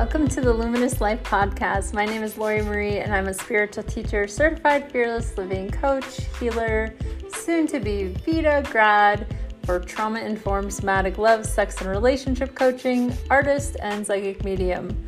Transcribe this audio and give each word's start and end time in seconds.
Welcome 0.00 0.28
to 0.28 0.40
the 0.40 0.50
Luminous 0.50 1.02
Life 1.02 1.22
Podcast. 1.24 1.92
My 1.92 2.06
name 2.06 2.22
is 2.22 2.38
Laurie 2.38 2.62
Marie, 2.62 3.00
and 3.00 3.14
I'm 3.14 3.28
a 3.28 3.34
spiritual 3.34 3.82
teacher, 3.82 4.26
certified 4.26 4.90
fearless 4.90 5.36
living 5.36 5.70
coach, 5.70 6.22
healer, 6.40 6.94
soon 7.34 7.66
to 7.66 7.78
be 7.78 8.06
Vita 8.24 8.66
grad 8.70 9.36
for 9.64 9.78
trauma 9.78 10.20
informed 10.20 10.72
somatic 10.72 11.18
love, 11.18 11.44
sex, 11.44 11.82
and 11.82 11.90
relationship 11.90 12.54
coaching, 12.54 13.14
artist, 13.28 13.76
and 13.82 14.06
psychic 14.06 14.42
medium. 14.42 15.06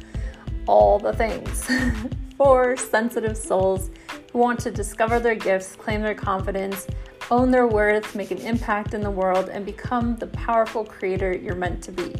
All 0.67 0.99
the 0.99 1.15
things 1.15 1.67
for 2.37 2.77
sensitive 2.77 3.39
souls 3.39 3.91
who 4.31 4.41
want 4.41 4.61
to 4.61 4.71
discover 4.71 5.19
their 5.19 5.37
gifts, 5.37 5.75
claim 5.75 6.03
their 6.03 6.15
confidence, 6.15 6.87
own 7.31 7.51
their 7.51 7.67
worth, 7.67 8.15
make 8.15 8.31
an 8.31 8.39
impact 8.43 8.93
in 8.93 9.01
the 9.01 9.11
world, 9.11 9.49
and 9.49 9.65
become 9.65 10.17
the 10.17 10.27
powerful 10.27 10.85
creator 10.85 11.35
you're 11.35 11.55
meant 11.55 11.83
to 11.85 11.93
be. 11.93 12.15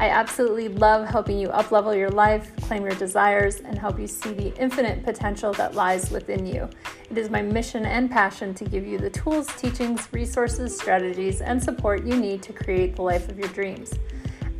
I 0.00 0.08
absolutely 0.08 0.68
love 0.68 1.06
helping 1.06 1.38
you 1.38 1.48
uplevel 1.48 1.94
your 1.94 2.08
life, 2.08 2.56
claim 2.62 2.84
your 2.84 2.94
desires, 2.94 3.60
and 3.60 3.78
help 3.78 4.00
you 4.00 4.06
see 4.06 4.32
the 4.32 4.56
infinite 4.56 5.04
potential 5.04 5.52
that 5.52 5.74
lies 5.74 6.10
within 6.10 6.46
you. 6.46 6.70
It 7.10 7.18
is 7.18 7.28
my 7.28 7.42
mission 7.42 7.84
and 7.84 8.10
passion 8.10 8.54
to 8.54 8.64
give 8.64 8.86
you 8.86 8.96
the 8.96 9.10
tools, 9.10 9.54
teachings, 9.58 10.08
resources, 10.10 10.74
strategies, 10.74 11.42
and 11.42 11.62
support 11.62 12.06
you 12.06 12.16
need 12.16 12.42
to 12.44 12.54
create 12.54 12.96
the 12.96 13.02
life 13.02 13.28
of 13.28 13.38
your 13.38 13.48
dreams 13.48 13.92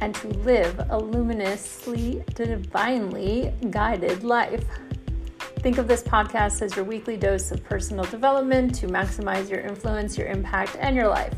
and 0.03 0.15
to 0.17 0.29
live 0.29 0.79
a 0.91 0.99
luminously, 0.99 2.23
divinely 2.35 3.55
guided 3.71 4.23
life. 4.23 4.67
Think 5.61 5.79
of 5.79 5.89
this 5.89 6.03
podcast 6.03 6.61
as 6.61 6.77
your 6.77 6.85
weekly 6.85 7.17
dose 7.17 7.51
of 7.51 7.65
personal 7.65 8.05
development 8.05 8.75
to 8.75 8.89
maximize 8.89 9.49
your 9.49 9.61
influence, 9.61 10.19
your 10.19 10.27
impact, 10.27 10.77
and 10.79 10.95
your 10.95 11.09
life. 11.09 11.33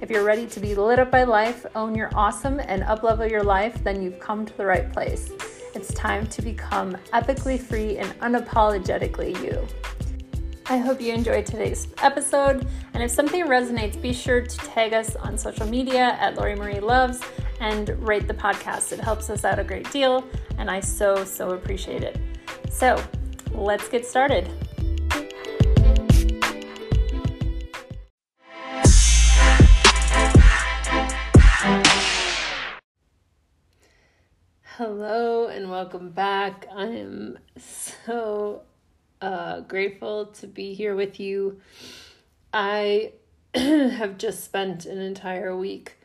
If 0.00 0.10
you're 0.10 0.24
ready 0.24 0.46
to 0.46 0.60
be 0.60 0.74
lit 0.74 0.98
up 0.98 1.10
by 1.10 1.24
life, 1.24 1.64
own 1.74 1.94
your 1.94 2.10
awesome, 2.14 2.60
and 2.60 2.82
uplevel 2.82 3.30
your 3.30 3.42
life, 3.42 3.82
then 3.82 4.02
you've 4.02 4.20
come 4.20 4.44
to 4.44 4.56
the 4.56 4.66
right 4.66 4.92
place. 4.92 5.30
It's 5.74 5.92
time 5.94 6.26
to 6.28 6.42
become 6.42 6.96
epically 7.14 7.58
free 7.58 7.96
and 7.96 8.08
unapologetically 8.20 9.42
you. 9.42 9.66
I 10.66 10.76
hope 10.76 11.00
you 11.00 11.14
enjoyed 11.14 11.46
today's 11.46 11.88
episode, 12.02 12.66
and 12.92 13.02
if 13.02 13.10
something 13.10 13.46
resonates, 13.46 14.00
be 14.00 14.12
sure 14.12 14.42
to 14.42 14.56
tag 14.58 14.92
us 14.92 15.16
on 15.16 15.38
social 15.38 15.66
media 15.66 16.18
at 16.20 16.36
Laurie 16.36 16.56
Marie 16.56 16.80
Loves 16.80 17.20
and 17.60 17.88
rate 18.06 18.28
the 18.28 18.34
podcast. 18.34 18.92
It 18.92 19.00
helps 19.00 19.30
us 19.30 19.46
out 19.46 19.58
a 19.58 19.64
great 19.64 19.90
deal, 19.90 20.24
and 20.58 20.70
I 20.70 20.80
so, 20.80 21.24
so 21.24 21.50
appreciate 21.50 22.02
it. 22.02 22.18
So, 22.68 23.02
let's 23.52 23.88
get 23.88 24.04
started. 24.04 24.50
Hello 34.78 35.46
and 35.46 35.70
welcome 35.70 36.10
back. 36.10 36.66
I 36.70 36.84
am 36.84 37.38
so 37.56 38.60
uh, 39.22 39.60
grateful 39.60 40.26
to 40.26 40.46
be 40.46 40.74
here 40.74 40.94
with 40.94 41.18
you. 41.18 41.62
I 42.52 43.12
have 43.54 44.18
just 44.18 44.44
spent 44.44 44.84
an 44.84 44.98
entire 44.98 45.56
week 45.56 45.96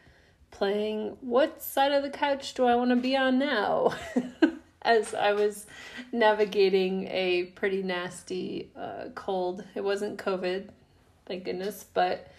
playing 0.52 1.18
What 1.20 1.62
Side 1.62 1.92
of 1.92 2.02
the 2.02 2.10
Couch 2.10 2.54
Do 2.54 2.64
I 2.64 2.76
Want 2.76 2.92
to 2.92 2.96
Be 2.96 3.18
On 3.18 3.38
Now? 3.38 3.94
As 4.84 5.14
I 5.14 5.34
was 5.34 5.66
navigating 6.14 7.10
a 7.10 7.52
pretty 7.56 7.84
nasty 7.84 8.72
uh, 8.78 9.10
cold. 9.16 9.66
It 9.76 9.84
wasn't 9.84 10.18
COVID, 10.18 10.70
thank 11.26 11.44
goodness, 11.44 11.84
but 11.94 12.32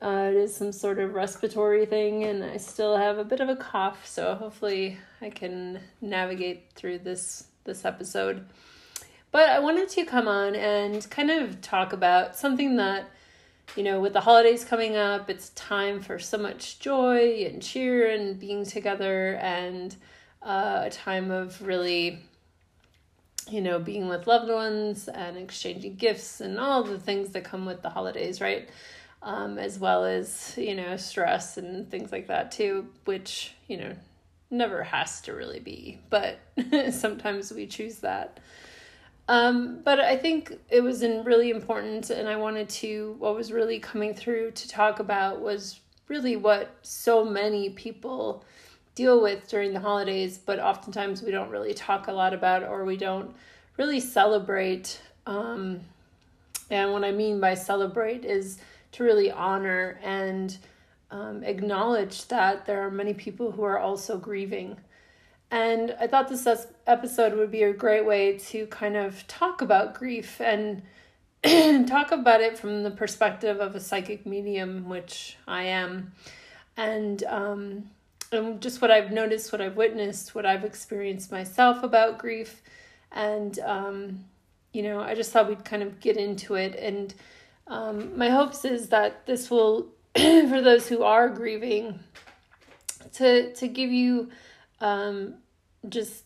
uh, 0.00 0.30
it 0.30 0.36
is 0.36 0.54
some 0.54 0.72
sort 0.72 0.98
of 0.98 1.14
respiratory 1.14 1.84
thing, 1.84 2.24
and 2.24 2.44
I 2.44 2.56
still 2.56 2.96
have 2.96 3.18
a 3.18 3.24
bit 3.24 3.40
of 3.40 3.48
a 3.48 3.56
cough, 3.56 4.06
so 4.06 4.34
hopefully 4.34 4.98
I 5.20 5.30
can 5.30 5.80
navigate 6.00 6.72
through 6.74 6.98
this 6.98 7.48
this 7.64 7.84
episode. 7.84 8.46
But 9.30 9.50
I 9.50 9.58
wanted 9.58 9.88
to 9.90 10.04
come 10.04 10.28
on 10.28 10.54
and 10.54 11.08
kind 11.10 11.30
of 11.30 11.60
talk 11.60 11.92
about 11.92 12.34
something 12.34 12.76
that, 12.76 13.10
you 13.76 13.82
know, 13.82 14.00
with 14.00 14.14
the 14.14 14.20
holidays 14.22 14.64
coming 14.64 14.96
up, 14.96 15.28
it's 15.28 15.50
time 15.50 16.00
for 16.00 16.18
so 16.18 16.38
much 16.38 16.78
joy 16.78 17.44
and 17.44 17.62
cheer 17.62 18.10
and 18.10 18.38
being 18.38 18.64
together, 18.64 19.34
and 19.42 19.94
uh, 20.42 20.82
a 20.84 20.90
time 20.90 21.30
of 21.30 21.60
really, 21.60 22.20
you 23.50 23.60
know, 23.60 23.78
being 23.78 24.08
with 24.08 24.26
loved 24.26 24.50
ones 24.50 25.08
and 25.08 25.36
exchanging 25.36 25.96
gifts 25.96 26.40
and 26.40 26.58
all 26.58 26.84
the 26.84 26.98
things 26.98 27.30
that 27.30 27.44
come 27.44 27.66
with 27.66 27.82
the 27.82 27.90
holidays, 27.90 28.40
right? 28.40 28.68
Um, 29.22 29.58
as 29.58 29.78
well 29.78 30.04
as 30.04 30.54
you 30.56 30.74
know 30.74 30.96
stress 30.96 31.56
and 31.56 31.90
things 31.90 32.12
like 32.12 32.28
that 32.28 32.52
too 32.52 32.86
which 33.04 33.54
you 33.66 33.76
know 33.76 33.92
never 34.50 34.82
has 34.82 35.20
to 35.20 35.32
really 35.32 35.60
be 35.60 35.98
but 36.10 36.38
sometimes 36.90 37.52
we 37.52 37.66
choose 37.66 37.98
that. 37.98 38.40
Um, 39.28 39.80
but 39.84 40.00
i 40.00 40.16
think 40.16 40.58
it 40.70 40.80
was 40.80 41.02
in 41.02 41.22
really 41.22 41.50
important 41.50 42.08
and 42.08 42.26
i 42.26 42.36
wanted 42.36 42.66
to 42.70 43.14
what 43.18 43.34
was 43.34 43.52
really 43.52 43.78
coming 43.78 44.14
through 44.14 44.52
to 44.52 44.68
talk 44.68 45.00
about 45.00 45.42
was 45.42 45.80
really 46.08 46.36
what 46.36 46.74
so 46.80 47.24
many 47.24 47.68
people 47.68 48.42
deal 48.94 49.20
with 49.22 49.46
during 49.46 49.74
the 49.74 49.80
holidays 49.80 50.38
but 50.38 50.58
oftentimes 50.58 51.22
we 51.22 51.30
don't 51.30 51.50
really 51.50 51.74
talk 51.74 52.08
a 52.08 52.12
lot 52.12 52.32
about 52.32 52.62
or 52.62 52.86
we 52.86 52.96
don't 52.96 53.34
really 53.76 54.00
celebrate 54.00 54.98
um, 55.26 55.80
and 56.70 56.90
what 56.90 57.04
i 57.04 57.12
mean 57.12 57.38
by 57.38 57.52
celebrate 57.52 58.24
is 58.24 58.58
to 58.92 59.04
really 59.04 59.30
honor 59.30 60.00
and 60.02 60.56
um, 61.10 61.42
acknowledge 61.42 62.26
that 62.28 62.66
there 62.66 62.82
are 62.82 62.90
many 62.90 63.14
people 63.14 63.52
who 63.52 63.62
are 63.62 63.78
also 63.78 64.18
grieving. 64.18 64.76
And 65.50 65.96
I 65.98 66.06
thought 66.06 66.28
this 66.28 66.46
episode 66.86 67.34
would 67.34 67.50
be 67.50 67.62
a 67.62 67.72
great 67.72 68.04
way 68.04 68.38
to 68.38 68.66
kind 68.66 68.96
of 68.96 69.26
talk 69.26 69.62
about 69.62 69.94
grief 69.94 70.40
and 70.40 70.82
talk 71.88 72.12
about 72.12 72.40
it 72.40 72.58
from 72.58 72.82
the 72.82 72.90
perspective 72.90 73.60
of 73.60 73.74
a 73.74 73.80
psychic 73.80 74.26
medium, 74.26 74.88
which 74.88 75.36
I 75.46 75.64
am. 75.64 76.12
And, 76.76 77.24
um, 77.24 77.90
and 78.30 78.60
just 78.60 78.82
what 78.82 78.90
I've 78.90 79.10
noticed, 79.10 79.50
what 79.50 79.62
I've 79.62 79.76
witnessed, 79.76 80.34
what 80.34 80.44
I've 80.44 80.64
experienced 80.64 81.32
myself 81.32 81.82
about 81.82 82.18
grief. 82.18 82.60
And, 83.12 83.58
um, 83.60 84.24
you 84.74 84.82
know, 84.82 85.00
I 85.00 85.14
just 85.14 85.32
thought 85.32 85.48
we'd 85.48 85.64
kind 85.64 85.82
of 85.82 85.98
get 85.98 86.18
into 86.18 86.56
it 86.56 86.74
and 86.74 87.14
um, 87.68 88.16
my 88.16 88.30
hopes 88.30 88.64
is 88.64 88.88
that 88.88 89.26
this 89.26 89.50
will, 89.50 89.88
for 90.16 90.60
those 90.60 90.88
who 90.88 91.02
are 91.02 91.28
grieving, 91.28 92.00
to 93.14 93.52
to 93.54 93.68
give 93.68 93.90
you 93.90 94.30
um, 94.80 95.34
just 95.88 96.24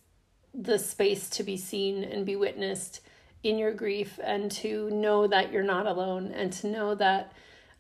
the 0.55 0.79
space 0.79 1.29
to 1.31 1.43
be 1.43 1.57
seen 1.57 2.05
and 2.05 2.27
be 2.27 2.37
witnessed 2.37 3.01
in 3.43 3.59
your 3.59 3.73
grief, 3.73 4.21
and 4.23 4.51
to 4.51 4.89
know 4.91 5.27
that 5.27 5.53
you're 5.53 5.63
not 5.63 5.87
alone, 5.87 6.33
and 6.33 6.53
to 6.53 6.69
know 6.69 6.95
that 6.95 7.33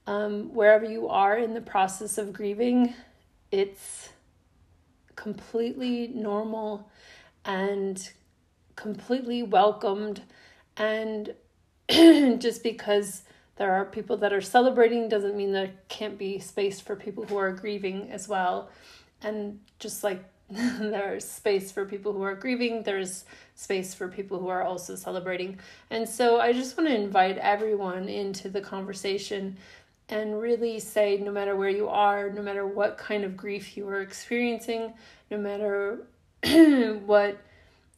um, 0.07 0.53
wherever 0.53 0.85
you 0.85 1.09
are 1.09 1.37
in 1.37 1.55
the 1.55 1.61
process 1.61 2.19
of 2.19 2.33
grieving, 2.33 2.95
it's 3.53 4.09
completely 5.15 6.09
normal 6.09 6.91
and 7.45 8.11
completely 8.77 9.43
welcomed 9.43 10.23
and 10.77 11.35
just 11.89 12.63
because 12.63 13.23
there 13.57 13.73
are 13.73 13.85
people 13.85 14.17
that 14.19 14.33
are 14.33 14.41
celebrating 14.41 15.09
doesn't 15.09 15.37
mean 15.37 15.53
there 15.53 15.71
can't 15.89 16.19
be 16.19 16.39
space 16.39 16.81
for 16.81 16.97
people 16.97 17.25
who 17.25 17.37
are 17.37 17.53
grieving 17.53 18.11
as 18.11 18.29
well. 18.29 18.71
And 19.23 19.61
just 19.79 20.03
like 20.03 20.25
there's 20.51 21.27
space 21.27 21.73
for 21.73 21.85
people 21.85 22.13
who 22.13 22.23
are 22.23 22.35
grieving 22.35 22.83
there's 22.83 23.25
space 23.55 23.95
for 23.95 24.09
people 24.09 24.39
who 24.39 24.49
are 24.49 24.63
also 24.63 24.95
celebrating. 24.95 25.59
And 25.91 26.07
so 26.09 26.41
i 26.41 26.53
just 26.53 26.77
want 26.77 26.91
to 26.91 26.95
invite 26.95 27.39
everyone 27.39 28.09
into 28.09 28.51
the 28.51 28.61
conversation 28.61 29.57
and 30.09 30.39
really 30.39 30.79
say 30.79 31.17
no 31.17 31.33
matter 31.33 31.57
where 31.57 31.71
you 31.71 31.89
are 31.89 32.31
no 32.31 32.43
matter 32.43 32.67
what 32.67 32.99
kind 32.99 33.25
of 33.25 33.37
grief 33.37 33.77
you 33.77 33.89
are 33.89 34.03
experiencing 34.03 34.93
no 35.31 35.39
matter 35.39 36.07
what 37.07 37.39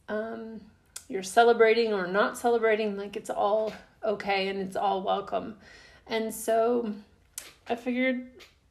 um, 0.07 0.61
you're 1.09 1.23
celebrating 1.23 1.93
or 1.93 2.07
not 2.07 2.37
celebrating 2.37 2.95
like 2.95 3.17
it's 3.17 3.29
all 3.29 3.73
okay 4.05 4.47
and 4.47 4.59
it's 4.59 4.75
all 4.75 5.01
welcome. 5.01 5.55
And 6.07 6.33
so 6.33 6.93
I 7.67 7.75
figured, 7.75 8.27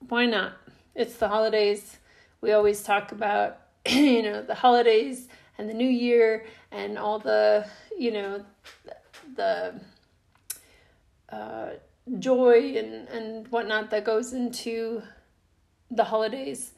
why 0.09 0.27
not? 0.27 0.53
It's 0.95 1.17
the 1.17 1.29
holidays. 1.29 1.99
We 2.41 2.53
always 2.53 2.83
talk 2.83 3.13
about, 3.13 3.59
you 3.89 4.23
know, 4.23 4.43
the 4.43 4.55
holidays 4.55 5.29
and 5.59 5.69
the 5.69 5.75
new 5.75 5.89
year 5.89 6.47
and 6.71 6.97
all 6.99 7.19
the, 7.19 7.67
you 7.99 8.13
know, 8.13 8.45
the 9.37 9.75
uh, 11.31 11.71
joy 12.19 12.75
and, 12.77 13.09
and 13.09 13.49
whatnot 13.49 13.91
that 13.91 14.05
goes 14.05 14.33
into 14.33 15.03
the 15.91 16.05
holidays. 16.05 16.73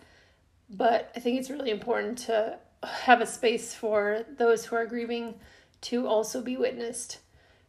But 0.71 1.13
I 1.15 1.21
think 1.21 1.39
it's 1.39 1.51
really 1.51 1.71
important 1.71 2.19
to 2.19 2.59
have 2.83 3.21
a 3.21 3.27
space 3.27 3.75
for 3.75 4.25
those 4.37 4.65
who 4.65 4.77
are 4.77 4.87
grieving 4.87 5.35
to 5.83 6.07
also 6.07 6.41
be 6.41 6.57
witnessed 6.57 7.19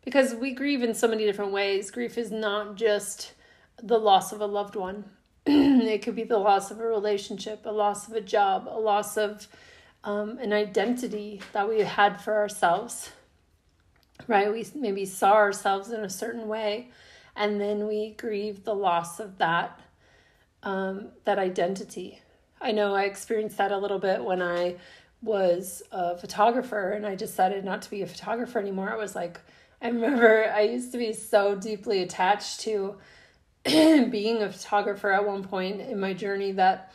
because 0.08 0.34
we 0.34 0.54
grieve 0.54 0.84
in 0.84 0.94
so 0.94 1.06
many 1.06 1.26
different 1.26 1.52
ways. 1.52 1.92
Grief 1.92 2.18
is 2.18 2.32
not 2.32 2.76
just 2.78 3.34
the 3.84 3.98
loss 3.98 4.32
of 4.32 4.40
a 4.40 4.46
loved 4.46 4.78
one. 4.78 5.04
it 5.46 6.02
could 6.02 6.16
be 6.16 6.24
the 6.24 6.38
loss 6.38 6.72
of 6.72 6.80
a 6.80 6.86
relationship, 6.86 7.66
a 7.66 7.70
loss 7.70 8.08
of 8.08 8.14
a 8.14 8.22
job, 8.22 8.70
a 8.70 8.80
loss 8.80 9.18
of 9.18 9.50
um, 10.06 10.38
an 10.38 10.54
identity 10.54 11.42
that 11.52 11.68
we 11.68 11.82
had 11.82 12.22
for 12.22 12.38
ourselves, 12.38 13.12
right? 14.28 14.50
We 14.50 14.66
maybe 14.74 15.04
saw 15.04 15.34
ourselves 15.34 15.92
in 15.92 16.06
a 16.06 16.10
certain 16.10 16.48
way, 16.48 16.90
and 17.36 17.60
then 17.60 17.86
we 17.86 18.12
grieve 18.12 18.64
the 18.64 18.76
loss 18.76 19.20
of 19.20 19.40
that 19.40 19.78
um, 20.64 21.10
that 21.26 21.38
identity. 21.38 22.22
I 22.62 22.72
know 22.72 22.96
I 22.96 23.04
experienced 23.04 23.58
that 23.58 23.74
a 23.74 23.78
little 23.78 24.00
bit 24.00 24.24
when 24.24 24.42
I 24.42 24.78
was 25.22 25.84
a 25.92 26.16
photographer 26.16 26.92
and 26.92 27.06
I 27.06 27.16
decided 27.16 27.66
not 27.66 27.82
to 27.82 27.90
be 27.90 28.04
a 28.04 28.08
photographer 28.08 28.58
anymore. 28.58 28.90
I 28.90 28.96
was 28.96 29.14
like 29.14 29.42
I 29.82 29.88
remember 29.88 30.52
I 30.54 30.62
used 30.62 30.92
to 30.94 30.98
be 30.98 31.14
so 31.14 31.56
deeply 31.56 32.02
attached 32.02 32.62
to 32.62 32.96
being 33.64 34.42
a 34.42 34.52
photographer 34.52 35.12
at 35.12 35.26
one 35.26 35.44
point 35.44 35.82
in 35.82 36.00
my 36.00 36.14
journey 36.14 36.54
that 36.54 36.94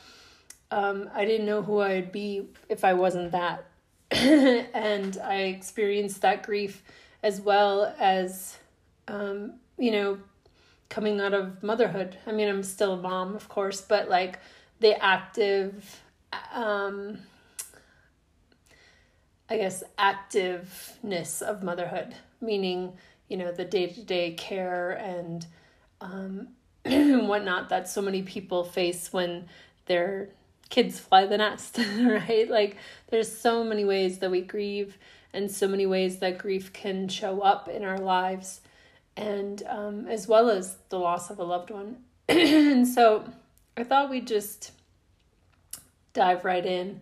um, 0.70 1.10
I 1.14 1.24
didn't 1.24 1.46
know 1.46 1.62
who 1.62 1.80
I'd 1.80 2.10
be 2.10 2.48
if 2.68 2.84
I 2.84 2.94
wasn't 2.94 3.32
that. 3.32 3.66
and 4.10 5.18
I 5.22 5.34
experienced 5.42 6.22
that 6.22 6.42
grief 6.42 6.82
as 7.22 7.40
well 7.40 7.94
as, 7.98 8.58
um, 9.06 9.54
you 9.78 9.92
know, 9.92 10.18
coming 10.88 11.20
out 11.20 11.34
of 11.34 11.62
motherhood. 11.62 12.18
I 12.26 12.32
mean, 12.32 12.48
I'm 12.48 12.62
still 12.62 12.94
a 12.94 12.96
mom, 12.96 13.34
of 13.34 13.48
course, 13.48 13.80
but 13.80 14.08
like 14.08 14.38
the 14.80 15.02
active, 15.02 16.00
um, 16.52 17.18
I 19.48 19.56
guess, 19.56 19.82
activeness 19.98 21.40
of 21.40 21.62
motherhood, 21.62 22.14
meaning, 22.42 22.92
you 23.28 23.36
know, 23.36 23.52
the 23.52 23.64
day 23.64 23.86
to 23.86 24.02
day 24.02 24.32
care 24.32 24.92
and 24.92 25.46
um, 26.00 26.48
whatnot 26.84 27.68
that 27.68 27.88
so 27.88 28.02
many 28.02 28.22
people 28.22 28.64
face 28.64 29.12
when 29.12 29.46
their 29.86 30.30
kids 30.68 30.98
fly 30.98 31.26
the 31.26 31.38
nest, 31.38 31.78
right? 32.00 32.48
Like, 32.50 32.76
there's 33.08 33.34
so 33.34 33.62
many 33.62 33.84
ways 33.84 34.18
that 34.18 34.30
we 34.30 34.40
grieve 34.40 34.98
and 35.32 35.50
so 35.50 35.66
many 35.66 35.86
ways 35.86 36.18
that 36.18 36.38
grief 36.38 36.72
can 36.72 37.08
show 37.08 37.40
up 37.40 37.68
in 37.68 37.84
our 37.84 37.98
lives, 37.98 38.60
and 39.16 39.62
um, 39.68 40.06
as 40.08 40.28
well 40.28 40.50
as 40.50 40.76
the 40.88 40.98
loss 40.98 41.30
of 41.30 41.38
a 41.38 41.44
loved 41.44 41.70
one. 41.70 41.98
and 42.28 42.86
so 42.86 43.24
I 43.76 43.84
thought 43.84 44.10
we'd 44.10 44.26
just 44.26 44.72
dive 46.12 46.44
right 46.44 46.64
in 46.64 47.00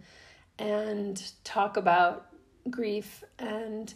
and 0.59 1.33
talk 1.43 1.77
about 1.77 2.27
grief 2.69 3.25
and 3.39 3.93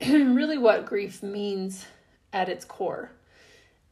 really 0.08 0.58
what 0.58 0.86
grief 0.86 1.22
means 1.22 1.86
at 2.32 2.48
its 2.48 2.64
core. 2.64 3.10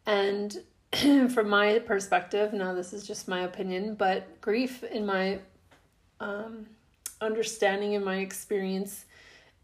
And 0.07 0.57
from 0.93 1.49
my 1.49 1.79
perspective, 1.81 2.53
now 2.53 2.75
this 2.75 2.93
is 2.93 3.07
just 3.07 3.29
my 3.29 3.41
opinion, 3.41 3.95
but 3.95 4.41
grief, 4.41 4.85
in 4.85 5.07
my 5.07 5.39
um, 6.21 6.67
understanding, 7.21 7.95
and 7.95 8.05
my 8.05 8.17
experience, 8.17 9.07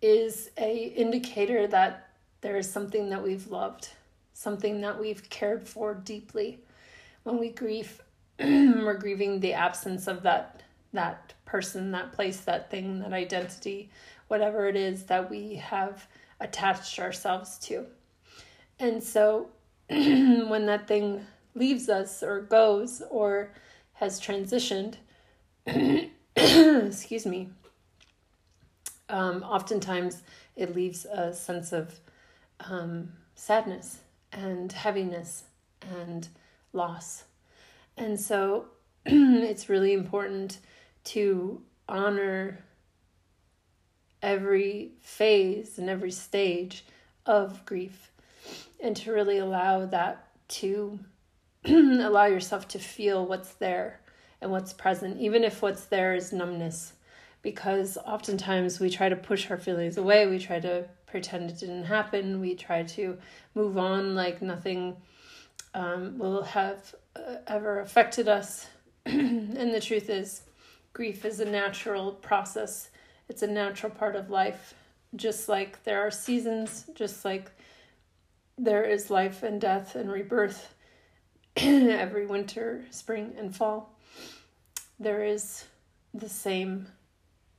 is 0.03 0.51
a 0.59 0.85
indicator 0.97 1.67
that 1.67 2.09
there 2.41 2.57
is 2.57 2.71
something 2.71 3.11
that 3.11 3.23
we've 3.23 3.49
loved, 3.49 3.91
something 4.33 4.81
that 4.81 4.99
we've 4.99 5.29
cared 5.29 5.67
for 5.69 5.95
deeply. 5.95 6.59
When 7.25 7.39
we 7.39 7.51
grieve, 7.51 8.01
we're 8.39 8.95
grieving 8.95 9.41
the 9.41 9.53
absence 9.53 10.07
of 10.07 10.23
that 10.23 10.63
that 10.93 11.35
person, 11.45 11.93
that 11.93 12.13
place, 12.13 12.41
that 12.41 12.69
thing, 12.69 12.99
that 12.99 13.13
identity, 13.13 13.91
whatever 14.29 14.67
it 14.67 14.75
is 14.75 15.05
that 15.05 15.31
we 15.31 15.55
have 15.55 16.07
attached 16.41 16.99
ourselves 16.99 17.59
to. 17.59 17.87
And 18.79 19.03
so 19.03 19.49
when 19.89 20.67
that 20.67 20.89
thing 20.89 21.27
leaves 21.55 21.89
us 21.89 22.23
or 22.23 22.41
goes 22.41 23.03
or 23.11 23.53
has 23.95 24.21
transitioned, 24.21 24.95
excuse 26.37 27.27
me, 27.27 27.51
um, 29.09 29.43
oftentimes 29.43 30.23
it 30.57 30.75
leaves 30.75 31.05
a 31.05 31.35
sense 31.35 31.73
of 31.73 32.01
um, 32.61 33.13
sadness 33.35 33.99
and 34.33 34.73
heaviness 34.73 35.45
and 35.83 36.29
loss. 36.73 37.25
And 37.97 38.19
so 38.19 38.67
it's 39.07 39.69
really 39.69 39.93
important 39.93 40.59
to 41.05 41.61
honor 41.89 42.65
every 44.23 44.93
phase 45.01 45.79
and 45.79 45.89
every 45.89 46.11
stage 46.11 46.85
of 47.27 47.65
grief. 47.65 48.11
And 48.83 48.97
to 48.97 49.13
really 49.13 49.39
allow 49.39 49.87
that 49.87 50.29
to 50.49 50.99
allow 51.65 52.27
yourself 52.27 52.69
to 52.69 52.79
feel 52.79 53.27
what's 53.27 53.53
there 53.55 54.01
and 54.41 54.51
what's 54.51 54.73
present 54.73 55.21
even 55.21 55.45
if 55.45 55.63
what's 55.63 55.85
there 55.85 56.15
is 56.15 56.33
numbness. 56.33 56.95
Because 57.43 57.97
oftentimes 58.07 58.81
we 58.81 58.91
try 58.91 59.09
to 59.09 59.17
push 59.17 59.51
our 59.51 59.59
feelings 59.59 59.97
away 59.97 60.27
we 60.27 60.39
try 60.39 60.61
to 60.61 60.87
pretend 61.07 61.51
it 61.51 61.59
didn't 61.59 61.85
happen 61.85 62.41
we 62.41 62.55
try 62.55 62.83
to 62.83 63.17
move 63.55 63.77
on 63.77 64.15
like 64.15 64.43
nothing 64.43 64.97
um, 65.75 66.19
will 66.19 66.43
have 66.43 66.95
uh, 67.17 67.37
ever 67.47 67.81
affected 67.81 68.29
us. 68.29 68.67
And 69.07 69.75
the 69.75 69.81
truth 69.81 70.09
is 70.09 70.43
grief 70.93 71.25
is 71.25 71.41
a 71.41 71.45
natural 71.45 72.13
process, 72.13 72.91
it's 73.31 73.43
a 73.43 73.47
natural 73.47 73.93
part 73.93 74.17
of 74.17 74.29
life. 74.29 74.75
Just 75.15 75.49
like 75.49 75.85
there 75.85 76.05
are 76.05 76.11
seasons, 76.11 76.91
just 76.95 77.25
like 77.25 77.53
there 78.59 78.83
is 78.83 79.09
life 79.09 79.45
and 79.45 79.61
death 79.61 79.95
and 79.95 80.11
rebirth 80.11 80.75
every 81.57 82.27
winter, 82.27 82.85
spring, 82.91 83.33
and 83.39 83.55
fall, 83.55 83.95
there 84.99 85.25
is 85.25 85.65
the 86.13 86.29
same. 86.29 86.89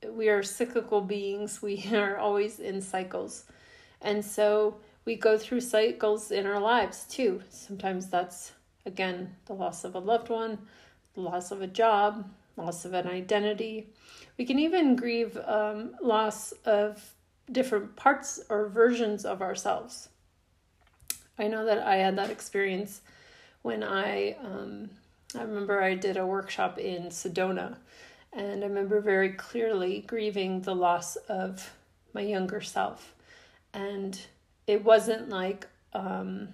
We 0.06 0.28
are 0.28 0.42
cyclical 0.42 1.00
beings, 1.00 1.62
we 1.62 1.88
are 1.94 2.18
always 2.18 2.60
in 2.60 2.82
cycles. 2.82 3.44
And 4.02 4.22
so 4.22 4.76
we 5.06 5.16
go 5.16 5.38
through 5.38 5.62
cycles 5.62 6.30
in 6.30 6.44
our 6.44 6.60
lives 6.60 7.04
too. 7.04 7.42
Sometimes 7.48 8.08
that's, 8.08 8.52
again, 8.84 9.36
the 9.46 9.54
loss 9.54 9.84
of 9.84 9.94
a 9.94 9.98
loved 9.98 10.28
one, 10.28 10.58
the 11.14 11.22
loss 11.22 11.50
of 11.50 11.62
a 11.62 11.66
job, 11.66 12.28
loss 12.58 12.84
of 12.84 12.92
an 12.92 13.06
identity. 13.06 13.88
We 14.42 14.46
can 14.46 14.58
even 14.58 14.96
grieve 14.96 15.38
um, 15.46 15.94
loss 16.02 16.50
of 16.64 17.14
different 17.52 17.94
parts 17.94 18.40
or 18.48 18.66
versions 18.66 19.24
of 19.24 19.40
ourselves. 19.40 20.08
I 21.38 21.46
know 21.46 21.64
that 21.64 21.86
I 21.86 21.98
had 21.98 22.18
that 22.18 22.28
experience 22.28 23.02
when 23.62 23.84
I 23.84 24.32
um, 24.42 24.90
I 25.38 25.42
remember 25.42 25.80
I 25.80 25.94
did 25.94 26.16
a 26.16 26.26
workshop 26.26 26.80
in 26.80 27.04
Sedona, 27.04 27.76
and 28.32 28.64
I 28.64 28.66
remember 28.66 29.00
very 29.00 29.28
clearly 29.28 30.00
grieving 30.08 30.62
the 30.62 30.74
loss 30.74 31.14
of 31.28 31.72
my 32.12 32.22
younger 32.22 32.60
self, 32.60 33.14
and 33.72 34.20
it 34.66 34.82
wasn't 34.82 35.28
like 35.28 35.68
um, 35.92 36.48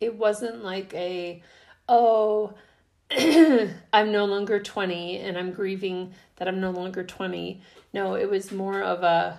it 0.00 0.16
wasn't 0.16 0.64
like 0.64 0.92
a 0.94 1.40
oh 1.88 2.54
I'm 3.92 4.12
no 4.12 4.24
longer 4.24 4.60
20 4.60 5.18
and 5.18 5.36
I'm 5.36 5.52
grieving 5.52 6.14
that 6.36 6.48
I'm 6.48 6.60
no 6.60 6.70
longer 6.70 7.04
20. 7.04 7.60
No, 7.92 8.14
it 8.14 8.30
was 8.30 8.52
more 8.52 8.82
of 8.82 9.02
a 9.02 9.38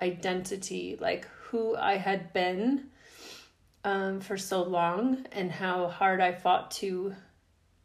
identity, 0.00 0.96
like 1.00 1.28
who 1.44 1.76
I 1.76 1.96
had 1.96 2.32
been 2.32 2.84
um, 3.84 4.20
for 4.20 4.36
so 4.36 4.62
long 4.62 5.26
and 5.32 5.50
how 5.50 5.88
hard 5.88 6.20
I 6.20 6.32
fought 6.32 6.70
to 6.72 7.14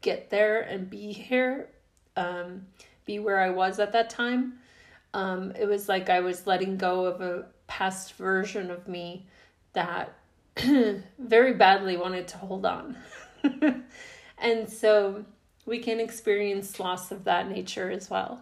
get 0.02 0.30
there 0.30 0.62
and 0.62 0.90
be 0.90 1.12
here, 1.12 1.70
um, 2.16 2.66
be 3.06 3.20
where 3.20 3.42
I 3.42 3.50
was 3.50 3.80
at 3.80 3.92
that 3.94 4.10
time. 4.10 4.60
Um, 5.14 5.52
it 5.60 5.66
was 5.66 5.90
like 5.90 6.10
I 6.10 6.20
was 6.22 6.48
letting 6.48 6.78
go 6.78 7.06
of 7.06 7.22
a 7.22 7.46
past 7.68 8.14
version 8.14 8.72
of 8.72 8.88
me 8.88 9.26
that 9.74 10.14
very 11.20 11.54
badly 11.54 11.98
wanted 11.98 12.28
to 12.30 12.38
hold 12.38 12.66
on. 12.66 12.98
And 14.38 14.70
so 14.70 15.26
we 15.66 15.80
can 15.80 16.00
experience 16.00 16.80
loss 16.80 17.12
of 17.12 17.24
that 17.26 17.50
nature 17.50 17.92
as 17.92 18.10
well. 18.10 18.42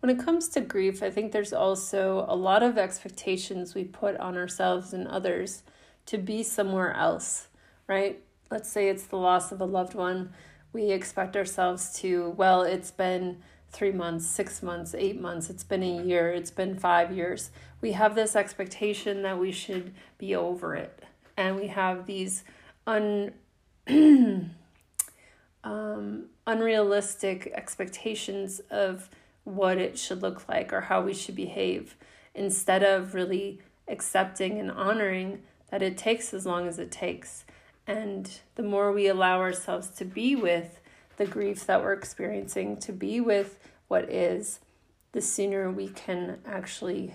When 0.00 0.10
it 0.10 0.22
comes 0.22 0.48
to 0.50 0.60
grief, 0.60 1.02
I 1.02 1.10
think 1.10 1.32
there's 1.32 1.52
also 1.52 2.26
a 2.28 2.36
lot 2.36 2.62
of 2.62 2.78
expectations 2.78 3.74
we 3.74 3.84
put 3.84 4.16
on 4.18 4.36
ourselves 4.36 4.92
and 4.92 5.08
others 5.08 5.62
to 6.06 6.18
be 6.18 6.42
somewhere 6.42 6.92
else, 6.92 7.48
right? 7.86 8.22
Let's 8.50 8.70
say 8.70 8.88
it's 8.88 9.06
the 9.06 9.16
loss 9.16 9.50
of 9.50 9.60
a 9.60 9.64
loved 9.64 9.94
one. 9.94 10.32
We 10.72 10.90
expect 10.90 11.36
ourselves 11.36 11.94
to, 12.00 12.30
well, 12.36 12.62
it's 12.62 12.90
been 12.90 13.38
three 13.70 13.92
months, 13.92 14.26
six 14.26 14.62
months, 14.62 14.94
eight 14.96 15.20
months, 15.20 15.50
it's 15.50 15.64
been 15.64 15.82
a 15.82 16.02
year, 16.02 16.30
it's 16.30 16.50
been 16.50 16.78
five 16.78 17.12
years. 17.12 17.50
We 17.80 17.92
have 17.92 18.14
this 18.14 18.36
expectation 18.36 19.22
that 19.22 19.38
we 19.38 19.52
should 19.52 19.94
be 20.18 20.36
over 20.36 20.76
it. 20.76 21.02
And 21.36 21.56
we 21.56 21.66
have 21.68 22.06
these 22.06 22.44
un 22.86 23.32
um, 25.66 26.26
unrealistic 26.46 27.52
expectations 27.54 28.60
of 28.70 29.10
what 29.42 29.78
it 29.78 29.98
should 29.98 30.22
look 30.22 30.48
like 30.48 30.72
or 30.72 30.82
how 30.82 31.02
we 31.02 31.12
should 31.12 31.34
behave 31.34 31.96
instead 32.34 32.84
of 32.84 33.14
really 33.14 33.60
accepting 33.88 34.60
and 34.60 34.70
honoring 34.70 35.42
that 35.70 35.82
it 35.82 35.98
takes 35.98 36.32
as 36.32 36.46
long 36.46 36.68
as 36.68 36.78
it 36.78 36.92
takes. 36.92 37.44
And 37.84 38.30
the 38.54 38.62
more 38.62 38.92
we 38.92 39.08
allow 39.08 39.40
ourselves 39.40 39.90
to 39.90 40.04
be 40.04 40.36
with 40.36 40.80
the 41.16 41.26
grief 41.26 41.66
that 41.66 41.82
we're 41.82 41.92
experiencing, 41.92 42.76
to 42.78 42.92
be 42.92 43.20
with 43.20 43.58
what 43.88 44.08
is, 44.08 44.60
the 45.12 45.20
sooner 45.20 45.70
we 45.70 45.88
can 45.88 46.38
actually 46.46 47.14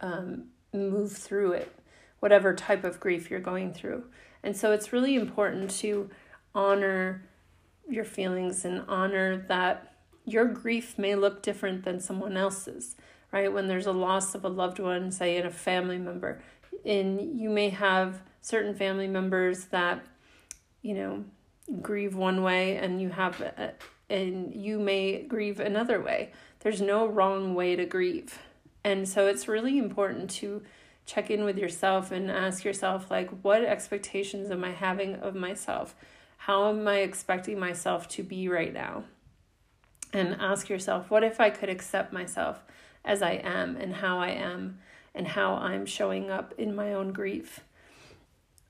um, 0.00 0.44
move 0.74 1.12
through 1.12 1.52
it, 1.52 1.74
whatever 2.20 2.54
type 2.54 2.84
of 2.84 3.00
grief 3.00 3.30
you're 3.30 3.40
going 3.40 3.72
through. 3.72 4.04
And 4.42 4.54
so 4.54 4.72
it's 4.72 4.92
really 4.92 5.14
important 5.14 5.70
to 5.78 6.10
honor 6.54 7.22
your 7.88 8.04
feelings 8.04 8.64
and 8.64 8.84
honor 8.88 9.44
that 9.48 9.94
your 10.24 10.44
grief 10.44 10.98
may 10.98 11.14
look 11.14 11.42
different 11.42 11.84
than 11.84 12.00
someone 12.00 12.36
else's, 12.36 12.96
right? 13.32 13.52
When 13.52 13.66
there's 13.66 13.86
a 13.86 13.92
loss 13.92 14.34
of 14.34 14.44
a 14.44 14.48
loved 14.48 14.78
one, 14.78 15.10
say 15.10 15.36
in 15.36 15.46
a 15.46 15.50
family 15.50 15.98
member, 15.98 16.42
and 16.84 17.40
you 17.40 17.48
may 17.48 17.70
have 17.70 18.20
certain 18.42 18.74
family 18.74 19.08
members 19.08 19.66
that, 19.66 20.04
you 20.82 20.94
know, 20.94 21.24
grieve 21.82 22.14
one 22.14 22.42
way 22.42 22.76
and 22.76 23.00
you 23.00 23.10
have 23.10 23.40
a, 23.40 23.72
and 24.10 24.54
you 24.54 24.78
may 24.78 25.22
grieve 25.22 25.60
another 25.60 26.00
way. 26.00 26.32
There's 26.60 26.80
no 26.80 27.06
wrong 27.06 27.54
way 27.54 27.76
to 27.76 27.84
grieve. 27.84 28.38
And 28.84 29.08
so 29.08 29.26
it's 29.26 29.48
really 29.48 29.78
important 29.78 30.30
to 30.30 30.62
check 31.04 31.30
in 31.30 31.44
with 31.44 31.58
yourself 31.58 32.10
and 32.10 32.30
ask 32.30 32.64
yourself 32.64 33.10
like 33.10 33.30
what 33.42 33.64
expectations 33.64 34.50
am 34.50 34.64
I 34.64 34.72
having 34.72 35.16
of 35.16 35.34
myself? 35.34 35.94
How 36.48 36.70
am 36.70 36.88
I 36.88 37.00
expecting 37.00 37.58
myself 37.58 38.08
to 38.08 38.22
be 38.22 38.48
right 38.48 38.72
now? 38.72 39.04
And 40.14 40.34
ask 40.40 40.70
yourself, 40.70 41.10
what 41.10 41.22
if 41.22 41.40
I 41.40 41.50
could 41.50 41.68
accept 41.68 42.10
myself 42.10 42.64
as 43.04 43.20
I 43.20 43.32
am 43.32 43.76
and 43.76 43.92
how 43.92 44.18
I 44.18 44.30
am 44.30 44.78
and 45.14 45.28
how 45.28 45.56
I'm 45.56 45.84
showing 45.84 46.30
up 46.30 46.54
in 46.56 46.74
my 46.74 46.94
own 46.94 47.12
grief? 47.12 47.60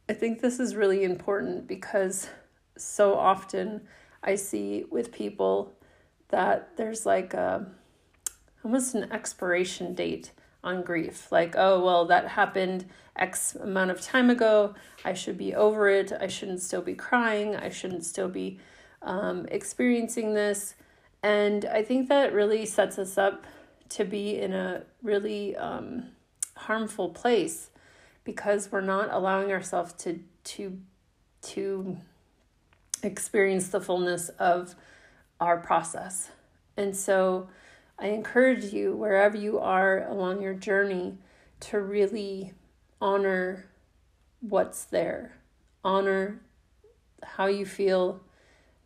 I 0.09 0.15
think 0.15 0.41
this 0.41 0.59
is 0.59 0.75
really 0.75 1.05
important 1.05 1.69
because 1.69 2.29
so 2.77 3.15
often 3.15 3.83
I 4.25 4.35
see 4.35 4.85
with 4.91 5.13
people 5.13 5.73
that 6.31 6.77
there's 6.77 7.07
like 7.07 7.33
a 7.33 7.65
almost 8.65 8.97
an 8.97 9.13
expiration 9.13 9.95
date 9.95 10.33
on 10.63 10.83
grief. 10.83 11.31
Like, 11.31 11.55
oh, 11.57 11.83
well, 11.85 12.05
that 12.07 12.29
happened 12.29 12.87
X 13.17 13.55
amount 13.55 13.91
of 13.91 14.01
time 14.01 14.31
ago. 14.31 14.75
I 15.05 15.15
should 15.15 15.39
be 15.39 15.55
over 15.55 15.89
it. 15.89 16.13
I 16.19 16.27
shouldn't 16.27 16.63
still 16.63 16.83
be 16.83 16.95
crying. 16.95 17.57
I 17.57 17.69
shouldn't 17.69 18.05
still 18.05 18.29
be 18.29 18.59
um, 19.03 19.47
experiencing 19.51 20.35
this. 20.35 20.75
And 21.23 21.65
I 21.65 21.83
think 21.83 22.09
that 22.09 22.33
really 22.33 22.67
sets 22.67 22.99
us 22.99 23.19
up 23.19 23.45
to 23.91 24.05
be 24.05 24.39
in 24.39 24.53
a 24.53 24.83
really 25.03 25.57
um, 25.57 26.11
harmful 26.57 27.11
place 27.11 27.71
because 28.25 28.71
we're 28.71 28.81
not 28.81 29.09
allowing 29.11 29.51
ourselves 29.51 29.93
to 29.95 30.21
to 30.45 30.79
to 31.41 31.97
experience 33.03 33.69
the 33.69 33.81
fullness 33.81 34.29
of 34.39 34.75
our 35.41 35.59
process. 35.59 36.31
And 36.77 36.97
so 36.97 37.49
I 37.99 38.09
encourage 38.09 38.73
you, 38.73 38.95
wherever 38.95 39.37
you 39.37 39.59
are 39.59 40.07
along 40.09 40.41
your 40.41 40.55
journey, 40.55 41.19
to 41.61 41.81
really 41.81 42.53
honor 43.01 43.67
what's 44.41 44.85
there, 44.85 45.39
honor 45.85 46.41
how 47.23 47.47
you 47.47 47.65
feel, 47.67 48.21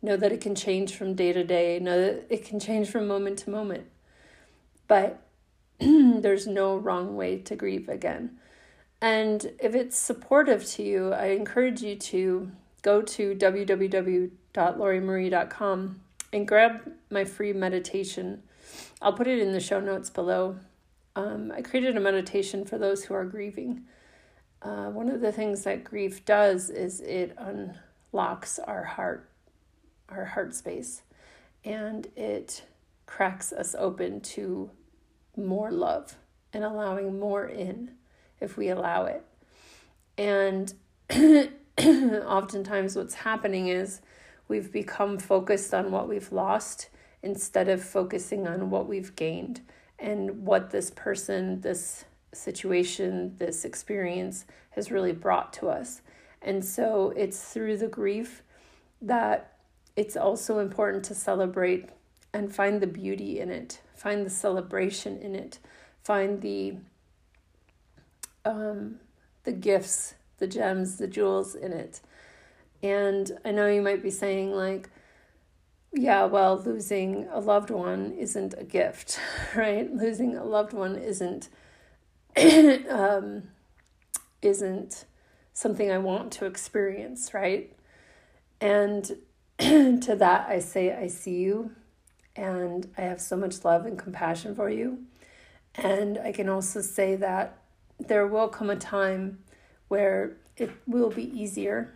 know 0.01 0.17
that 0.17 0.31
it 0.31 0.41
can 0.41 0.55
change 0.55 0.95
from 0.95 1.13
day 1.13 1.31
to 1.31 1.43
day, 1.43 1.77
know 1.79 2.01
that 2.01 2.25
it 2.29 2.43
can 2.43 2.59
change 2.59 2.89
from 2.89 3.05
moment 3.07 3.37
to 3.39 3.51
moment. 3.51 3.85
But 4.87 5.21
there's 5.79 6.47
no 6.47 6.77
wrong 6.77 7.15
way 7.15 7.37
to 7.39 7.55
grieve 7.55 7.89
again. 7.89 8.37
And 9.01 9.51
if 9.59 9.75
it's 9.75 9.97
supportive 9.97 10.65
to 10.71 10.83
you, 10.83 11.13
I 11.13 11.27
encourage 11.27 11.81
you 11.81 11.95
to 11.97 12.51
go 12.81 13.01
to 13.01 13.35
www.lauriemarie.com 13.35 16.01
and 16.31 16.47
grab 16.47 16.91
my 17.09 17.25
free 17.25 17.53
meditation. 17.53 18.43
I'll 19.03 19.11
put 19.11 19.27
it 19.27 19.39
in 19.39 19.51
the 19.51 19.59
show 19.59 19.81
notes 19.81 20.09
below. 20.09 20.55
Um, 21.17 21.51
I 21.53 21.61
created 21.61 21.97
a 21.97 21.99
meditation 21.99 22.63
for 22.63 22.77
those 22.77 23.03
who 23.03 23.13
are 23.13 23.25
grieving. 23.25 23.83
Uh, 24.61 24.85
one 24.85 25.09
of 25.09 25.19
the 25.19 25.33
things 25.33 25.65
that 25.65 25.83
grief 25.83 26.23
does 26.23 26.69
is 26.69 27.01
it 27.01 27.37
unlocks 27.37 28.59
our 28.59 28.85
heart, 28.85 29.29
our 30.07 30.23
heart 30.23 30.55
space, 30.55 31.01
and 31.65 32.07
it 32.15 32.63
cracks 33.05 33.51
us 33.51 33.75
open 33.77 34.21
to 34.21 34.71
more 35.35 35.69
love 35.69 36.15
and 36.53 36.63
allowing 36.63 37.19
more 37.19 37.45
in 37.45 37.91
if 38.39 38.55
we 38.55 38.69
allow 38.69 39.03
it. 39.03 39.25
And 40.17 40.73
oftentimes 41.77 42.95
what's 42.95 43.15
happening 43.15 43.67
is 43.67 43.99
we've 44.47 44.71
become 44.71 45.17
focused 45.17 45.73
on 45.73 45.91
what 45.91 46.07
we've 46.07 46.31
lost 46.31 46.87
instead 47.23 47.69
of 47.69 47.83
focusing 47.83 48.47
on 48.47 48.69
what 48.69 48.87
we've 48.87 49.15
gained 49.15 49.61
and 49.97 50.45
what 50.45 50.69
this 50.69 50.91
person, 50.91 51.61
this 51.61 52.05
situation, 52.33 53.35
this 53.37 53.65
experience 53.65 54.45
has 54.71 54.91
really 54.91 55.11
brought 55.11 55.53
to 55.53 55.69
us. 55.69 56.01
And 56.41 56.63
so 56.63 57.13
it's 57.15 57.41
through 57.53 57.77
the 57.77 57.87
grief 57.87 58.43
that 59.01 59.57
it's 59.95 60.17
also 60.17 60.59
important 60.59 61.03
to 61.05 61.15
celebrate 61.15 61.89
and 62.33 62.53
find 62.53 62.81
the 62.81 62.87
beauty 62.87 63.39
in 63.39 63.49
it, 63.49 63.81
find 63.95 64.25
the 64.25 64.29
celebration 64.29 65.17
in 65.17 65.35
it, 65.35 65.59
find 66.03 66.41
the 66.41 66.75
um, 68.45 68.99
the 69.45 69.53
gifts 69.53 70.15
the 70.43 70.47
gems, 70.47 70.97
the 70.97 71.07
jewels 71.07 71.55
in 71.55 71.71
it. 71.71 72.01
And 72.81 73.31
I 73.45 73.51
know 73.51 73.67
you 73.67 73.81
might 73.81 74.03
be 74.03 74.11
saying, 74.11 74.51
like, 74.51 74.89
yeah, 75.93 76.25
well, 76.25 76.57
losing 76.57 77.27
a 77.31 77.39
loved 77.39 77.69
one 77.69 78.11
isn't 78.13 78.55
a 78.57 78.63
gift, 78.63 79.19
right? 79.55 79.91
Losing 79.93 80.35
a 80.35 80.43
loved 80.43 80.73
one 80.73 80.95
isn't 80.95 81.49
um, 82.89 83.43
isn't 84.41 85.05
something 85.53 85.91
I 85.91 85.99
want 85.99 86.31
to 86.33 86.45
experience, 86.45 87.33
right? 87.33 87.71
And 88.59 89.17
to 89.59 90.15
that, 90.17 90.49
I 90.49 90.59
say, 90.59 90.95
I 90.95 91.07
see 91.07 91.35
you, 91.37 91.71
and 92.35 92.89
I 92.97 93.01
have 93.01 93.21
so 93.21 93.37
much 93.37 93.63
love 93.63 93.85
and 93.85 93.97
compassion 93.97 94.55
for 94.55 94.69
you. 94.69 95.03
And 95.75 96.17
I 96.17 96.31
can 96.31 96.49
also 96.49 96.81
say 96.81 97.15
that 97.17 97.57
there 97.99 98.27
will 98.27 98.47
come 98.47 98.69
a 98.69 98.75
time 98.75 99.39
where 99.87 100.37
it 100.57 100.71
will 100.87 101.09
be 101.09 101.23
easier. 101.39 101.93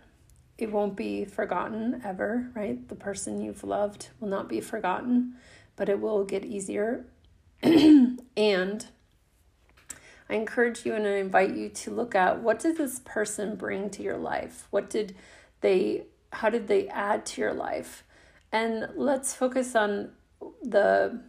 It 0.58 0.72
won't 0.72 0.96
be 0.96 1.24
forgotten 1.24 2.02
ever, 2.04 2.50
right? 2.54 2.86
The 2.88 2.96
person 2.96 3.40
you've 3.40 3.62
loved 3.62 4.08
will 4.18 4.28
not 4.28 4.48
be 4.48 4.60
forgotten, 4.60 5.34
but 5.76 5.88
it 5.88 6.00
will 6.00 6.24
get 6.24 6.44
easier. 6.44 7.06
and 7.62 8.86
I 10.28 10.34
encourage 10.34 10.84
you 10.84 10.94
and 10.94 11.06
I 11.06 11.16
invite 11.16 11.54
you 11.54 11.68
to 11.68 11.90
look 11.92 12.14
at 12.14 12.42
what 12.42 12.58
did 12.58 12.76
this 12.76 13.00
person 13.04 13.54
bring 13.54 13.88
to 13.90 14.02
your 14.02 14.18
life? 14.18 14.66
What 14.70 14.90
did 14.90 15.14
they 15.60 16.06
how 16.30 16.50
did 16.50 16.68
they 16.68 16.88
add 16.88 17.24
to 17.24 17.40
your 17.40 17.54
life? 17.54 18.04
And 18.52 18.88
let's 18.96 19.34
focus 19.34 19.74
on 19.74 20.10
the 20.62 21.22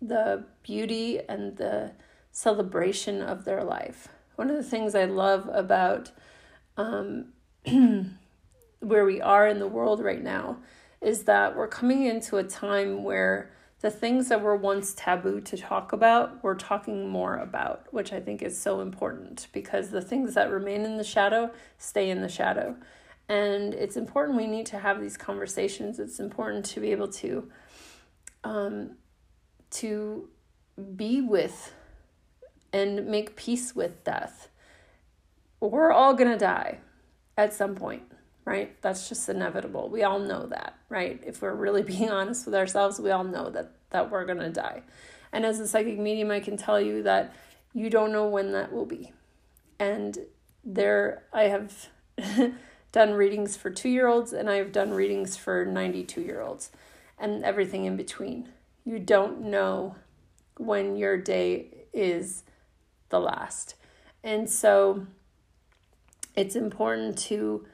the 0.00 0.44
beauty 0.62 1.18
and 1.28 1.56
the 1.56 1.92
celebration 2.30 3.22
of 3.22 3.44
their 3.44 3.64
life. 3.64 4.08
One 4.36 4.50
of 4.50 4.56
the 4.56 4.62
things 4.62 4.94
I 4.94 5.04
love 5.04 5.48
about 5.52 6.10
um, 6.76 7.32
where 8.84 9.04
we 9.04 9.20
are 9.20 9.46
in 9.48 9.58
the 9.58 9.66
world 9.66 10.00
right 10.00 10.22
now 10.22 10.58
is 11.00 11.24
that 11.24 11.56
we're 11.56 11.68
coming 11.68 12.04
into 12.04 12.36
a 12.36 12.44
time 12.44 13.02
where 13.02 13.50
the 13.80 13.90
things 13.90 14.28
that 14.28 14.40
were 14.40 14.56
once 14.56 14.94
taboo 14.94 15.40
to 15.42 15.58
talk 15.58 15.92
about, 15.92 16.42
we're 16.42 16.54
talking 16.54 17.08
more 17.08 17.36
about, 17.36 17.86
which 17.92 18.12
I 18.12 18.20
think 18.20 18.40
is 18.40 18.58
so 18.58 18.80
important 18.80 19.48
because 19.52 19.90
the 19.90 20.00
things 20.00 20.34
that 20.34 20.50
remain 20.50 20.86
in 20.86 20.96
the 20.96 21.04
shadow 21.04 21.50
stay 21.76 22.08
in 22.08 22.22
the 22.22 22.28
shadow. 22.28 22.76
And 23.28 23.74
it's 23.74 23.96
important 23.96 24.38
we 24.38 24.46
need 24.46 24.66
to 24.66 24.78
have 24.78 25.00
these 25.00 25.16
conversations. 25.18 25.98
It's 25.98 26.18
important 26.18 26.64
to 26.66 26.80
be 26.80 26.92
able 26.92 27.08
to 27.08 27.50
um, 28.42 28.96
to 29.72 30.28
be 30.96 31.20
with 31.20 31.74
and 32.72 33.06
make 33.06 33.36
peace 33.36 33.74
with 33.74 34.02
death. 34.04 34.48
We're 35.60 35.92
all 35.92 36.14
going 36.14 36.30
to 36.30 36.38
die 36.38 36.78
at 37.36 37.52
some 37.52 37.74
point, 37.74 38.02
right? 38.44 38.80
That's 38.82 39.08
just 39.08 39.28
inevitable. 39.28 39.88
We 39.88 40.02
all 40.02 40.18
know 40.18 40.46
that, 40.46 40.74
right? 40.88 41.22
If 41.24 41.42
we're 41.42 41.54
really 41.54 41.82
being 41.94 42.10
honest 42.10 42.46
with 42.46 42.54
ourselves, 42.54 43.00
we 43.00 43.10
all 43.10 43.24
know 43.24 43.50
that 43.50 43.72
that 43.90 44.10
we're 44.10 44.24
going 44.24 44.38
to 44.38 44.50
die. 44.50 44.82
And 45.32 45.44
as 45.46 45.60
a 45.60 45.68
psychic 45.68 45.98
medium, 45.98 46.30
I 46.30 46.40
can 46.40 46.56
tell 46.56 46.80
you 46.80 47.02
that 47.04 47.32
you 47.72 47.88
don't 47.90 48.12
know 48.12 48.26
when 48.26 48.52
that 48.52 48.72
will 48.72 48.86
be. 48.86 49.12
And 49.78 50.18
there 50.64 51.24
I 51.32 51.44
have 51.44 51.88
done 52.92 53.12
readings 53.14 53.56
for 53.56 53.70
2-year-olds 53.70 54.32
and 54.32 54.50
I've 54.50 54.72
done 54.72 54.92
readings 54.92 55.36
for 55.36 55.64
92-year-olds 55.64 56.70
and 57.18 57.44
everything 57.44 57.84
in 57.84 57.96
between. 57.96 58.48
You 58.84 58.98
don't 58.98 59.42
know 59.42 59.96
when 60.56 60.96
your 60.96 61.16
day 61.16 61.86
is 61.92 62.44
the 63.08 63.20
last. 63.20 63.74
And 64.22 64.48
so 64.48 65.06
it's 66.36 66.56
important 66.56 67.18
to 67.18 67.66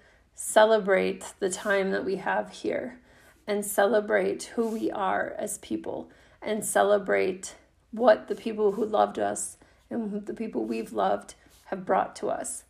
celebrate 0.42 1.34
the 1.38 1.50
time 1.50 1.90
that 1.90 2.02
we 2.02 2.16
have 2.16 2.50
here 2.50 2.98
and 3.46 3.64
celebrate 3.64 4.44
who 4.54 4.66
we 4.68 4.90
are 4.90 5.34
as 5.38 5.58
people 5.58 6.10
and 6.40 6.64
celebrate 6.64 7.54
what 7.90 8.26
the 8.26 8.34
people 8.34 8.72
who 8.72 8.84
loved 8.84 9.18
us 9.18 9.58
and 9.90 10.24
the 10.24 10.32
people 10.32 10.64
we've 10.64 10.94
loved 10.94 11.34
have 11.66 11.84
brought 11.84 12.16
to 12.16 12.28
us. 12.28 12.64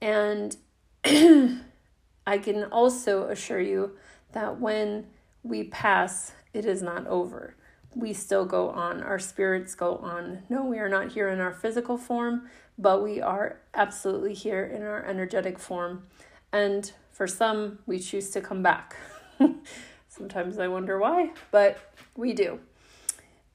And 0.00 0.56
I 1.04 2.38
can 2.38 2.64
also 2.64 3.28
assure 3.28 3.60
you 3.60 3.92
that 4.32 4.60
when 4.60 5.06
we 5.44 5.64
pass, 5.64 6.32
it 6.52 6.66
is 6.66 6.82
not 6.82 7.06
over. 7.06 7.54
We 7.94 8.12
still 8.12 8.44
go 8.44 8.70
on, 8.70 9.04
our 9.04 9.20
spirits 9.20 9.76
go 9.76 9.98
on. 9.98 10.42
No, 10.48 10.64
we 10.64 10.80
are 10.80 10.88
not 10.88 11.12
here 11.12 11.28
in 11.28 11.38
our 11.38 11.54
physical 11.54 11.96
form, 11.96 12.48
but 12.76 13.04
we 13.04 13.20
are 13.20 13.60
absolutely 13.72 14.34
here 14.34 14.64
in 14.64 14.82
our 14.82 15.04
energetic 15.04 15.60
form. 15.60 16.08
And 16.52 16.92
for 17.14 17.28
some, 17.28 17.78
we 17.86 17.98
choose 17.98 18.30
to 18.30 18.40
come 18.40 18.62
back. 18.62 18.96
Sometimes 20.08 20.58
I 20.58 20.68
wonder 20.68 20.98
why, 20.98 21.30
but 21.52 21.78
we 22.16 22.32
do. 22.32 22.58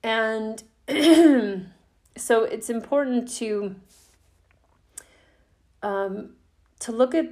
And 0.01 0.63
so 2.17 2.43
it's 2.45 2.69
important 2.69 3.29
to 3.35 3.75
um, 5.83 6.31
to 6.79 6.91
look 6.91 7.13
at 7.13 7.25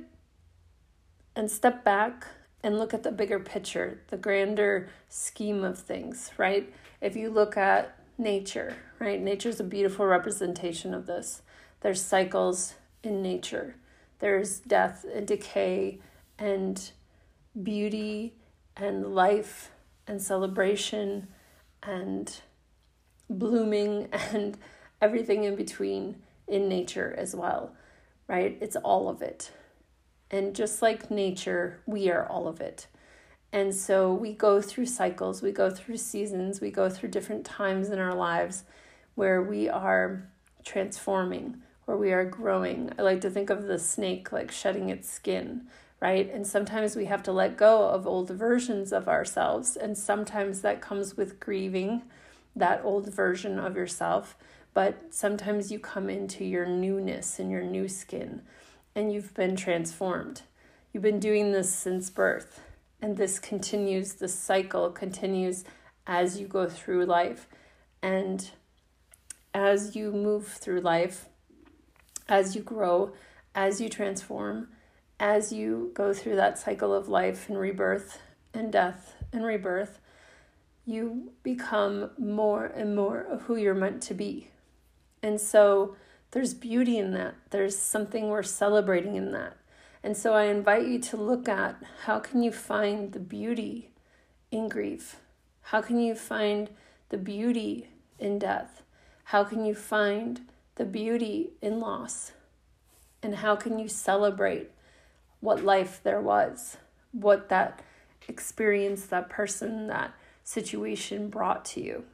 and 1.36 1.50
step 1.50 1.84
back 1.84 2.28
and 2.64 2.78
look 2.78 2.94
at 2.94 3.04
the 3.04 3.12
bigger 3.12 3.40
picture, 3.40 4.02
the 4.10 4.18
grander 4.18 4.90
scheme 5.08 5.64
of 5.64 5.80
things, 5.80 6.32
right? 6.38 6.74
If 7.00 7.16
you 7.16 7.30
look 7.30 7.56
at 7.56 7.98
nature, 8.18 8.76
right? 9.00 9.22
Nature's 9.22 9.60
a 9.60 9.64
beautiful 9.64 10.06
representation 10.06 10.94
of 10.94 11.06
this. 11.06 11.42
There's 11.82 12.04
cycles 12.04 12.74
in 13.04 13.22
nature. 13.22 13.76
There's 14.20 14.60
death 14.60 15.06
and 15.14 15.28
decay 15.28 16.00
and 16.38 16.92
beauty 17.62 18.34
and 18.76 19.16
life 19.16 19.72
and 20.08 20.22
celebration 20.22 21.28
and 21.84 22.42
blooming 23.30 24.08
and 24.12 24.58
everything 25.02 25.44
in 25.44 25.56
between 25.56 26.22
in 26.48 26.70
nature 26.70 27.14
as 27.18 27.36
well, 27.36 27.74
right? 28.28 28.58
It's 28.62 28.76
all 28.76 29.10
of 29.10 29.22
it. 29.22 29.52
And 30.30 30.56
just 30.56 30.82
like 30.82 31.10
nature, 31.10 31.80
we 31.86 32.10
are 32.10 32.26
all 32.28 32.48
of 32.48 32.62
it. 32.62 32.88
And 33.54 33.74
so 33.74 34.14
we 34.14 34.34
go 34.34 34.62
through 34.62 34.88
cycles, 34.88 35.42
we 35.42 35.52
go 35.52 35.70
through 35.70 35.98
seasons, 35.98 36.60
we 36.60 36.70
go 36.70 36.90
through 36.90 37.10
different 37.10 37.46
times 37.46 37.90
in 37.90 38.00
our 38.00 38.14
lives 38.14 38.64
where 39.16 39.42
we 39.42 39.70
are 39.70 40.30
transforming, 40.66 41.58
where 41.86 41.98
we 41.98 42.12
are 42.12 42.26
growing. 42.26 42.92
I 43.00 43.04
like 43.04 43.22
to 43.22 43.30
think 43.30 43.50
of 43.50 43.64
the 43.64 43.80
snake 43.80 44.32
like 44.34 44.52
shedding 44.52 44.90
its 44.90 45.10
skin, 45.10 45.68
right? 46.00 46.32
And 46.32 46.46
sometimes 46.46 46.96
we 46.96 47.06
have 47.06 47.24
to 47.24 47.32
let 47.32 47.58
go 47.58 47.90
of 47.90 48.06
old 48.06 48.30
versions 48.30 48.94
of 48.94 49.08
ourselves. 49.08 49.76
And 49.76 49.98
sometimes 49.98 50.62
that 50.62 50.82
comes 50.82 51.18
with 51.18 51.40
grieving 51.40 52.04
that 52.56 52.82
old 52.84 53.14
version 53.14 53.60
of 53.60 53.76
yourself. 53.76 54.36
But 54.74 55.14
sometimes 55.14 55.72
you 55.72 55.80
come 55.80 56.10
into 56.10 56.46
your 56.46 56.66
newness 56.66 57.40
and 57.40 57.50
your 57.50 57.64
new 57.64 57.88
skin 57.88 58.42
and 58.96 59.14
you've 59.14 59.34
been 59.34 59.56
transformed. 59.56 60.42
You've 60.92 61.04
been 61.04 61.20
doing 61.20 61.52
this 61.52 61.72
since 61.72 62.10
birth, 62.10 62.62
and 63.00 63.18
this 63.18 63.38
continues, 63.38 64.14
this 64.14 64.34
cycle 64.34 64.90
continues 64.90 65.64
as 66.08 66.40
you 66.40 66.48
go 66.48 66.68
through 66.68 67.06
life. 67.06 67.48
And 68.02 68.50
as 69.54 69.96
you 69.96 70.12
move 70.12 70.48
through 70.48 70.82
life, 70.82 71.26
as 72.28 72.56
you 72.56 72.64
grow, 72.64 73.14
as 73.54 73.80
you 73.80 73.90
transform, 73.90 74.70
as 75.20 75.52
you 75.52 75.92
go 75.94 76.14
through 76.14 76.36
that 76.36 76.60
cycle 76.60 76.94
of 76.94 77.08
life 77.08 77.50
and 77.50 77.58
rebirth 77.58 78.20
and 78.54 78.72
death 78.72 79.16
and 79.34 79.44
rebirth, 79.44 80.00
you 80.86 81.32
become 81.44 82.12
more 82.18 82.66
and 82.66 82.96
more 82.96 83.20
of 83.20 83.44
who 83.44 83.56
you're 83.56 83.74
meant 83.74 84.02
to 84.04 84.14
be. 84.14 84.50
And 85.22 85.42
so 85.42 85.96
there's 86.32 86.54
beauty 86.54 86.98
in 86.98 87.12
that. 87.12 87.36
There's 87.50 87.78
something 87.78 88.30
we're 88.30 88.44
celebrating 88.44 89.16
in 89.16 89.32
that. 89.32 89.58
And 90.04 90.16
so 90.16 90.34
I 90.34 90.44
invite 90.44 90.86
you 90.88 91.00
to 91.00 91.18
look 91.18 91.50
at 91.50 91.76
how 92.06 92.20
can 92.20 92.42
you 92.44 92.52
find 92.52 93.12
the 93.12 93.20
beauty 93.20 93.90
in 94.52 94.70
grief? 94.70 95.18
How 95.62 95.82
can 95.82 96.00
you 96.00 96.16
find 96.16 96.70
the 97.10 97.18
beauty 97.18 97.90
in 98.20 98.40
death? 98.40 98.84
How 99.26 99.44
can 99.44 99.66
you 99.66 99.76
find 99.76 100.42
the 100.76 100.86
beauty 100.86 101.52
in 101.62 101.80
loss? 101.80 102.32
And 103.22 103.36
how 103.36 103.56
can 103.56 103.80
you 103.80 103.90
celebrate 103.90 104.72
what 105.40 105.64
life 105.64 106.02
there 106.04 106.22
was? 106.22 106.78
What 107.12 107.50
that 107.50 107.82
experience, 108.28 109.06
that 109.06 109.30
person, 109.30 109.88
that 109.88 110.14
situation 110.44 111.30
brought 111.30 111.66
to 111.66 111.82
you? 111.82 112.06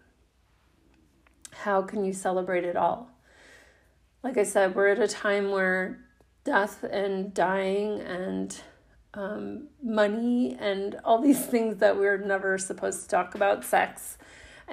How 1.52 1.82
can 1.82 2.04
you 2.04 2.14
celebrate 2.14 2.64
it 2.64 2.76
all? 2.76 3.14
like 4.24 4.38
I 4.38 4.44
said, 4.44 4.74
we're 4.74 4.88
at 4.88 5.00
a 5.00 5.08
time 5.08 5.52
where 5.52 6.00
death 6.46 6.84
and 6.84 7.34
dying 7.34 8.00
and 8.00 8.60
um, 9.14 9.68
money 9.84 10.58
and 10.60 10.96
all 11.04 11.22
these 11.22 11.46
things 11.46 11.78
that 11.78 11.98
we're 11.98 12.18
never 12.18 12.58
supposed 12.58 13.02
to 13.04 13.08
talk 13.10 13.36
about, 13.36 13.64
sex, 13.64 14.18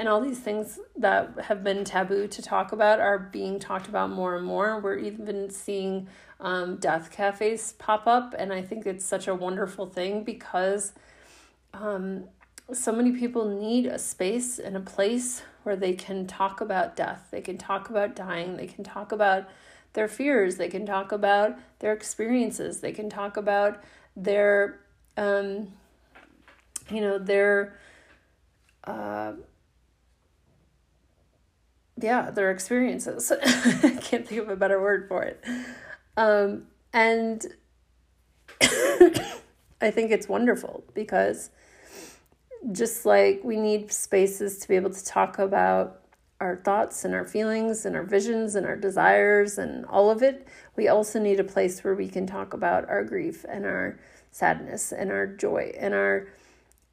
and 0.01 0.09
all 0.09 0.23
these 0.23 0.39
things 0.39 0.79
that 0.97 1.29
have 1.43 1.63
been 1.63 1.85
taboo 1.85 2.27
to 2.27 2.41
talk 2.41 2.73
about 2.73 3.01
are 3.01 3.19
being 3.19 3.59
talked 3.59 3.87
about 3.87 4.09
more 4.09 4.35
and 4.35 4.47
more. 4.47 4.81
We're 4.81 4.97
even 4.97 5.51
seeing 5.51 6.09
um, 6.41 6.77
death 6.77 7.11
cafes 7.11 7.75
pop 7.75 8.07
up, 8.07 8.35
and 8.39 8.51
I 8.51 8.63
think 8.63 8.87
it's 8.87 9.05
such 9.05 9.29
a 9.29 9.35
wonderful 9.35 9.85
thing 9.85 10.25
because 10.25 10.95
um, 11.75 12.25
so 12.73 12.93
many 12.93 13.13
people 13.13 13.47
need 13.47 13.85
a 13.85 13.99
space 13.99 14.59
and 14.59 14.75
a 14.75 14.81
place 14.81 15.43
where 15.65 15.77
they 15.77 15.93
can 15.93 16.27
talk 16.27 16.63
about 16.63 16.97
death, 16.97 17.29
they 17.31 17.43
can 17.43 17.59
talk 17.59 17.91
about 17.91 18.17
dying, 18.17 18.57
they 18.57 18.67
can 18.67 18.83
talk 18.83 19.13
about 19.13 19.51
their 19.93 20.09
fears, 20.09 20.57
they 20.57 20.69
can 20.69 20.87
talk 20.87 21.13
about 21.13 21.59
their 21.81 21.93
experiences, 21.93 22.81
they 22.81 22.93
can 22.93 23.11
talk 23.11 23.37
about 23.37 23.85
their, 24.17 24.81
um, 25.19 25.69
you 26.91 27.03
know, 27.03 27.19
their, 27.19 27.79
uh, 28.85 29.33
yeah, 32.01 32.31
their 32.31 32.51
experiences. 32.51 33.33
I 33.43 33.99
can't 34.03 34.27
think 34.27 34.41
of 34.41 34.49
a 34.49 34.57
better 34.57 34.81
word 34.81 35.07
for 35.09 35.23
it. 35.23 35.45
Um, 36.17 36.67
and 36.93 37.47
I 38.63 39.91
think 39.91 40.11
it's 40.11 40.29
wonderful 40.29 40.85
because 40.95 41.51
just 42.73 43.07
like 43.07 43.41
we 43.43 43.57
need 43.57 43.91
spaces 43.93 44.59
to 44.59 44.69
be 44.69 44.77
able 44.77 44.91
to 44.91 45.05
talk 45.05 45.39
about 45.39 46.01
our 46.41 46.57
thoughts 46.57 47.05
and 47.05 47.15
our 47.15 47.25
feelings 47.25 47.85
and 47.85 47.95
our 47.95 48.03
visions 48.03 48.55
and 48.55 48.67
our 48.67 48.77
desires 48.77 49.59
and 49.59 49.85
all 49.87 50.11
of 50.11 50.23
it, 50.23 50.47
we 50.77 50.89
also 50.89 51.19
need 51.21 51.39
a 51.39 51.45
place 51.45 51.85
where 51.85 51.95
we 51.95 52.09
can 52.09 52.27
talk 52.27 52.55
about 52.55 52.89
our 52.89 53.05
grief 53.05 53.45
and 53.49 53.67
our 53.67 53.99
sadness 54.31 54.93
and 54.93 55.11
our 55.11 55.27
joy 55.27 55.73
and 55.79 55.95
our 55.95 56.29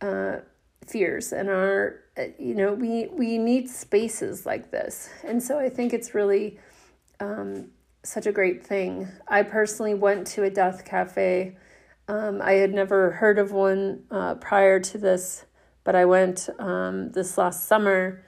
uh, 0.02 0.38
fears 0.86 1.32
and 1.32 1.50
our 1.50 2.02
you 2.40 2.56
know 2.56 2.74
we 2.74 3.08
we 3.08 3.38
need 3.38 3.70
spaces 3.70 4.46
like 4.46 4.72
this. 4.72 5.10
And 5.24 5.42
so 5.42 5.60
i 5.60 5.70
think 5.70 5.94
it's 5.94 6.14
really 6.14 6.60
um, 7.20 7.70
such 8.04 8.26
a 8.28 8.32
great 8.32 8.66
thing. 8.66 9.08
I 9.28 9.44
personally 9.44 9.94
went 9.94 10.28
to 10.28 10.44
a 10.44 10.50
death 10.50 10.86
cafe. 10.86 11.58
Um, 12.08 12.42
i 12.42 12.54
had 12.54 12.74
never 12.74 13.12
heard 13.12 13.38
of 13.38 13.52
one 13.52 14.04
uh, 14.10 14.36
prior 14.36 14.80
to 14.80 14.98
this 14.98 15.46
but 15.88 15.96
I 15.96 16.04
went 16.04 16.50
um, 16.60 17.12
this 17.14 17.38
last 17.38 17.66
summer 17.66 18.22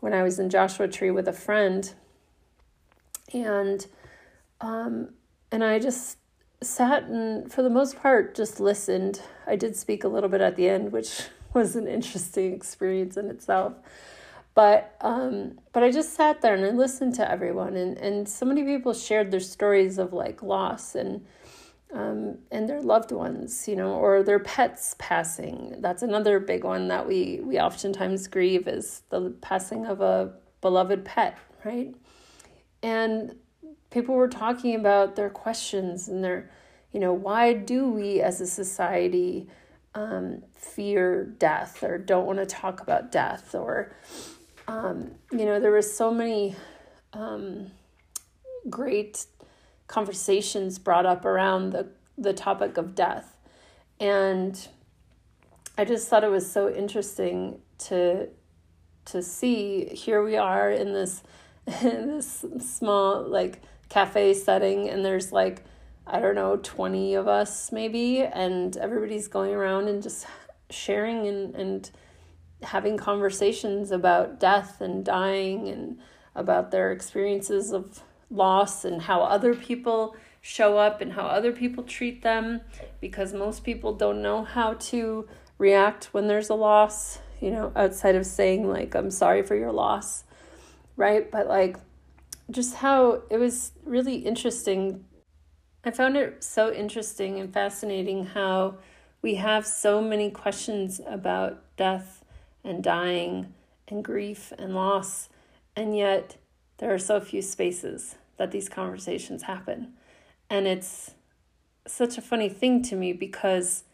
when 0.00 0.12
I 0.12 0.24
was 0.24 0.40
in 0.40 0.50
Joshua 0.50 0.88
Tree 0.88 1.12
with 1.12 1.28
a 1.28 1.32
friend, 1.32 1.94
and 3.32 3.86
um, 4.60 5.10
and 5.52 5.62
I 5.62 5.78
just 5.78 6.18
sat 6.60 7.04
and 7.04 7.52
for 7.52 7.62
the 7.62 7.70
most 7.70 7.96
part 7.96 8.34
just 8.34 8.58
listened. 8.58 9.22
I 9.46 9.54
did 9.54 9.76
speak 9.76 10.02
a 10.02 10.08
little 10.08 10.28
bit 10.28 10.40
at 10.40 10.56
the 10.56 10.68
end, 10.68 10.90
which 10.90 11.28
was 11.56 11.74
an 11.74 11.88
interesting 11.88 12.52
experience 12.52 13.16
in 13.16 13.28
itself. 13.30 13.72
But 14.54 14.96
um, 15.00 15.58
but 15.72 15.82
I 15.82 15.90
just 15.90 16.14
sat 16.14 16.40
there 16.40 16.54
and 16.54 16.64
I 16.64 16.70
listened 16.70 17.14
to 17.16 17.30
everyone, 17.30 17.76
and 17.76 17.98
and 17.98 18.28
so 18.28 18.46
many 18.46 18.62
people 18.64 18.94
shared 18.94 19.30
their 19.30 19.40
stories 19.40 19.98
of 19.98 20.12
like 20.12 20.42
loss 20.42 20.94
and 20.94 21.26
um, 21.92 22.38
and 22.50 22.68
their 22.68 22.80
loved 22.80 23.12
ones, 23.12 23.68
you 23.68 23.76
know, 23.76 23.92
or 23.92 24.22
their 24.22 24.38
pets 24.38 24.96
passing. 24.98 25.76
That's 25.80 26.02
another 26.02 26.40
big 26.40 26.64
one 26.64 26.88
that 26.88 27.06
we 27.06 27.40
we 27.42 27.58
oftentimes 27.58 28.28
grieve 28.28 28.66
is 28.66 29.02
the 29.10 29.34
passing 29.42 29.84
of 29.84 30.00
a 30.00 30.32
beloved 30.62 31.04
pet, 31.04 31.36
right? 31.64 31.94
And 32.82 33.36
people 33.90 34.14
were 34.14 34.28
talking 34.28 34.74
about 34.74 35.16
their 35.16 35.30
questions 35.30 36.08
and 36.08 36.24
their, 36.24 36.50
you 36.92 37.00
know, 37.00 37.12
why 37.12 37.52
do 37.52 37.88
we 37.88 38.20
as 38.20 38.40
a 38.40 38.46
society 38.46 39.48
um, 39.96 40.42
fear 40.54 41.24
death 41.24 41.82
or 41.82 41.96
don't 41.96 42.26
want 42.26 42.38
to 42.38 42.46
talk 42.46 42.82
about 42.82 43.10
death 43.10 43.54
or, 43.54 43.90
um, 44.68 45.12
you 45.32 45.46
know, 45.46 45.58
there 45.58 45.72
was 45.72 45.92
so 45.92 46.12
many 46.12 46.54
um, 47.14 47.70
great 48.68 49.24
conversations 49.86 50.78
brought 50.78 51.06
up 51.06 51.24
around 51.24 51.70
the, 51.70 51.88
the 52.18 52.34
topic 52.34 52.76
of 52.76 52.94
death. 52.94 53.38
And 53.98 54.68
I 55.78 55.86
just 55.86 56.08
thought 56.08 56.24
it 56.24 56.30
was 56.30 56.50
so 56.50 56.72
interesting 56.72 57.60
to 57.78 58.28
to 59.06 59.22
see 59.22 59.84
here 59.84 60.24
we 60.24 60.36
are 60.36 60.70
in 60.70 60.92
this 60.92 61.22
in 61.82 62.16
this 62.16 62.44
small 62.58 63.22
like 63.22 63.62
cafe 63.88 64.34
setting 64.34 64.88
and 64.88 65.04
there's 65.04 65.30
like 65.30 65.62
I 66.06 66.20
don't 66.20 66.34
know 66.34 66.56
20 66.62 67.14
of 67.14 67.26
us 67.26 67.72
maybe 67.72 68.22
and 68.22 68.76
everybody's 68.76 69.28
going 69.28 69.52
around 69.52 69.88
and 69.88 70.02
just 70.02 70.26
sharing 70.70 71.26
and 71.26 71.54
and 71.54 71.90
having 72.62 72.96
conversations 72.96 73.90
about 73.90 74.40
death 74.40 74.80
and 74.80 75.04
dying 75.04 75.68
and 75.68 75.98
about 76.34 76.70
their 76.70 76.92
experiences 76.92 77.72
of 77.72 78.02
loss 78.30 78.84
and 78.84 79.02
how 79.02 79.20
other 79.20 79.54
people 79.54 80.16
show 80.40 80.78
up 80.78 81.00
and 81.00 81.12
how 81.12 81.26
other 81.26 81.52
people 81.52 81.82
treat 81.82 82.22
them 82.22 82.60
because 83.00 83.32
most 83.32 83.64
people 83.64 83.92
don't 83.92 84.22
know 84.22 84.44
how 84.44 84.74
to 84.74 85.28
react 85.58 86.06
when 86.12 86.28
there's 86.28 86.50
a 86.50 86.54
loss, 86.54 87.18
you 87.40 87.50
know, 87.50 87.72
outside 87.74 88.14
of 88.14 88.24
saying, 88.24 88.68
like, 88.68 88.94
I'm 88.94 89.10
sorry 89.10 89.42
for 89.42 89.56
your 89.56 89.72
loss, 89.72 90.24
right? 90.96 91.30
But, 91.30 91.48
like, 91.48 91.78
just 92.50 92.76
how 92.76 93.22
it 93.30 93.38
was 93.38 93.72
really 93.84 94.16
interesting. 94.16 95.04
I 95.86 95.92
found 95.92 96.16
it 96.16 96.42
so 96.42 96.72
interesting 96.72 97.38
and 97.38 97.54
fascinating 97.54 98.26
how 98.26 98.78
we 99.22 99.36
have 99.36 99.64
so 99.64 100.02
many 100.02 100.32
questions 100.32 101.00
about 101.06 101.62
death 101.76 102.24
and 102.64 102.82
dying 102.82 103.54
and 103.86 104.04
grief 104.04 104.52
and 104.58 104.74
loss, 104.74 105.28
and 105.76 105.96
yet 105.96 106.38
there 106.78 106.92
are 106.92 106.98
so 106.98 107.20
few 107.20 107.40
spaces 107.40 108.16
that 108.36 108.50
these 108.50 108.68
conversations 108.68 109.44
happen. 109.44 109.92
And 110.50 110.66
it's 110.66 111.12
such 111.86 112.18
a 112.18 112.20
funny 112.20 112.48
thing 112.48 112.82
to 112.82 112.96
me 112.96 113.12
because 113.12 113.84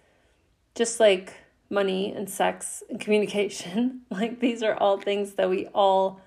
just 0.74 0.98
like 0.98 1.34
money 1.68 2.10
and 2.10 2.28
sex 2.30 2.82
and 2.88 2.98
communication, 2.98 4.00
like 4.10 4.40
these 4.40 4.62
are 4.62 4.76
all 4.76 4.98
things 4.98 5.34
that 5.34 5.50
we 5.50 5.66
all 5.74 6.22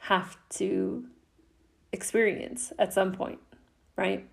have 0.00 0.36
to 0.56 1.06
experience 1.92 2.72
at 2.80 2.92
some 2.92 3.12
point, 3.12 3.38
right? 3.94 4.26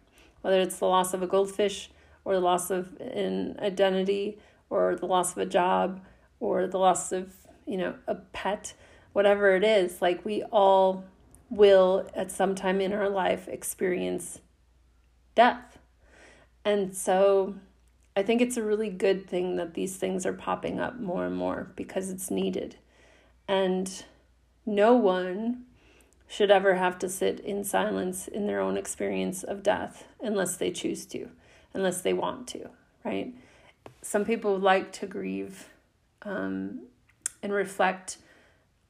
Whether 0.46 0.62
it's 0.62 0.78
the 0.78 0.86
loss 0.86 1.16
of 1.16 1.24
a 1.24 1.28
goldfish 1.28 1.90
or 2.24 2.36
the 2.36 2.40
loss 2.40 2.70
of 2.70 2.96
an 3.02 3.58
identity 3.60 4.38
or 4.70 4.96
the 4.96 5.08
loss 5.08 5.32
of 5.32 5.40
a 5.40 5.46
job 5.48 6.02
or 6.40 6.68
the 6.68 6.78
loss 6.78 7.12
of, 7.12 7.34
you 7.66 7.78
know, 7.80 7.96
a 8.06 8.14
pet, 8.14 8.76
whatever 9.12 9.56
it 9.56 9.64
is, 9.64 10.04
like 10.04 10.24
we 10.24 10.44
all 10.44 11.04
will 11.50 12.08
at 12.14 12.30
some 12.30 12.54
time 12.54 12.80
in 12.80 12.94
our 12.94 13.10
life 13.10 13.48
experience 13.48 14.40
death. 15.34 15.80
And 16.64 16.96
so 16.96 17.56
I 18.16 18.22
think 18.22 18.40
it's 18.40 18.56
a 18.56 18.62
really 18.62 18.92
good 18.92 19.28
thing 19.28 19.56
that 19.56 19.74
these 19.74 19.96
things 19.98 20.28
are 20.28 20.34
popping 20.34 20.80
up 20.80 21.00
more 21.00 21.26
and 21.26 21.36
more 21.36 21.72
because 21.76 22.12
it's 22.12 22.30
needed. 22.30 22.76
And 23.48 23.92
no 24.64 24.94
one 24.94 25.66
should 26.36 26.52
ever 26.52 26.76
have 26.76 27.00
to 27.00 27.08
sit 27.08 27.40
in 27.40 27.64
silence 27.64 28.28
in 28.28 28.46
their 28.46 28.60
own 28.60 28.76
experience 28.76 29.42
of 29.42 29.64
death 29.64 30.04
unless 30.20 30.58
they 30.58 30.70
choose 30.70 31.06
to, 31.06 31.30
unless 31.74 32.02
they 32.02 32.12
want 32.12 32.46
to, 32.46 32.70
right? 33.06 33.34
Some 34.02 34.26
people 34.26 34.60
like 34.60 34.92
to 34.94 35.06
grieve 35.06 35.70
um, 36.24 36.82
and 37.42 37.54
reflect 37.54 38.18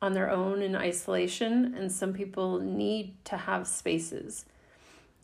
on 0.02 0.14
their 0.14 0.32
own 0.32 0.64
in 0.64 0.76
isolation, 0.76 1.76
and 1.78 1.92
some 1.92 2.14
people 2.14 2.60
need 2.60 3.14
to 3.26 3.38
have 3.38 3.68
spaces. 3.68 4.46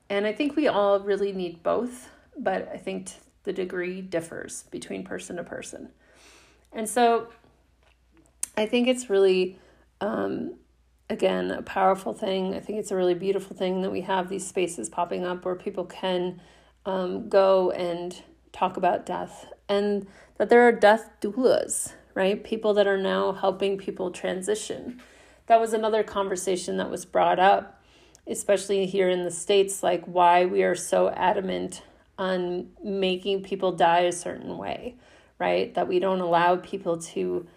And 0.07 0.27
I 0.27 0.33
think 0.33 0.55
we 0.55 0.67
all 0.67 0.99
really 0.99 1.31
need 1.31 1.63
both, 1.63 2.09
but 2.37 2.69
I 2.71 2.77
think 2.77 3.09
the 3.45 3.53
degree 3.53 3.99
differs 3.99 4.65
between 4.69 5.03
person 5.03 5.37
to 5.37 5.43
person. 5.43 5.89
And 6.71 6.87
so 6.87 7.29
I 8.55 8.67
think 8.67 8.87
it's 8.87 9.09
really, 9.09 9.57
um, 10.01 10.53
again, 11.11 11.51
a 11.51 11.61
powerful 11.61 12.13
thing. 12.13 12.53
I 12.55 12.59
think 12.59 12.79
it's 12.79 12.91
a 12.91 12.95
really 12.95 13.13
beautiful 13.13 13.55
thing 13.55 13.81
that 13.81 13.91
we 13.91 14.01
have 14.01 14.29
these 14.29 14.47
spaces 14.47 14.89
popping 14.89 15.25
up 15.25 15.45
where 15.45 15.55
people 15.55 15.85
can 15.85 16.41
um, 16.85 17.29
go 17.29 17.71
and 17.71 18.21
talk 18.51 18.77
about 18.77 19.05
death 19.05 19.51
and 19.69 20.07
that 20.37 20.49
there 20.49 20.67
are 20.67 20.71
death 20.71 21.09
doulas 21.21 21.93
right? 22.13 22.43
People 22.43 22.73
that 22.75 22.87
are 22.87 22.97
now 22.97 23.31
helping 23.31 23.77
people 23.77 24.11
transition. 24.11 25.01
That 25.47 25.59
was 25.59 25.73
another 25.73 26.03
conversation 26.03 26.77
that 26.77 26.89
was 26.89 27.05
brought 27.05 27.39
up, 27.39 27.81
especially 28.27 28.85
here 28.85 29.09
in 29.09 29.23
the 29.23 29.31
States, 29.31 29.83
like 29.83 30.05
why 30.05 30.45
we 30.45 30.63
are 30.63 30.75
so 30.75 31.09
adamant 31.09 31.83
on 32.17 32.69
making 32.83 33.43
people 33.43 33.71
die 33.71 34.01
a 34.01 34.11
certain 34.11 34.57
way, 34.57 34.95
right? 35.39 35.73
That 35.73 35.87
we 35.87 35.99
don't 35.99 36.21
allow 36.21 36.57
people 36.57 36.97
to 36.97 37.47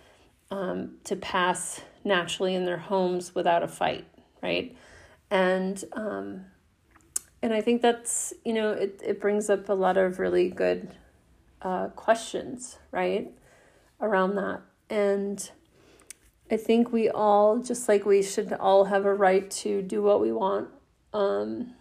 um, 0.50 0.96
to 1.04 1.16
pass 1.16 1.80
naturally 2.04 2.54
in 2.54 2.64
their 2.64 2.78
homes 2.78 3.34
without 3.34 3.62
a 3.62 3.68
fight, 3.68 4.06
right? 4.42 4.76
And 5.30 5.82
um, 5.92 6.44
and 7.42 7.52
I 7.52 7.60
think 7.60 7.82
that's 7.82 8.32
you 8.44 8.52
know 8.52 8.70
it 8.72 9.00
it 9.04 9.20
brings 9.20 9.50
up 9.50 9.68
a 9.68 9.74
lot 9.74 9.96
of 9.96 10.18
really 10.18 10.50
good 10.50 10.94
uh, 11.62 11.88
questions, 11.88 12.78
right? 12.92 13.32
around 14.00 14.36
that. 14.36 14.62
And 14.90 15.50
I 16.50 16.56
think 16.56 16.92
we 16.92 17.08
all, 17.08 17.58
just 17.58 17.88
like 17.88 18.04
we 18.04 18.22
should 18.22 18.52
all 18.52 18.84
have 18.84 19.04
a 19.04 19.14
right 19.14 19.50
to 19.50 19.82
do 19.82 20.02
what 20.02 20.20
we 20.20 20.32
want, 20.32 20.68
um, 21.12 21.74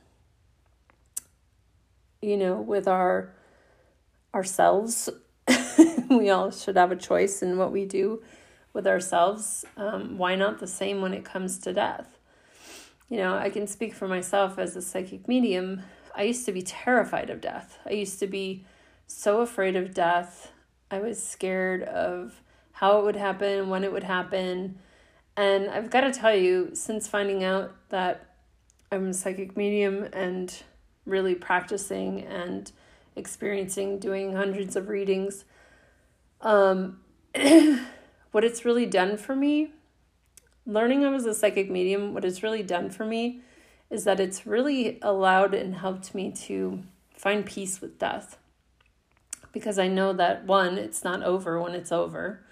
you 2.21 2.37
know, 2.37 2.55
with 2.55 2.87
our 2.87 3.33
ourselves. 4.33 5.09
we 6.09 6.29
all 6.29 6.49
should 6.49 6.77
have 6.77 6.91
a 6.91 6.95
choice 6.95 7.43
in 7.43 7.57
what 7.57 7.71
we 7.71 7.85
do 7.85 8.23
with 8.73 8.87
ourselves. 8.87 9.63
Um, 9.77 10.17
why 10.17 10.35
not 10.35 10.59
the 10.59 10.67
same 10.67 11.01
when 11.01 11.13
it 11.13 11.23
comes 11.23 11.57
to 11.59 11.73
death? 11.73 12.17
You 13.09 13.17
know, 13.17 13.35
I 13.35 13.49
can 13.49 13.67
speak 13.67 13.93
for 13.93 14.07
myself 14.07 14.57
as 14.57 14.75
a 14.75 14.81
psychic 14.81 15.27
medium. 15.27 15.83
I 16.15 16.23
used 16.23 16.45
to 16.45 16.51
be 16.51 16.61
terrified 16.61 17.29
of 17.29 17.41
death. 17.41 17.77
I 17.85 17.91
used 17.91 18.19
to 18.19 18.27
be 18.27 18.65
so 19.07 19.41
afraid 19.41 19.75
of 19.75 19.93
death 19.93 20.51
I 20.93 20.99
was 20.99 21.21
scared 21.21 21.81
of 21.81 22.39
how 22.73 22.99
it 22.99 23.03
would 23.03 23.15
happen, 23.15 23.69
when 23.69 23.83
it 23.83 23.91
would 23.91 24.03
happen. 24.03 24.77
And 25.35 25.67
I've 25.67 25.89
got 25.89 26.01
to 26.01 26.11
tell 26.11 26.35
you, 26.35 26.69
since 26.75 27.07
finding 27.07 27.43
out 27.43 27.73
that 27.89 28.35
I'm 28.91 29.07
a 29.07 29.13
psychic 29.15 29.57
medium 29.57 30.07
and 30.13 30.55
really 31.07 31.33
practicing 31.33 32.21
and 32.21 32.71
experiencing 33.15 33.97
doing 33.97 34.35
hundreds 34.35 34.75
of 34.75 34.87
readings, 34.87 35.45
um, 36.41 36.99
what 38.33 38.43
it's 38.43 38.65
really 38.65 38.85
done 38.85 39.15
for 39.15 39.35
me, 39.35 39.71
learning 40.65 41.05
I 41.05 41.09
was 41.09 41.25
a 41.25 41.33
psychic 41.33 41.71
medium, 41.71 42.13
what 42.13 42.25
it's 42.25 42.43
really 42.43 42.63
done 42.63 42.89
for 42.89 43.05
me 43.05 43.39
is 43.89 44.03
that 44.03 44.19
it's 44.19 44.45
really 44.45 44.99
allowed 45.01 45.53
and 45.53 45.75
helped 45.75 46.13
me 46.13 46.31
to 46.31 46.81
find 47.15 47.45
peace 47.45 47.79
with 47.79 47.99
death 47.99 48.37
because 49.53 49.77
I 49.79 49.87
know 49.87 50.11
that 50.13 50.45
one, 50.45 50.77
it's 50.77 51.03
not 51.03 51.23
over 51.23 51.61
when 51.61 51.73
it's 51.73 51.91
over. 51.91 52.43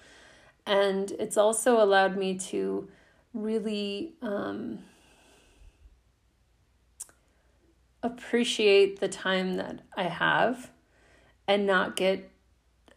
And 0.65 1.11
it's 1.13 1.35
also 1.35 1.83
allowed 1.83 2.15
me 2.15 2.37
to 2.37 2.87
really 3.33 4.13
um, 4.21 4.79
appreciate 8.03 8.99
the 8.99 9.09
time 9.09 9.55
that 9.55 9.79
I 9.97 10.03
have 10.03 10.69
and 11.47 11.65
not 11.65 11.95
get 11.95 12.30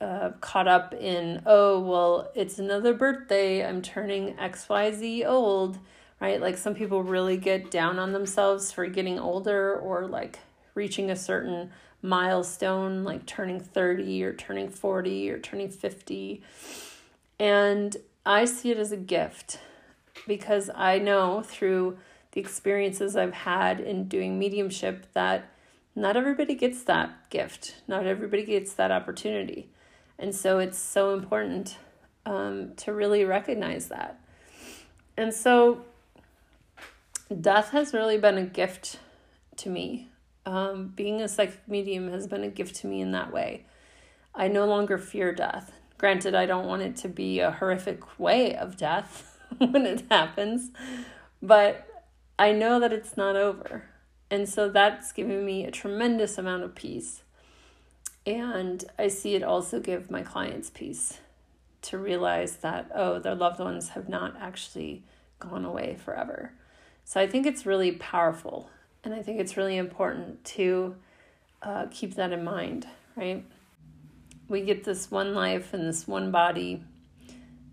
uh, 0.00 0.30
caught 0.40 0.68
up 0.68 0.94
in, 0.94 1.42
oh, 1.46 1.80
well, 1.80 2.30
it's 2.34 2.58
another 2.58 2.94
birthday. 2.94 3.66
I'm 3.66 3.82
turning 3.82 4.34
XYZ 4.34 5.26
old, 5.26 5.78
right? 6.20 6.40
Like 6.40 6.56
some 6.56 6.74
people 6.74 7.02
really 7.02 7.36
get 7.36 7.70
down 7.70 7.98
on 7.98 8.12
themselves 8.12 8.72
for 8.72 8.86
getting 8.86 9.18
older 9.18 9.76
or 9.76 10.06
like 10.06 10.40
reaching 10.74 11.10
a 11.10 11.16
certain 11.16 11.70
milestone 12.04 13.02
like 13.02 13.24
turning 13.24 13.58
30 13.58 14.22
or 14.24 14.34
turning 14.34 14.68
40 14.68 15.30
or 15.30 15.38
turning 15.38 15.70
50. 15.70 16.42
And 17.40 17.96
I 18.26 18.44
see 18.44 18.70
it 18.70 18.78
as 18.78 18.92
a 18.92 18.96
gift 18.96 19.58
because 20.26 20.70
I 20.74 20.98
know 20.98 21.42
through 21.42 21.96
the 22.32 22.40
experiences 22.40 23.16
I've 23.16 23.32
had 23.32 23.80
in 23.80 24.06
doing 24.06 24.38
mediumship 24.38 25.06
that 25.14 25.50
not 25.96 26.16
everybody 26.16 26.54
gets 26.54 26.82
that 26.84 27.30
gift, 27.30 27.76
not 27.88 28.06
everybody 28.06 28.44
gets 28.44 28.74
that 28.74 28.90
opportunity. 28.90 29.70
And 30.18 30.34
so 30.34 30.58
it's 30.58 30.78
so 30.78 31.12
important 31.12 31.78
um, 32.24 32.74
to 32.76 32.92
really 32.92 33.24
recognize 33.24 33.88
that. 33.88 34.20
And 35.16 35.32
so 35.32 35.84
death 37.40 37.70
has 37.70 37.92
really 37.92 38.18
been 38.18 38.38
a 38.38 38.44
gift 38.44 38.98
to 39.56 39.70
me 39.70 40.08
um, 40.46 40.92
being 40.94 41.20
a 41.20 41.28
psychic 41.28 41.66
medium 41.66 42.10
has 42.10 42.26
been 42.26 42.44
a 42.44 42.48
gift 42.48 42.76
to 42.76 42.86
me 42.86 43.00
in 43.00 43.12
that 43.12 43.32
way. 43.32 43.64
I 44.34 44.48
no 44.48 44.66
longer 44.66 44.98
fear 44.98 45.32
death. 45.32 45.72
Granted, 45.96 46.34
I 46.34 46.46
don't 46.46 46.66
want 46.66 46.82
it 46.82 46.96
to 46.96 47.08
be 47.08 47.40
a 47.40 47.50
horrific 47.50 48.18
way 48.18 48.54
of 48.54 48.76
death 48.76 49.38
when 49.58 49.86
it 49.86 50.04
happens, 50.10 50.70
but 51.40 51.86
I 52.38 52.52
know 52.52 52.80
that 52.80 52.92
it's 52.92 53.16
not 53.16 53.36
over. 53.36 53.84
And 54.30 54.48
so 54.48 54.68
that's 54.68 55.12
given 55.12 55.46
me 55.46 55.64
a 55.64 55.70
tremendous 55.70 56.36
amount 56.36 56.64
of 56.64 56.74
peace. 56.74 57.22
And 58.26 58.84
I 58.98 59.08
see 59.08 59.34
it 59.34 59.42
also 59.42 59.80
give 59.80 60.10
my 60.10 60.22
clients 60.22 60.70
peace 60.70 61.18
to 61.82 61.98
realize 61.98 62.56
that, 62.56 62.90
oh, 62.94 63.18
their 63.18 63.34
loved 63.34 63.60
ones 63.60 63.90
have 63.90 64.08
not 64.08 64.34
actually 64.40 65.02
gone 65.38 65.64
away 65.64 65.98
forever. 66.02 66.52
So 67.04 67.20
I 67.20 67.26
think 67.26 67.46
it's 67.46 67.66
really 67.66 67.92
powerful. 67.92 68.70
And 69.04 69.12
I 69.12 69.22
think 69.22 69.38
it's 69.38 69.58
really 69.58 69.76
important 69.76 70.42
to 70.44 70.96
uh, 71.62 71.86
keep 71.90 72.14
that 72.14 72.32
in 72.32 72.42
mind, 72.42 72.86
right? 73.16 73.44
We 74.48 74.62
get 74.62 74.84
this 74.84 75.10
one 75.10 75.34
life 75.34 75.74
and 75.74 75.86
this 75.86 76.08
one 76.08 76.30
body. 76.30 76.82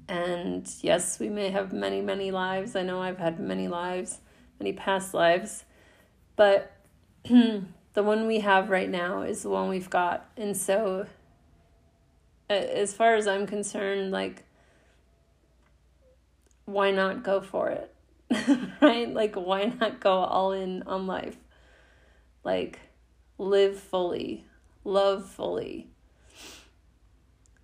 And 0.10 0.70
yes, 0.82 1.20
we 1.20 1.30
may 1.30 1.50
have 1.52 1.72
many, 1.72 2.02
many 2.02 2.32
lives. 2.32 2.76
I 2.76 2.84
know 2.84 3.02
I've 3.02 3.18
had 3.18 3.40
many 3.40 3.70
lives, 3.70 4.20
many 4.60 4.74
past 4.74 5.14
lives. 5.14 5.64
But 6.36 6.74
the 7.94 8.04
one 8.04 8.28
we 8.28 8.40
have 8.40 8.70
right 8.70 8.90
now 8.90 9.22
is 9.22 9.44
the 9.44 9.50
one 9.50 9.70
we've 9.70 9.90
got. 9.90 10.30
And 10.38 10.56
so 10.56 11.08
as 12.50 12.94
far 12.94 13.16
as 13.16 13.28
I'm 13.28 13.48
concerned, 13.48 14.12
like, 14.12 14.44
why 16.66 16.92
not 16.92 17.24
go 17.24 17.42
for 17.42 17.70
it? 17.70 17.94
right? 18.82 19.12
Like, 19.14 19.36
why 19.36 19.74
not 19.80 20.00
go 20.00 20.12
all 20.12 20.52
in 20.52 20.84
on 20.84 21.08
life? 21.08 21.38
Like, 22.44 22.80
live 23.38 23.80
fully, 23.80 24.46
love 24.84 25.30
fully, 25.30 25.88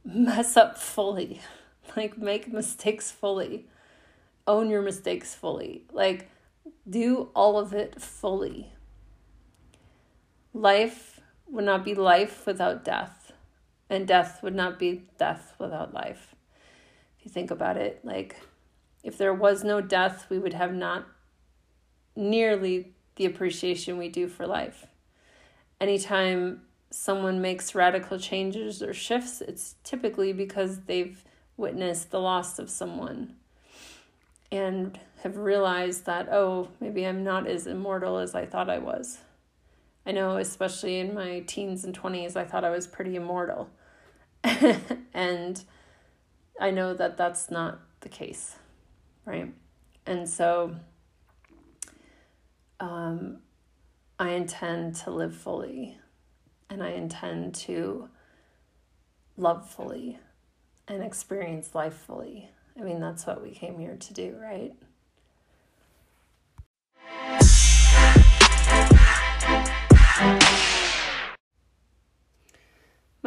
mess 0.04 0.58
up 0.58 0.78
fully, 0.78 1.42
like, 1.96 2.18
make 2.18 2.52
mistakes 2.52 3.12
fully, 3.12 3.68
own 4.46 4.70
your 4.70 4.82
mistakes 4.82 5.34
fully. 5.34 5.84
Like, 5.92 6.30
do 6.90 7.30
all 7.34 7.58
of 7.58 7.74
it 7.74 8.02
fully. 8.02 8.74
Life 10.58 11.20
would 11.48 11.66
not 11.66 11.86
be 11.86 11.94
life 11.94 12.48
without 12.48 12.84
death 12.84 13.32
and 13.92 14.08
death 14.08 14.42
would 14.42 14.56
not 14.56 14.80
be 14.80 15.04
death 15.20 15.54
without 15.60 15.94
life. 15.94 16.34
If 17.20 17.26
you 17.26 17.32
think 17.32 17.52
about 17.52 17.78
it, 17.78 18.00
like 18.04 18.38
if 19.04 19.20
there 19.20 19.36
was 19.36 19.64
no 19.64 19.82
death, 19.82 20.26
we 20.32 20.40
would 20.40 20.56
have 20.56 20.74
not 20.74 21.06
nearly 22.16 22.94
the 23.18 23.26
appreciation 23.26 24.00
we 24.00 24.10
do 24.10 24.28
for 24.28 24.48
life. 24.48 24.88
Anytime 25.80 26.62
someone 26.90 27.40
makes 27.40 27.76
radical 27.76 28.18
changes 28.18 28.82
or 28.82 28.96
shifts, 28.96 29.42
it's 29.42 29.76
typically 29.84 30.34
because 30.34 30.86
they've 30.86 31.24
witnessed 31.56 32.10
the 32.10 32.20
loss 32.20 32.58
of 32.58 32.72
someone 32.72 33.36
and 34.52 35.00
have 35.22 35.38
realized 35.38 36.08
that, 36.08 36.30
oh, 36.30 36.70
maybe 36.80 37.06
I'm 37.06 37.24
not 37.24 37.46
as 37.46 37.68
immortal 37.68 38.18
as 38.18 38.34
I 38.34 38.48
thought 38.48 38.72
I 38.72 38.80
was. 38.80 39.20
I 40.08 40.14
know, 40.14 40.38
especially 40.38 41.00
in 41.00 41.14
my 41.14 41.42
teens 41.42 41.84
and 41.84 41.94
20s, 41.94 42.38
I 42.38 42.46
thought 42.46 42.64
I 42.64 42.70
was 42.70 42.88
pretty 42.88 43.18
immortal. 43.18 43.70
and 45.14 45.62
I 46.62 46.72
know 46.72 46.94
that 46.94 47.18
that's 47.18 47.52
not 47.52 47.82
the 48.00 48.08
case, 48.08 48.56
right? 49.26 49.54
And 50.06 50.30
so 50.30 50.78
um, 52.80 53.40
I 54.18 54.30
intend 54.30 54.96
to 54.96 55.12
live 55.12 55.36
fully 55.36 55.98
and 56.70 56.82
I 56.82 56.92
intend 56.92 57.56
to 57.56 58.08
love 59.36 59.70
fully 59.70 60.20
and 60.88 61.04
experience 61.04 61.76
life 61.76 61.96
fully. 61.96 62.50
I 62.80 62.84
mean, 62.84 63.02
that's 63.02 63.28
what 63.28 63.44
we 63.44 63.52
came 63.52 63.78
here 63.78 63.98
to 63.98 64.14
do, 64.14 64.38
right? 64.42 64.74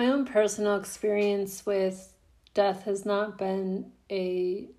My 0.00 0.06
own 0.06 0.24
personal 0.24 0.76
experience 0.76 1.66
with 1.66 2.14
death 2.54 2.84
has 2.84 3.04
not 3.04 3.36
been 3.36 3.92
a 4.10 4.70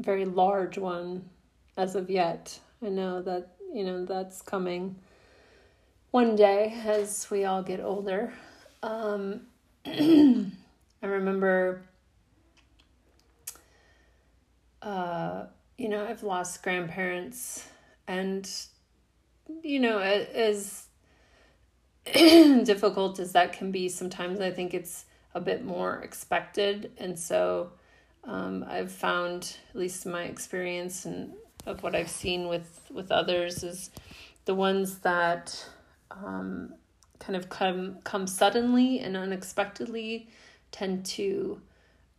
very 0.00 0.24
large 0.24 0.78
one 0.78 1.30
as 1.76 1.94
of 1.94 2.10
yet. 2.10 2.58
I 2.84 2.88
know 2.88 3.22
that, 3.22 3.50
you 3.72 3.84
know, 3.84 4.04
that's 4.04 4.42
coming 4.42 4.96
one 6.10 6.34
day 6.34 6.76
as 6.84 7.30
we 7.30 7.44
all 7.44 7.62
get 7.62 7.78
older. 7.78 8.32
Um, 8.82 9.42
I 9.86 10.50
remember, 11.00 11.82
uh, 14.82 15.44
you 15.78 15.88
know, 15.88 16.04
I've 16.04 16.24
lost 16.24 16.64
grandparents, 16.64 17.68
and, 18.08 18.50
you 19.62 19.78
know, 19.78 20.00
as 20.00 20.88
difficult 22.64 23.18
as 23.18 23.32
that 23.32 23.52
can 23.52 23.70
be, 23.70 23.88
sometimes 23.88 24.40
I 24.40 24.50
think 24.50 24.74
it's 24.74 25.06
a 25.34 25.40
bit 25.40 25.64
more 25.64 26.00
expected. 26.02 26.92
And 26.98 27.18
so 27.18 27.72
um, 28.24 28.64
I've 28.68 28.92
found, 28.92 29.56
at 29.70 29.76
least 29.76 30.06
in 30.06 30.12
my 30.12 30.24
experience 30.24 31.04
and 31.04 31.32
of 31.66 31.82
what 31.82 31.94
I've 31.94 32.10
seen 32.10 32.48
with, 32.48 32.82
with 32.92 33.10
others, 33.10 33.64
is 33.64 33.90
the 34.44 34.54
ones 34.54 34.98
that 34.98 35.66
um, 36.10 36.74
kind 37.18 37.36
of 37.36 37.48
come 37.48 37.98
come 38.04 38.26
suddenly 38.26 39.00
and 39.00 39.16
unexpectedly 39.16 40.28
tend 40.70 41.06
to 41.06 41.60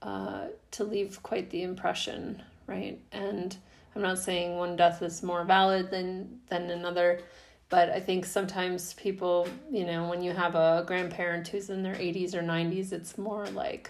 uh, 0.01 0.47
to 0.71 0.83
leave 0.83 1.21
quite 1.23 1.49
the 1.49 1.63
impression, 1.63 2.41
right? 2.67 2.99
And 3.11 3.55
I'm 3.95 4.01
not 4.01 4.19
saying 4.19 4.55
one 4.55 4.75
death 4.75 5.01
is 5.01 5.23
more 5.23 5.43
valid 5.43 5.91
than 5.91 6.39
than 6.49 6.69
another, 6.69 7.21
but 7.69 7.89
I 7.89 7.99
think 7.99 8.25
sometimes 8.25 8.93
people, 8.93 9.47
you 9.71 9.85
know, 9.85 10.07
when 10.07 10.21
you 10.21 10.31
have 10.31 10.55
a 10.55 10.83
grandparent 10.85 11.47
who's 11.47 11.69
in 11.69 11.83
their 11.83 11.95
80s 11.95 12.33
or 12.33 12.41
90s, 12.41 12.91
it's 12.91 13.17
more 13.17 13.47
like 13.47 13.89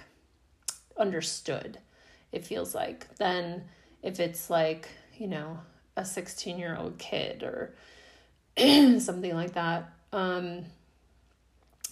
understood, 0.98 1.80
it 2.32 2.46
feels 2.46 2.74
like, 2.74 3.14
than 3.18 3.64
if 4.02 4.20
it's 4.20 4.50
like, 4.50 4.90
you 5.18 5.28
know, 5.28 5.60
a 5.98 6.06
16 6.06 6.58
year 6.58 6.78
old 6.80 6.98
kid 6.98 7.44
or 7.44 7.74
something 8.58 9.34
like 9.34 9.54
that. 9.54 9.90
Um, 10.14 10.66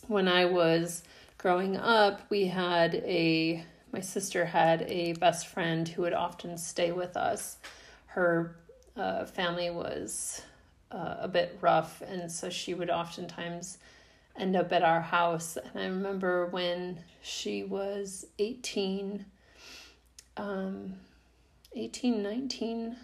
when 0.07 0.27
I 0.27 0.45
was 0.45 1.03
growing 1.37 1.75
up, 1.75 2.21
we 2.29 2.47
had 2.47 2.95
a, 2.95 3.63
my 3.91 3.99
sister 3.99 4.45
had 4.45 4.83
a 4.83 5.13
best 5.13 5.47
friend 5.47 5.87
who 5.87 6.03
would 6.03 6.13
often 6.13 6.57
stay 6.57 6.91
with 6.93 7.17
us. 7.17 7.57
Her 8.07 8.55
uh, 8.95 9.25
family 9.25 9.69
was 9.69 10.41
uh, 10.93 11.17
a 11.19 11.27
bit 11.27 11.57
rough, 11.59 12.01
and 12.01 12.31
so 12.31 12.49
she 12.49 12.73
would 12.73 12.89
oftentimes 12.89 13.77
end 14.37 14.55
up 14.55 14.71
at 14.71 14.83
our 14.83 15.01
house. 15.01 15.57
And 15.57 15.81
I 15.81 15.85
remember 15.85 16.45
when 16.47 16.99
she 17.21 17.63
was 17.63 18.25
18, 18.39 19.25
um, 20.37 20.93
18, 21.75 22.23
19, 22.23 22.97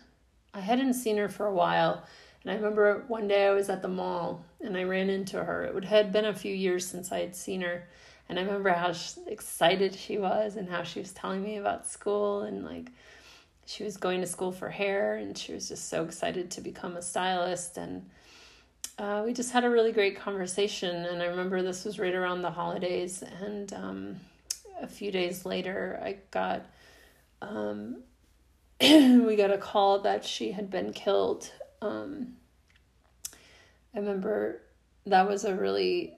I 0.54 0.60
hadn't 0.60 0.94
seen 0.94 1.18
her 1.18 1.30
for 1.30 1.46
a 1.46 1.54
while. 1.54 2.04
And 2.44 2.52
I 2.52 2.56
remember 2.56 3.04
one 3.08 3.28
day 3.28 3.48
I 3.48 3.54
was 3.54 3.70
at 3.70 3.82
the 3.82 3.88
mall 3.88 4.46
and 4.62 4.78
I 4.78 4.84
ran 4.84 5.10
into 5.10 5.44
her. 5.44 5.66
It 5.66 5.74
would 5.74 5.86
had 5.86 6.12
been 6.12 6.26
a 6.26 6.34
few 6.34 6.54
years 6.54 6.88
since 6.88 7.12
I 7.12 7.20
had 7.20 7.36
seen 7.36 7.62
her. 7.62 7.88
And 8.28 8.40
I 8.40 8.44
remember 8.44 8.70
how 8.70 8.94
excited 9.28 9.96
she 9.96 10.18
was 10.18 10.56
and 10.56 10.70
how 10.70 10.84
she 10.84 11.00
was 11.00 11.12
telling 11.12 11.44
me 11.44 11.58
about 11.58 11.88
school 11.88 12.44
and 12.44 12.64
like 12.64 12.92
she 13.70 13.84
was 13.84 13.98
going 13.98 14.20
to 14.20 14.26
school 14.26 14.52
for 14.52 14.68
hair 14.68 15.18
and 15.18 15.38
she 15.38 15.54
was 15.54 15.68
just 15.68 15.90
so 15.90 16.04
excited 16.04 16.50
to 16.50 16.60
become 16.60 16.98
a 16.98 17.02
stylist 17.04 17.78
and 17.78 18.10
uh, 18.98 19.22
we 19.24 19.32
just 19.32 19.52
had 19.52 19.64
a 19.64 19.70
really 19.70 19.92
great 19.92 20.20
conversation 20.20 21.06
and 21.06 21.22
i 21.22 21.28
remember 21.28 21.62
this 21.62 21.86
was 21.86 22.00
right 22.00 22.16
around 22.16 22.42
the 22.42 22.50
holidays 22.50 23.24
and 23.44 23.72
um, 23.74 24.16
a 24.82 24.88
few 24.88 25.12
days 25.12 25.46
later 25.46 26.02
i 26.04 26.16
got 26.32 26.66
um, 27.44 27.98
we 28.82 29.36
got 29.36 29.52
a 29.52 29.58
call 29.58 30.00
that 30.00 30.26
she 30.26 30.52
had 30.52 30.70
been 30.70 30.92
killed. 30.92 31.52
Um, 31.82 32.38
i 33.94 34.00
remember 34.00 34.62
that 35.06 35.30
was 35.30 35.46
a 35.46 35.54
really 35.54 36.18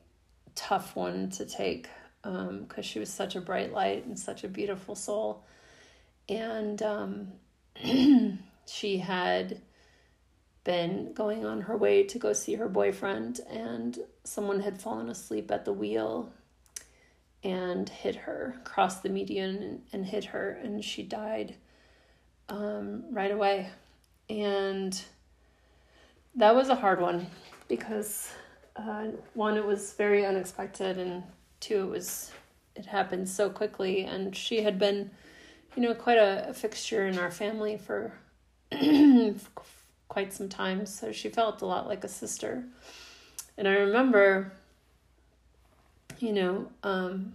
tough 0.55 0.95
one 0.95 1.29
to 1.31 1.45
take 1.45 1.89
because 2.23 2.77
um, 2.77 2.81
she 2.81 2.99
was 2.99 3.09
such 3.09 3.35
a 3.35 3.41
bright 3.41 3.73
light 3.73 4.05
and 4.05 4.17
such 4.17 4.45
a 4.45 4.47
beautiful 4.47 4.95
soul 4.95 5.43
and 6.29 6.81
um, 6.81 7.27
she 8.65 8.97
had 8.97 9.61
been 10.63 11.13
going 11.13 11.45
on 11.45 11.61
her 11.61 11.75
way 11.75 12.03
to 12.03 12.19
go 12.19 12.33
see 12.33 12.55
her 12.55 12.69
boyfriend, 12.69 13.39
and 13.49 13.99
someone 14.23 14.59
had 14.59 14.81
fallen 14.81 15.09
asleep 15.09 15.51
at 15.51 15.65
the 15.65 15.73
wheel 15.73 16.31
and 17.43 17.89
hit 17.89 18.15
her, 18.15 18.55
crossed 18.63 19.01
the 19.03 19.09
median 19.09 19.63
and, 19.63 19.81
and 19.91 20.05
hit 20.05 20.25
her, 20.25 20.51
and 20.63 20.83
she 20.85 21.01
died 21.01 21.55
um, 22.49 23.03
right 23.11 23.31
away. 23.31 23.69
And 24.29 25.01
that 26.35 26.55
was 26.55 26.69
a 26.69 26.75
hard 26.75 27.01
one 27.01 27.27
because 27.67 28.31
uh, 28.75 29.07
one, 29.33 29.57
it 29.57 29.65
was 29.65 29.93
very 29.93 30.25
unexpected, 30.25 30.97
and 30.97 31.23
two, 31.59 31.83
it 31.83 31.89
was 31.89 32.31
it 32.75 32.85
happened 32.85 33.27
so 33.27 33.49
quickly, 33.49 34.03
and 34.03 34.35
she 34.35 34.61
had 34.61 34.79
been 34.79 35.11
you 35.75 35.81
know, 35.81 35.93
quite 35.93 36.17
a, 36.17 36.49
a 36.49 36.53
fixture 36.53 37.07
in 37.07 37.17
our 37.17 37.31
family 37.31 37.77
for 37.77 38.13
quite 40.07 40.33
some 40.33 40.49
time. 40.49 40.85
So 40.85 41.11
she 41.11 41.29
felt 41.29 41.61
a 41.61 41.65
lot 41.65 41.87
like 41.87 42.03
a 42.03 42.09
sister. 42.09 42.63
And 43.57 43.67
I 43.67 43.73
remember, 43.73 44.51
you 46.19 46.33
know, 46.33 46.67
um, 46.83 47.33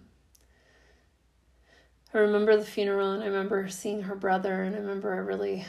I 2.16 2.18
remember 2.18 2.57
the 2.57 2.64
funeral 2.64 3.12
and 3.12 3.22
I 3.22 3.27
remember 3.27 3.68
seeing 3.68 4.03
her 4.03 4.14
brother 4.14 4.62
and 4.62 4.75
I 4.75 4.79
remember 4.79 5.12
I 5.12 5.18
really 5.18 5.66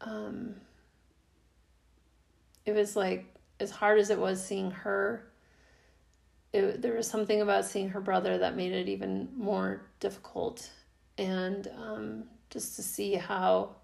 um, 0.00 0.54
it 2.64 2.72
was 2.72 2.96
like 2.96 3.26
as 3.60 3.70
hard 3.70 3.98
as 3.98 4.08
it 4.08 4.18
was 4.18 4.42
seeing 4.42 4.70
her 4.70 5.24
it, 6.52 6.80
there 6.80 6.94
was 6.94 7.08
something 7.08 7.42
about 7.42 7.66
seeing 7.66 7.90
her 7.90 8.00
brother 8.00 8.38
that 8.38 8.56
made 8.56 8.72
it 8.72 8.88
even 8.88 9.28
more 9.36 9.82
difficult 10.00 10.70
and 11.18 11.68
um, 11.78 12.24
just 12.50 12.76
to 12.76 12.82
see 12.82 13.14
how 13.14 13.76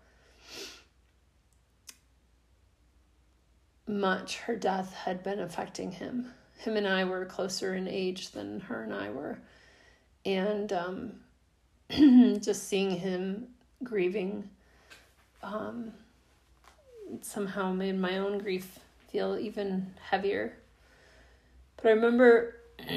much 3.86 4.38
her 4.38 4.56
death 4.56 4.92
had 4.94 5.22
been 5.22 5.40
affecting 5.40 5.90
him 5.90 6.30
him 6.58 6.76
and 6.76 6.86
i 6.86 7.04
were 7.04 7.24
closer 7.24 7.74
in 7.74 7.88
age 7.88 8.32
than 8.32 8.60
her 8.60 8.82
and 8.82 8.92
i 8.92 9.08
were 9.08 9.38
and 10.26 10.72
um, 10.74 11.12
just 12.40 12.68
seeing 12.68 12.90
him 12.90 13.48
grieving 13.82 14.48
um, 15.42 15.92
somehow 17.22 17.72
made 17.72 17.98
my 17.98 18.18
own 18.18 18.38
grief 18.38 18.78
feel 19.10 19.38
even 19.38 19.94
heavier. 20.10 20.54
But 21.76 21.86
I 21.86 21.90
remember 21.92 22.56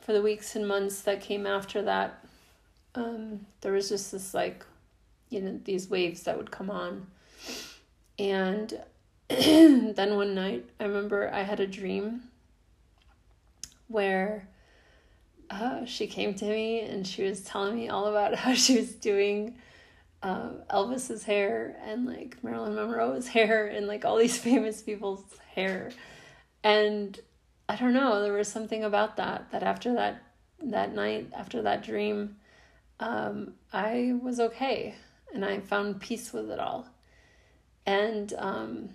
for 0.00 0.12
the 0.12 0.22
weeks 0.22 0.56
and 0.56 0.66
months 0.66 1.00
that 1.02 1.20
came 1.20 1.46
after 1.46 1.82
that, 1.82 2.23
um, 2.94 3.46
there 3.60 3.72
was 3.72 3.88
just 3.88 4.12
this 4.12 4.34
like, 4.34 4.64
you 5.30 5.40
know, 5.40 5.60
these 5.64 5.88
waves 5.88 6.22
that 6.24 6.36
would 6.36 6.50
come 6.50 6.70
on. 6.70 7.06
And 8.18 8.72
then 9.28 10.16
one 10.16 10.34
night, 10.34 10.68
I 10.78 10.84
remember 10.84 11.30
I 11.32 11.42
had 11.42 11.60
a 11.60 11.66
dream 11.66 12.24
where 13.88 14.48
uh, 15.50 15.84
she 15.84 16.06
came 16.06 16.34
to 16.34 16.44
me 16.44 16.80
and 16.80 17.06
she 17.06 17.22
was 17.22 17.42
telling 17.42 17.76
me 17.76 17.88
all 17.88 18.06
about 18.06 18.34
how 18.36 18.54
she 18.54 18.76
was 18.76 18.92
doing 18.92 19.56
uh, 20.22 20.50
Elvis's 20.70 21.24
hair 21.24 21.76
and 21.84 22.06
like 22.06 22.42
Marilyn 22.42 22.74
Monroe's 22.74 23.28
hair 23.36 23.66
and 23.66 23.86
like 23.86 24.04
all 24.04 24.16
these 24.16 24.38
famous 24.50 24.82
people's 24.82 25.24
hair. 25.54 25.90
And 26.62 27.18
I 27.68 27.76
don't 27.76 27.92
know, 27.94 28.22
there 28.22 28.32
was 28.32 28.48
something 28.48 28.84
about 28.84 29.16
that 29.16 29.50
that 29.52 29.62
after 29.62 29.94
that 29.94 30.22
that 30.62 30.94
night, 30.94 31.30
after 31.36 31.60
that 31.62 31.82
dream, 31.82 32.36
um, 33.00 33.54
I 33.72 34.14
was 34.22 34.40
okay 34.40 34.94
and 35.32 35.44
I 35.44 35.60
found 35.60 36.00
peace 36.00 36.32
with 36.32 36.50
it 36.50 36.58
all. 36.58 36.86
And 37.86 38.32
um, 38.38 38.88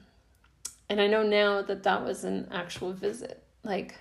and 0.89 0.99
I 0.99 1.07
know 1.07 1.21
now 1.21 1.61
that 1.61 1.83
that 1.83 2.03
was 2.03 2.23
an 2.23 2.47
actual 2.51 2.93
visit. 2.93 3.43
Like 3.63 3.95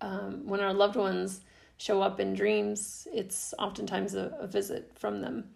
um, 0.00 0.46
when 0.46 0.60
our 0.60 0.74
loved 0.74 0.96
ones 0.96 1.42
show 1.76 2.02
up 2.02 2.18
in 2.18 2.34
dreams, 2.34 3.06
it's 3.12 3.54
oftentimes 3.58 4.14
a, 4.14 4.36
a 4.40 4.46
visit 4.46 4.92
from 4.96 5.20
them. 5.20 5.50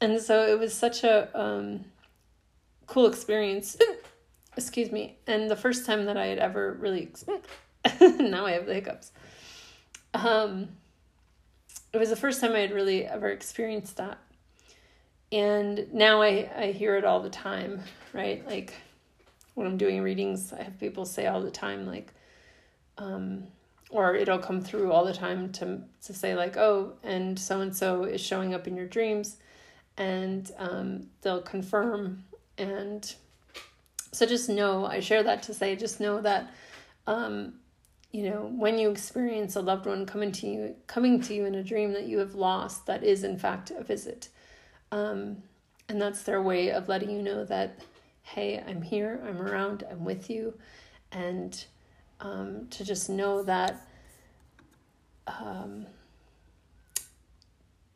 And 0.00 0.20
so 0.20 0.46
it 0.46 0.58
was 0.58 0.72
such 0.72 1.04
a 1.04 1.28
um, 1.38 1.84
cool 2.86 3.06
experience. 3.06 3.76
Excuse 4.56 4.90
me. 4.90 5.18
And 5.26 5.50
the 5.50 5.56
first 5.56 5.86
time 5.86 6.06
that 6.06 6.16
I 6.16 6.26
had 6.26 6.38
ever 6.38 6.76
really, 6.80 7.12
now 8.00 8.46
I 8.46 8.52
have 8.52 8.66
the 8.66 8.74
hiccups. 8.74 9.12
Um, 10.14 10.68
it 11.92 11.98
was 11.98 12.10
the 12.10 12.16
first 12.16 12.40
time 12.40 12.52
I 12.52 12.60
had 12.60 12.72
really 12.72 13.06
ever 13.06 13.28
experienced 13.28 13.96
that. 13.96 14.18
And 15.30 15.92
now 15.92 16.22
I, 16.22 16.50
I 16.56 16.72
hear 16.72 16.96
it 16.96 17.04
all 17.04 17.20
the 17.20 17.30
time, 17.30 17.82
right? 18.12 18.46
Like 18.46 18.74
when 19.54 19.66
I'm 19.66 19.76
doing 19.76 20.02
readings, 20.02 20.52
I 20.52 20.62
have 20.62 20.78
people 20.78 21.04
say 21.04 21.26
all 21.26 21.42
the 21.42 21.50
time, 21.50 21.86
like, 21.86 22.12
um, 22.96 23.48
or 23.90 24.14
it'll 24.14 24.38
come 24.38 24.60
through 24.60 24.92
all 24.92 25.04
the 25.04 25.12
time 25.12 25.50
to 25.52 25.80
to 26.02 26.12
say 26.12 26.34
like 26.34 26.56
oh 26.56 26.92
and 27.02 27.38
so 27.38 27.60
and 27.60 27.74
so 27.74 28.04
is 28.04 28.20
showing 28.20 28.54
up 28.54 28.66
in 28.66 28.76
your 28.76 28.86
dreams 28.86 29.36
and 29.96 30.50
um, 30.58 31.06
they'll 31.22 31.42
confirm 31.42 32.24
and 32.56 33.14
so 34.12 34.26
just 34.26 34.48
know 34.48 34.86
i 34.86 35.00
share 35.00 35.22
that 35.22 35.42
to 35.42 35.54
say 35.54 35.74
just 35.76 36.00
know 36.00 36.20
that 36.20 36.50
um, 37.06 37.54
you 38.10 38.28
know 38.30 38.50
when 38.56 38.78
you 38.78 38.90
experience 38.90 39.56
a 39.56 39.60
loved 39.60 39.86
one 39.86 40.06
coming 40.06 40.32
to 40.32 40.46
you 40.46 40.74
coming 40.86 41.20
to 41.20 41.34
you 41.34 41.44
in 41.44 41.54
a 41.56 41.62
dream 41.62 41.92
that 41.92 42.06
you 42.06 42.18
have 42.18 42.34
lost 42.34 42.86
that 42.86 43.04
is 43.04 43.24
in 43.24 43.38
fact 43.38 43.70
a 43.70 43.82
visit. 43.82 44.28
Um, 44.90 45.42
and 45.88 46.00
that's 46.00 46.22
their 46.22 46.42
way 46.42 46.70
of 46.70 46.88
letting 46.88 47.10
you 47.10 47.22
know 47.22 47.44
that 47.44 47.78
hey 48.22 48.62
i'm 48.66 48.82
here 48.82 49.20
i'm 49.26 49.40
around 49.40 49.84
i'm 49.90 50.04
with 50.04 50.30
you. 50.30 50.54
And 51.12 51.64
um, 52.20 52.66
to 52.70 52.84
just 52.84 53.08
know 53.08 53.42
that 53.44 53.86
um, 55.26 55.86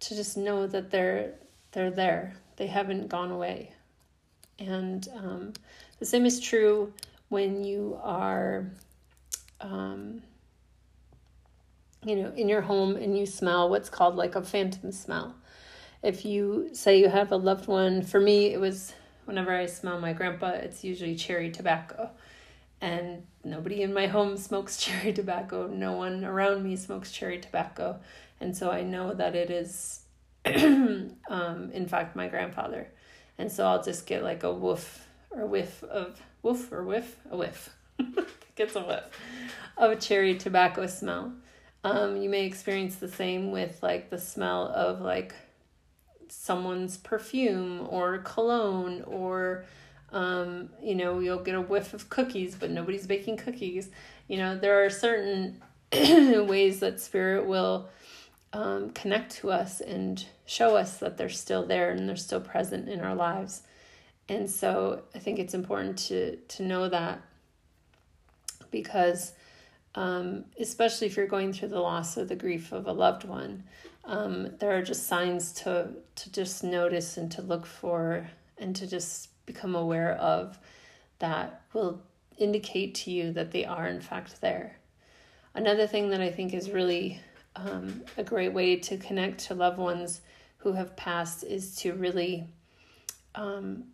to 0.00 0.16
just 0.16 0.36
know 0.36 0.66
that 0.66 0.90
they're 0.90 1.34
they're 1.72 1.90
there. 1.90 2.34
They 2.56 2.66
haven't 2.66 3.08
gone 3.08 3.30
away. 3.30 3.72
And 4.58 5.08
um, 5.16 5.52
the 5.98 6.04
same 6.04 6.26
is 6.26 6.38
true 6.38 6.92
when 7.30 7.64
you 7.64 7.98
are 8.02 8.66
um, 9.62 10.22
you 12.04 12.16
know 12.16 12.32
in 12.36 12.48
your 12.48 12.62
home 12.62 12.96
and 12.96 13.16
you 13.16 13.24
smell 13.26 13.70
what's 13.70 13.88
called 13.88 14.16
like 14.16 14.34
a 14.34 14.42
phantom 14.42 14.92
smell 14.92 15.34
if 16.02 16.24
you 16.24 16.68
say 16.72 16.98
you 16.98 17.08
have 17.08 17.30
a 17.30 17.36
loved 17.36 17.68
one 17.68 18.02
for 18.02 18.20
me 18.20 18.52
it 18.52 18.60
was 18.60 18.92
whenever 19.24 19.54
i 19.54 19.66
smell 19.66 20.00
my 20.00 20.12
grandpa 20.12 20.48
it's 20.48 20.82
usually 20.82 21.14
cherry 21.14 21.50
tobacco 21.50 22.10
and 22.82 23.22
nobody 23.44 23.80
in 23.80 23.94
my 23.94 24.08
home 24.08 24.36
smokes 24.48 24.76
cherry 24.76 25.14
tobacco. 25.14 25.68
No 25.68 25.92
one 25.92 26.24
around 26.24 26.62
me 26.64 26.76
smokes 26.76 27.12
cherry 27.12 27.38
tobacco. 27.38 28.00
And 28.40 28.54
so 28.54 28.70
I 28.70 28.82
know 28.82 29.14
that 29.14 29.34
it 29.34 29.50
is, 29.50 30.00
um, 30.44 31.70
in 31.72 31.86
fact, 31.86 32.16
my 32.16 32.26
grandfather. 32.26 32.88
And 33.38 33.50
so 33.50 33.64
I'll 33.64 33.82
just 33.82 34.04
get 34.04 34.22
like 34.22 34.42
a 34.42 34.52
woof 34.52 35.06
or 35.30 35.46
whiff 35.46 35.82
of, 35.84 36.20
woof 36.42 36.72
or 36.72 36.82
whiff? 36.82 37.16
A 37.30 37.36
whiff. 37.36 37.70
Gets 38.56 38.76
a 38.76 38.80
whiff 38.80 39.04
of 39.76 39.90
a 39.90 39.96
cherry 39.96 40.36
tobacco 40.36 40.86
smell. 40.86 41.32
Um, 41.84 42.16
you 42.16 42.28
may 42.28 42.44
experience 42.46 42.96
the 42.96 43.08
same 43.08 43.50
with 43.50 43.82
like 43.82 44.10
the 44.10 44.18
smell 44.18 44.68
of 44.68 45.00
like 45.00 45.34
someone's 46.28 46.96
perfume 46.96 47.86
or 47.90 48.18
cologne 48.18 49.02
or 49.02 49.64
um, 50.12 50.68
you 50.82 50.94
know, 50.94 51.20
you'll 51.20 51.42
get 51.42 51.54
a 51.54 51.60
whiff 51.60 51.94
of 51.94 52.10
cookies, 52.10 52.54
but 52.54 52.70
nobody's 52.70 53.06
baking 53.06 53.38
cookies. 53.38 53.88
You 54.28 54.36
know, 54.36 54.58
there 54.58 54.84
are 54.84 54.90
certain 54.90 55.62
ways 55.92 56.80
that 56.80 57.00
spirit 57.00 57.46
will 57.46 57.88
um, 58.52 58.90
connect 58.90 59.32
to 59.36 59.50
us 59.50 59.80
and 59.80 60.24
show 60.44 60.76
us 60.76 60.98
that 60.98 61.16
they're 61.16 61.30
still 61.30 61.66
there 61.66 61.90
and 61.90 62.06
they're 62.06 62.16
still 62.16 62.40
present 62.40 62.88
in 62.88 63.00
our 63.00 63.14
lives. 63.14 63.62
And 64.28 64.50
so 64.50 65.02
I 65.14 65.18
think 65.18 65.38
it's 65.38 65.54
important 65.54 65.98
to 66.00 66.36
to 66.36 66.62
know 66.62 66.88
that 66.88 67.22
because 68.72 69.32
um, 69.94 70.46
especially 70.58 71.06
if 71.06 71.16
you're 71.16 71.26
going 71.26 71.52
through 71.52 71.68
the 71.68 71.80
loss 71.80 72.18
or 72.18 72.24
the 72.24 72.34
grief 72.34 72.72
of 72.72 72.86
a 72.86 72.92
loved 72.92 73.24
one, 73.24 73.62
um, 74.04 74.48
there 74.58 74.76
are 74.76 74.82
just 74.82 75.06
signs 75.06 75.52
to 75.52 75.90
to 76.16 76.32
just 76.32 76.64
notice 76.64 77.16
and 77.16 77.30
to 77.32 77.42
look 77.42 77.66
for 77.66 78.26
and 78.58 78.74
to 78.74 78.86
just 78.86 79.28
become 79.46 79.74
aware 79.74 80.14
of 80.14 80.58
that 81.18 81.62
will 81.72 82.02
indicate 82.38 82.94
to 82.94 83.10
you 83.10 83.32
that 83.32 83.52
they 83.52 83.64
are 83.64 83.86
in 83.86 84.00
fact 84.00 84.40
there. 84.40 84.76
Another 85.54 85.86
thing 85.86 86.10
that 86.10 86.20
I 86.20 86.30
think 86.30 86.54
is 86.54 86.70
really 86.70 87.20
um, 87.54 88.02
a 88.16 88.24
great 88.24 88.52
way 88.52 88.76
to 88.76 88.96
connect 88.96 89.40
to 89.46 89.54
loved 89.54 89.78
ones 89.78 90.22
who 90.56 90.72
have 90.72 90.96
passed 90.96 91.44
is 91.44 91.76
to 91.76 91.92
really 91.92 92.46
um, 93.34 93.84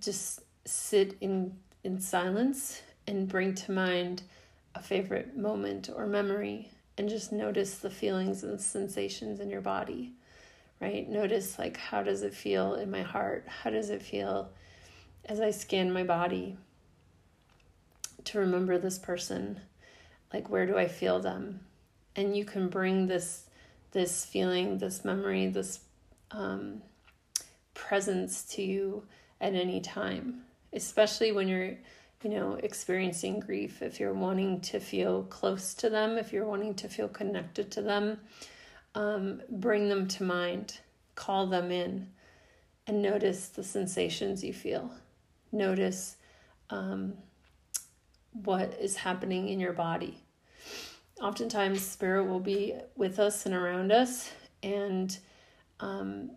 just 0.00 0.40
sit 0.64 1.16
in 1.20 1.56
in 1.84 1.98
silence 1.98 2.82
and 3.06 3.28
bring 3.28 3.54
to 3.54 3.72
mind 3.72 4.22
a 4.74 4.82
favorite 4.82 5.36
moment 5.36 5.90
or 5.94 6.06
memory 6.06 6.70
and 6.96 7.08
just 7.08 7.32
notice 7.32 7.78
the 7.78 7.90
feelings 7.90 8.42
and 8.42 8.60
sensations 8.60 9.40
in 9.40 9.50
your 9.50 9.60
body 9.60 10.12
right? 10.82 11.08
Notice 11.08 11.58
like 11.58 11.76
how 11.76 12.02
does 12.02 12.22
it 12.22 12.34
feel 12.34 12.74
in 12.74 12.90
my 12.90 13.02
heart? 13.02 13.46
How 13.46 13.70
does 13.70 13.88
it 13.88 14.02
feel 14.02 14.50
as 15.24 15.40
I 15.40 15.52
scan 15.52 15.92
my 15.92 16.02
body 16.02 16.58
to 18.24 18.40
remember 18.40 18.76
this 18.76 18.98
person, 18.98 19.60
like 20.34 20.50
where 20.50 20.66
do 20.66 20.76
I 20.76 20.88
feel 20.88 21.20
them? 21.20 21.60
And 22.16 22.36
you 22.36 22.44
can 22.44 22.68
bring 22.68 23.06
this 23.06 23.44
this 23.92 24.24
feeling, 24.24 24.78
this 24.78 25.04
memory, 25.04 25.46
this 25.46 25.80
um, 26.32 26.82
presence 27.74 28.42
to 28.44 28.62
you 28.62 29.04
at 29.40 29.54
any 29.54 29.80
time, 29.80 30.42
especially 30.72 31.30
when 31.30 31.46
you're, 31.46 31.74
you 32.22 32.30
know, 32.30 32.54
experiencing 32.54 33.40
grief. 33.40 33.82
If 33.82 33.98
you're 34.00 34.14
wanting 34.14 34.60
to 34.62 34.80
feel 34.80 35.24
close 35.24 35.74
to 35.74 35.90
them, 35.90 36.18
if 36.18 36.32
you're 36.32 36.46
wanting 36.46 36.74
to 36.74 36.88
feel 36.88 37.08
connected 37.08 37.70
to 37.72 37.82
them, 37.82 38.18
um, 38.94 39.42
bring 39.48 39.88
them 39.88 40.06
to 40.08 40.22
mind, 40.22 40.78
call 41.14 41.46
them 41.46 41.70
in, 41.70 42.08
and 42.86 43.02
notice 43.02 43.48
the 43.48 43.62
sensations 43.62 44.42
you 44.42 44.52
feel 44.52 44.90
notice 45.52 46.16
um, 46.70 47.12
what 48.32 48.72
is 48.80 48.96
happening 48.96 49.48
in 49.48 49.60
your 49.60 49.74
body. 49.74 50.18
Oftentimes, 51.20 51.82
spirit 51.82 52.24
will 52.24 52.40
be 52.40 52.74
with 52.96 53.18
us 53.18 53.46
and 53.46 53.54
around 53.54 53.92
us, 53.92 54.32
And 54.62 55.16
um, 55.80 56.30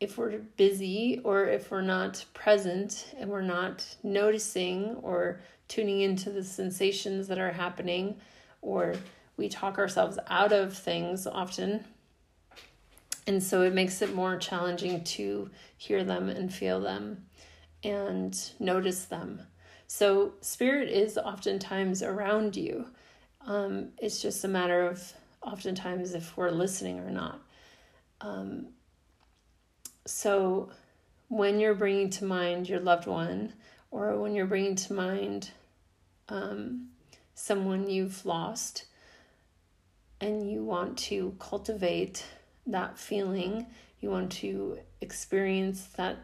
if 0.00 0.18
we're 0.18 0.38
busy 0.56 1.20
or 1.24 1.46
if 1.46 1.70
we're 1.70 1.80
not 1.80 2.24
present 2.34 3.14
and 3.18 3.30
we're 3.30 3.40
not 3.40 3.96
noticing 4.02 4.96
or 4.96 5.40
tuning 5.68 6.00
into 6.02 6.30
the 6.30 6.44
sensations 6.44 7.28
that 7.28 7.38
are 7.38 7.52
happening, 7.52 8.16
or 8.62 8.94
we 9.36 9.48
talk 9.48 9.78
ourselves 9.78 10.18
out 10.28 10.52
of 10.52 10.76
things 10.76 11.26
often. 11.26 11.84
And 13.26 13.42
so 13.42 13.62
it 13.62 13.74
makes 13.74 14.02
it 14.02 14.14
more 14.14 14.36
challenging 14.36 15.02
to 15.04 15.50
hear 15.76 16.04
them 16.04 16.28
and 16.28 16.52
feel 16.52 16.80
them 16.80 17.26
and 17.82 18.38
notice 18.58 19.06
them. 19.06 19.42
So, 19.88 20.34
spirit 20.40 20.88
is 20.88 21.16
oftentimes 21.16 22.02
around 22.02 22.56
you. 22.56 22.86
Um, 23.46 23.90
it's 23.98 24.20
just 24.20 24.44
a 24.44 24.48
matter 24.48 24.86
of 24.86 25.12
oftentimes 25.42 26.14
if 26.14 26.36
we're 26.36 26.50
listening 26.50 26.98
or 26.98 27.10
not. 27.10 27.40
Um, 28.20 28.66
so, 30.06 30.70
when 31.28 31.58
you're 31.58 31.74
bringing 31.74 32.10
to 32.10 32.24
mind 32.24 32.68
your 32.68 32.80
loved 32.80 33.06
one, 33.06 33.52
or 33.90 34.16
when 34.18 34.34
you're 34.34 34.46
bringing 34.46 34.76
to 34.76 34.92
mind 34.92 35.50
um, 36.28 36.88
someone 37.34 37.90
you've 37.90 38.24
lost, 38.24 38.86
and 40.20 40.50
you 40.50 40.64
want 40.64 40.96
to 40.96 41.34
cultivate 41.38 42.24
that 42.66 42.98
feeling, 42.98 43.66
you 44.00 44.10
want 44.10 44.32
to 44.32 44.78
experience 45.00 45.84
that 45.96 46.16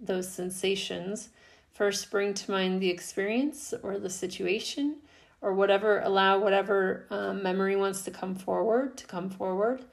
those 0.00 0.28
sensations, 0.28 1.28
first 1.72 2.10
bring 2.10 2.34
to 2.34 2.50
mind 2.50 2.80
the 2.80 2.90
experience 2.90 3.74
or 3.82 3.98
the 3.98 4.10
situation 4.10 4.96
or 5.40 5.52
whatever, 5.52 6.00
allow 6.00 6.38
whatever 6.38 7.06
um, 7.10 7.42
memory 7.42 7.76
wants 7.76 8.02
to 8.02 8.10
come 8.10 8.34
forward 8.34 8.96
to 8.96 9.06
come 9.06 9.30
forward. 9.30 9.84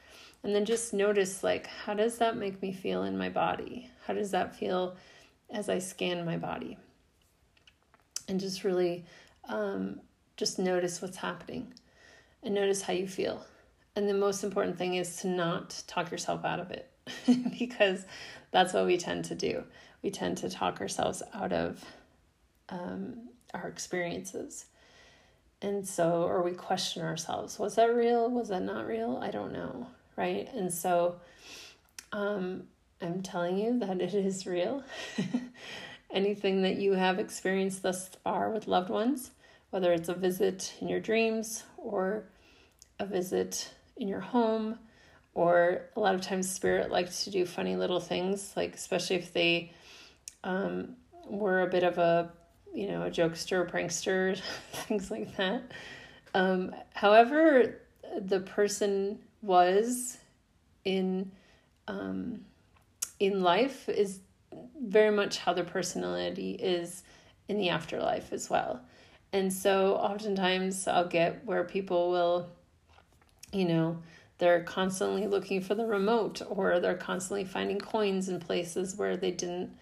And 0.44 0.54
then 0.54 0.66
just 0.66 0.94
notice, 0.94 1.44
like, 1.44 1.68
how 1.68 1.94
does 1.94 2.18
that 2.18 2.36
make 2.36 2.62
me 2.62 2.74
feel 2.74 3.04
in 3.04 3.18
my 3.18 3.30
body? 3.30 3.90
How 4.06 4.14
does 4.14 4.32
that 4.32 4.56
feel 4.56 4.98
as 5.50 5.70
I 5.70 5.80
scan 5.80 6.26
my 6.26 6.38
body? 6.38 6.78
And 8.28 8.40
just 8.40 8.64
really 8.64 9.06
um, 9.48 10.02
just 10.36 10.60
notice 10.60 11.02
what's 11.02 11.18
happening 11.18 11.74
and 12.42 12.54
notice 12.54 12.82
how 12.82 12.94
you 12.94 13.08
feel. 13.08 13.46
And 13.96 14.10
the 14.10 14.14
most 14.14 14.44
important 14.44 14.78
thing 14.78 14.96
is 14.96 15.18
to 15.18 15.28
not 15.28 15.82
talk 15.88 16.12
yourself 16.12 16.44
out 16.44 16.60
of 16.60 16.72
it 16.72 16.92
because 17.60 18.06
that's 18.52 18.74
what 18.74 18.86
we 18.86 18.98
tend 18.98 19.26
to 19.26 19.36
do. 19.36 19.64
We 20.02 20.10
tend 20.10 20.38
to 20.40 20.50
talk 20.50 20.82
ourselves 20.82 21.24
out 21.34 21.54
of 21.54 21.84
um, 22.70 23.30
our 23.54 23.68
experiences. 23.68 24.66
And 25.62 25.88
so, 25.88 26.24
or 26.24 26.42
we 26.44 26.52
question 26.52 27.04
ourselves 27.04 27.58
was 27.58 27.76
that 27.76 27.96
real? 27.96 28.30
Was 28.30 28.50
that 28.50 28.64
not 28.64 28.86
real? 28.88 29.20
I 29.22 29.32
don't 29.32 29.54
know. 29.54 29.88
Right. 30.16 30.48
And 30.54 30.72
so, 30.72 31.16
um, 32.12 32.64
I'm 33.02 33.22
telling 33.22 33.58
you 33.58 33.80
that 33.80 34.00
it 34.02 34.14
is 34.14 34.46
real. 34.46 34.84
Anything 36.12 36.62
that 36.62 36.78
you 36.78 36.94
have 36.94 37.20
experienced 37.20 37.82
thus 37.82 38.10
far 38.24 38.52
with 38.52 38.68
loved 38.68 38.90
ones, 38.90 39.32
whether 39.72 39.92
it's 39.92 40.10
a 40.10 40.14
visit 40.14 40.74
in 40.80 40.88
your 40.88 41.00
dreams 41.00 41.64
or 41.78 42.26
a 43.00 43.06
visit 43.06 43.74
in 43.98 44.08
your 44.08 44.20
home, 44.20 44.78
or 45.34 45.82
a 45.96 46.00
lot 46.00 46.14
of 46.16 46.22
times 46.22 46.50
spirit 46.50 46.92
likes 46.92 47.24
to 47.24 47.32
do 47.32 47.46
funny 47.46 47.76
little 47.76 48.00
things, 48.00 48.54
like 48.56 48.76
especially 48.76 49.16
if 49.16 49.34
they 49.34 49.72
um, 50.44 50.96
were 51.28 51.62
a 51.62 51.68
bit 51.68 51.84
of 51.84 51.98
a 51.98 52.32
you 52.74 52.88
know 52.88 53.04
a 53.04 53.10
jokester, 53.10 53.70
prankster, 53.70 54.40
things 54.72 55.10
like 55.12 55.36
that. 55.38 55.64
Um, 56.34 56.74
however, 56.94 57.82
the 58.20 58.40
person 58.40 59.20
was 59.44 60.18
in 60.86 61.32
um, 61.88 62.46
in 63.20 63.44
life 63.44 63.88
is 63.90 64.20
very 64.82 65.12
much 65.12 65.38
how 65.38 65.54
their 65.54 65.64
personality 65.64 66.52
is 66.52 67.04
in 67.48 67.58
the 67.58 67.70
afterlife 67.70 68.32
as 68.32 68.50
well. 68.50 68.82
And 69.32 69.52
so 69.52 69.96
oftentimes 69.96 70.88
I'll 70.88 71.08
get 71.08 71.46
where 71.46 71.64
people 71.64 72.10
will, 72.12 72.50
you 73.52 73.66
know, 73.66 73.98
they're 74.38 74.64
constantly 74.64 75.28
looking 75.28 75.62
for 75.62 75.76
the 75.76 75.86
remote 75.86 76.42
or 76.48 76.80
they're 76.80 76.96
constantly 76.96 77.46
finding 77.46 77.80
coins 77.80 78.30
in 78.30 78.40
places 78.40 78.96
where 78.96 79.18
they 79.18 79.32
didn't, 79.32 79.76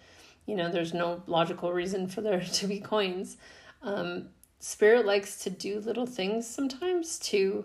you 0.46 0.56
know, 0.56 0.70
there's 0.70 0.94
no 0.94 1.22
logical 1.26 1.72
reason 1.72 2.06
for 2.08 2.20
there 2.20 2.40
to 2.52 2.66
be 2.66 2.80
coins. 2.80 3.36
Um, 3.82 4.28
Spirit 4.58 5.06
likes 5.06 5.42
to 5.42 5.50
do 5.50 5.80
little 5.80 6.06
things 6.06 6.46
sometimes 6.46 7.18
to 7.18 7.64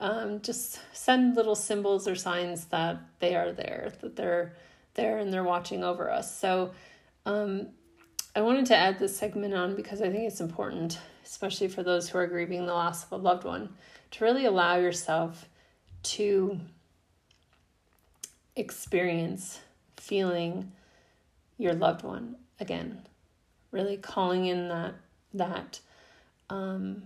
um, 0.00 0.40
just 0.42 0.80
send 0.92 1.36
little 1.36 1.54
symbols 1.54 2.06
or 2.06 2.14
signs 2.14 2.66
that 2.66 2.98
they 3.20 3.34
are 3.34 3.52
there, 3.52 3.92
that 4.00 4.16
they're 4.16 4.54
there 4.94 5.18
and 5.18 5.32
they're 5.32 5.44
watching 5.44 5.82
over 5.84 6.10
us. 6.10 6.36
So 6.38 6.72
um, 7.24 7.68
I 8.34 8.40
wanted 8.40 8.66
to 8.66 8.76
add 8.76 8.98
this 8.98 9.16
segment 9.16 9.54
on 9.54 9.74
because 9.74 10.02
I 10.02 10.10
think 10.10 10.24
it's 10.24 10.40
important, 10.40 10.98
especially 11.24 11.68
for 11.68 11.82
those 11.82 12.08
who 12.08 12.18
are 12.18 12.26
grieving 12.26 12.66
the 12.66 12.74
loss 12.74 13.04
of 13.04 13.12
a 13.12 13.16
loved 13.16 13.44
one, 13.44 13.70
to 14.12 14.24
really 14.24 14.44
allow 14.44 14.76
yourself 14.76 15.48
to 16.02 16.60
experience 18.54 19.60
feeling 19.96 20.72
your 21.58 21.74
loved 21.74 22.02
one 22.02 22.36
again 22.60 23.02
really 23.76 23.96
calling 23.96 24.46
in 24.46 24.68
that 24.68 24.94
that 25.34 25.80
um, 26.48 27.02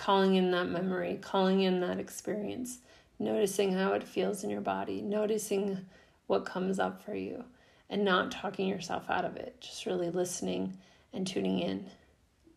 calling 0.00 0.34
in 0.34 0.50
that 0.50 0.68
memory 0.68 1.18
calling 1.20 1.62
in 1.62 1.80
that 1.80 1.98
experience 1.98 2.78
noticing 3.18 3.72
how 3.72 3.92
it 3.92 4.02
feels 4.02 4.42
in 4.42 4.50
your 4.50 4.60
body 4.60 5.00
noticing 5.00 5.84
what 6.26 6.46
comes 6.46 6.78
up 6.78 7.02
for 7.02 7.14
you 7.14 7.44
and 7.88 8.04
not 8.04 8.30
talking 8.30 8.68
yourself 8.68 9.10
out 9.10 9.24
of 9.24 9.36
it 9.36 9.54
just 9.60 9.86
really 9.86 10.10
listening 10.10 10.76
and 11.12 11.26
tuning 11.26 11.58
in 11.58 11.84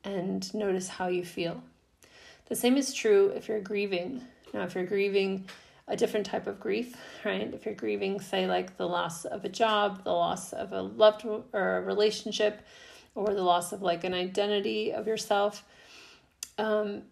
and 0.03 0.53
notice 0.53 0.87
how 0.87 1.07
you 1.07 1.23
feel 1.23 1.61
the 2.49 2.55
same 2.55 2.77
is 2.77 2.93
true 2.93 3.31
if 3.35 3.47
you're 3.47 3.61
grieving 3.61 4.21
now, 4.53 4.61
if 4.63 4.75
you're 4.75 4.85
grieving 4.85 5.45
a 5.87 5.97
different 5.97 6.25
type 6.25 6.47
of 6.47 6.59
grief, 6.59 6.95
right? 7.25 7.53
If 7.53 7.65
you're 7.65 7.73
grieving, 7.73 8.19
say, 8.21 8.45
like 8.45 8.77
the 8.77 8.87
loss 8.87 9.25
of 9.25 9.43
a 9.43 9.49
job, 9.49 10.03
the 10.03 10.11
loss 10.11 10.53
of 10.53 10.71
a 10.71 10.81
loved 10.81 11.25
or 11.25 11.77
a 11.77 11.81
relationship, 11.81 12.61
or 13.15 13.33
the 13.33 13.43
loss 13.43 13.73
of 13.73 13.81
like 13.81 14.03
an 14.03 14.13
identity 14.13 14.93
of 14.93 15.07
yourself, 15.07 15.63
um, 16.57 17.03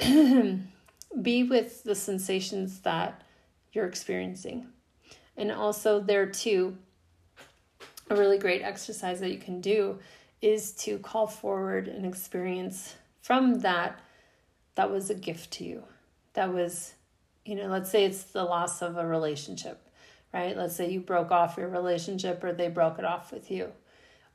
be 1.22 1.42
with 1.42 1.82
the 1.84 1.94
sensations 1.94 2.80
that 2.80 3.22
you're 3.72 3.86
experiencing. 3.86 4.68
And 5.36 5.52
also, 5.52 6.00
there 6.00 6.26
too, 6.26 6.76
a 8.10 8.16
really 8.16 8.38
great 8.38 8.62
exercise 8.62 9.20
that 9.20 9.30
you 9.30 9.38
can 9.38 9.60
do 9.60 9.98
is 10.40 10.72
to 10.72 10.98
call 10.98 11.26
forward 11.26 11.88
an 11.88 12.04
experience 12.04 12.94
from 13.22 13.60
that 13.60 14.00
that 14.76 14.90
was 14.90 15.10
a 15.10 15.14
gift 15.14 15.50
to 15.50 15.64
you 15.64 15.82
that 16.38 16.54
was, 16.54 16.94
you 17.44 17.56
know, 17.56 17.66
let's 17.66 17.90
say 17.90 18.04
it's 18.04 18.22
the 18.22 18.44
loss 18.44 18.80
of 18.80 18.96
a 18.96 19.04
relationship, 19.04 19.88
right? 20.32 20.56
Let's 20.56 20.76
say 20.76 20.88
you 20.88 21.00
broke 21.00 21.32
off 21.32 21.56
your 21.56 21.68
relationship 21.68 22.44
or 22.44 22.52
they 22.52 22.68
broke 22.68 23.00
it 23.00 23.04
off 23.04 23.32
with 23.32 23.50
you. 23.50 23.72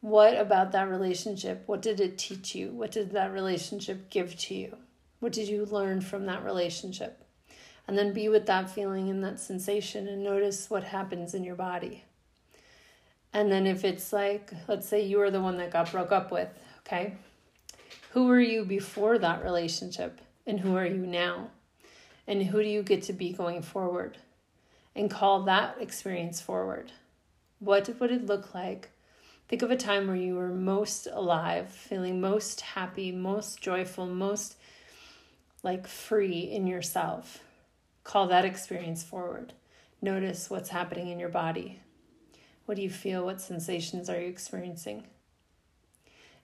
What 0.02 0.38
about 0.38 0.74
that 0.74 0.90
relationship? 0.90 1.64
What 1.66 1.82
did 1.82 2.02
it 2.02 2.18
teach 2.18 2.56
you? 2.56 2.72
What 2.72 2.92
did 2.92 3.12
that 3.12 3.32
relationship 3.32 4.10
give 4.10 4.38
to 4.38 4.54
you? 4.54 4.78
What 5.24 5.32
did 5.32 5.48
you 5.48 5.66
learn 5.66 6.02
from 6.02 6.26
that 6.26 6.44
relationship? 6.44 7.24
And 7.88 7.98
then 7.98 8.12
be 8.12 8.28
with 8.28 8.46
that 8.48 8.70
feeling 8.70 9.10
and 9.10 9.24
that 9.24 9.40
sensation 9.40 10.08
and 10.10 10.22
notice 10.22 10.70
what 10.70 10.84
happens 10.84 11.34
in 11.34 11.46
your 11.46 11.56
body. 11.56 12.04
And 13.32 13.50
then 13.50 13.66
if 13.66 13.86
it's 13.86 14.12
like, 14.12 14.52
let's 14.68 14.86
say 14.86 15.02
you 15.02 15.20
were 15.20 15.32
the 15.32 15.42
one 15.42 15.56
that 15.58 15.72
got 15.72 15.92
broke 15.92 16.12
up 16.12 16.30
with, 16.30 16.50
okay? 16.86 17.16
Who 18.12 18.28
were 18.28 18.42
you 18.42 18.66
before 18.66 19.18
that 19.18 19.44
relationship 19.44 20.20
and 20.46 20.60
who 20.60 20.76
are 20.76 20.86
you 20.86 21.06
now? 21.06 21.52
and 22.28 22.44
who 22.44 22.62
do 22.62 22.70
you 22.70 22.84
get 22.84 23.02
to 23.04 23.14
be 23.14 23.34
going 23.34 23.62
forward 23.62 24.18
and 24.96 25.10
call 25.10 25.44
that 25.44 25.76
experience 25.80 26.40
forward 26.40 26.92
what 27.60 27.90
would 28.00 28.12
it 28.12 28.26
look 28.26 28.54
like 28.54 28.90
think 29.48 29.62
of 29.62 29.72
a 29.72 29.76
time 29.76 30.08
where 30.08 30.16
you 30.16 30.36
were 30.36 30.50
most 30.50 31.08
alive 31.12 31.70
feeling 31.70 32.22
most 32.22 32.62
happy 32.62 33.12
most 33.12 33.60
joyful 33.62 34.06
most 34.06 34.56
like 35.64 35.88
free 35.88 36.42
in 36.42 36.68
yourself. 36.68 37.40
Call 38.04 38.28
that 38.28 38.46
experience 38.46 39.04
forward. 39.04 39.54
Notice 40.02 40.50
what's 40.50 40.70
happening 40.70 41.08
in 41.10 41.20
your 41.20 41.30
body. 41.30 41.80
What 42.66 42.76
do 42.76 42.84
you 42.84 42.90
feel? 42.90 43.26
What 43.26 43.42
sensations 43.42 44.10
are 44.10 44.20
you 44.20 44.28
experiencing? 44.28 45.06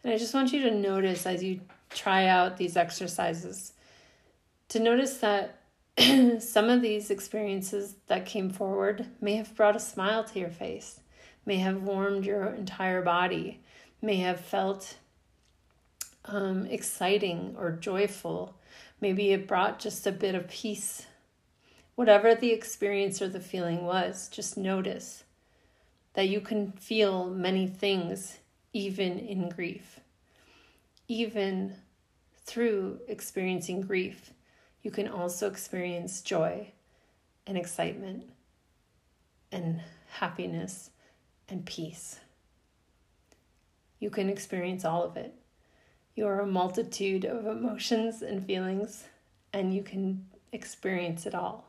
And 0.03 0.13
i 0.13 0.17
just 0.17 0.33
want 0.33 0.53
you 0.53 0.63
to 0.63 0.71
notice 0.71 1.25
as 1.25 1.43
you 1.43 1.59
try 1.89 2.25
out 2.27 2.55
these 2.55 2.77
exercises 2.77 3.73
to 4.69 4.79
notice 4.79 5.17
that 5.17 5.59
some 6.39 6.69
of 6.69 6.81
these 6.81 7.09
experiences 7.09 7.95
that 8.07 8.25
came 8.25 8.49
forward 8.49 9.07
may 9.19 9.35
have 9.35 9.55
brought 9.55 9.75
a 9.75 9.79
smile 9.79 10.23
to 10.23 10.39
your 10.39 10.49
face, 10.49 11.01
may 11.45 11.57
have 11.57 11.83
warmed 11.83 12.23
your 12.23 12.45
entire 12.53 13.01
body, 13.01 13.59
may 14.01 14.17
have 14.17 14.39
felt 14.39 14.97
um, 16.25 16.65
exciting 16.67 17.55
or 17.57 17.71
joyful. 17.71 18.55
Maybe 19.01 19.31
it 19.31 19.47
brought 19.47 19.79
just 19.79 20.05
a 20.05 20.11
bit 20.11 20.35
of 20.35 20.47
peace 20.47 21.05
whatever 21.99 22.33
the 22.33 22.53
experience 22.53 23.21
or 23.21 23.27
the 23.27 23.41
feeling 23.41 23.83
was, 23.83 24.29
just 24.29 24.55
notice 24.55 25.25
that 26.13 26.29
you 26.29 26.39
can 26.39 26.71
feel 26.71 27.29
many 27.29 27.67
things 27.67 28.37
even 28.71 29.19
in 29.19 29.49
grief. 29.49 29.99
Even 31.09 31.75
through 32.45 32.97
experiencing 33.09 33.81
grief, 33.81 34.31
you 34.81 34.89
can 34.89 35.09
also 35.09 35.49
experience 35.49 36.21
joy 36.21 36.71
and 37.45 37.57
excitement 37.57 38.23
and 39.51 39.81
happiness 40.07 40.91
and 41.49 41.65
peace. 41.65 42.21
You 43.99 44.09
can 44.09 44.29
experience 44.29 44.85
all 44.85 45.03
of 45.03 45.17
it. 45.17 45.35
You 46.15 46.27
are 46.27 46.41
a 46.41 46.45
multitude 46.45 47.25
of 47.25 47.45
emotions 47.45 48.21
and 48.21 48.45
feelings, 48.45 49.05
and 49.53 49.73
you 49.73 49.83
can 49.83 50.25
experience 50.51 51.25
it 51.25 51.35
all. 51.35 51.65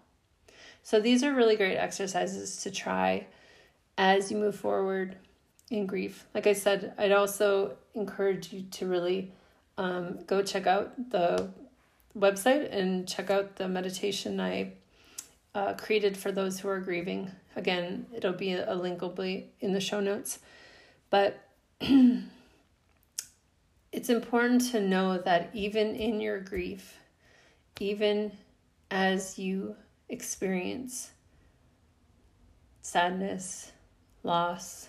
So, 0.82 1.00
these 1.00 1.22
are 1.22 1.34
really 1.34 1.56
great 1.56 1.76
exercises 1.76 2.62
to 2.62 2.70
try 2.70 3.26
as 3.98 4.30
you 4.30 4.38
move 4.38 4.56
forward 4.56 5.16
in 5.70 5.86
grief. 5.86 6.26
Like 6.34 6.46
I 6.46 6.52
said, 6.52 6.94
I'd 6.98 7.12
also 7.12 7.76
encourage 7.94 8.52
you 8.52 8.62
to 8.62 8.86
really 8.86 9.32
um, 9.78 10.18
go 10.26 10.42
check 10.42 10.66
out 10.66 11.10
the 11.10 11.50
website 12.18 12.74
and 12.74 13.06
check 13.06 13.30
out 13.30 13.56
the 13.56 13.68
meditation 13.68 14.40
I 14.40 14.72
uh, 15.54 15.74
created 15.74 16.16
for 16.16 16.32
those 16.32 16.60
who 16.60 16.68
are 16.68 16.80
grieving. 16.80 17.30
Again, 17.56 18.06
it'll 18.14 18.32
be 18.32 18.54
a 18.54 18.74
link 18.74 19.00
will 19.00 19.10
be 19.10 19.46
in 19.60 19.72
the 19.72 19.80
show 19.80 20.00
notes. 20.00 20.38
But 21.08 21.44
it's 23.92 24.08
important 24.08 24.70
to 24.70 24.80
know 24.80 25.18
that 25.18 25.50
even 25.52 25.96
in 25.96 26.20
your 26.20 26.38
grief, 26.40 26.98
even 27.80 28.32
as 28.90 29.38
you 29.38 29.74
experience 30.08 31.10
sadness, 32.82 33.72
loss, 34.22 34.88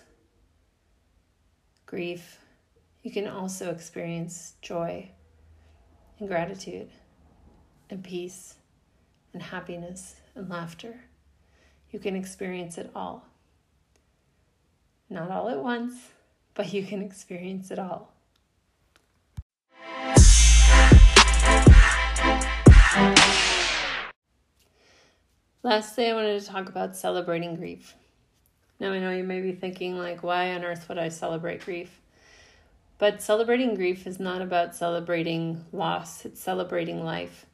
grief, 1.86 2.38
you 3.02 3.10
can 3.10 3.26
also 3.26 3.70
experience 3.70 4.54
joy 4.62 5.10
and 6.18 6.28
gratitude 6.28 6.88
and 7.90 8.04
peace 8.04 8.54
and 9.32 9.42
happiness 9.42 10.16
and 10.36 10.48
laughter. 10.48 10.94
You 11.90 11.98
can 11.98 12.14
experience 12.14 12.78
it 12.78 12.90
all. 12.94 13.26
Not 15.10 15.30
all 15.30 15.48
at 15.48 15.62
once, 15.62 15.94
but 16.54 16.72
you 16.72 16.84
can 16.84 17.02
experience 17.02 17.70
it 17.70 17.78
all. 17.78 18.11
Lastly, 25.64 26.08
I 26.08 26.14
wanted 26.14 26.40
to 26.40 26.46
talk 26.46 26.68
about 26.68 26.96
celebrating 26.96 27.54
grief. 27.54 27.94
Now, 28.80 28.90
I 28.90 28.98
know 28.98 29.12
you 29.12 29.22
may 29.22 29.40
be 29.40 29.52
thinking, 29.52 29.96
like, 29.96 30.24
why 30.24 30.52
on 30.54 30.64
earth 30.64 30.88
would 30.88 30.98
I 30.98 31.08
celebrate 31.08 31.64
grief? 31.64 32.00
But 32.98 33.22
celebrating 33.22 33.76
grief 33.76 34.06
is 34.06 34.18
not 34.18 34.42
about 34.42 34.74
celebrating 34.74 35.64
loss, 35.72 36.24
it's 36.24 36.40
celebrating 36.40 37.04
life. 37.04 37.46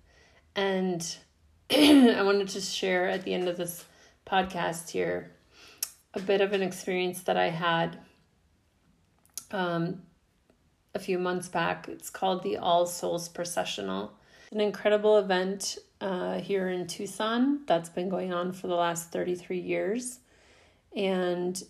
And 0.56 1.16
I 1.70 2.22
wanted 2.22 2.48
to 2.48 2.60
share 2.62 3.08
at 3.08 3.24
the 3.24 3.34
end 3.34 3.46
of 3.46 3.58
this 3.58 3.84
podcast 4.26 4.90
here 4.90 5.32
a 6.14 6.20
bit 6.20 6.40
of 6.40 6.54
an 6.54 6.62
experience 6.62 7.22
that 7.22 7.36
I 7.36 7.50
had 7.50 7.98
um, 9.50 10.02
a 10.94 10.98
few 10.98 11.18
months 11.18 11.48
back. 11.48 11.88
It's 11.88 12.10
called 12.10 12.42
the 12.42 12.56
All 12.56 12.86
Souls 12.86 13.28
Processional, 13.28 14.17
an 14.50 14.60
incredible 14.60 15.18
event 15.18 15.78
uh, 16.00 16.38
here 16.38 16.68
in 16.68 16.86
Tucson 16.86 17.60
that's 17.66 17.88
been 17.88 18.08
going 18.08 18.32
on 18.32 18.52
for 18.52 18.66
the 18.66 18.74
last 18.74 19.10
33 19.10 19.58
years. 19.58 20.20
And 20.96 21.62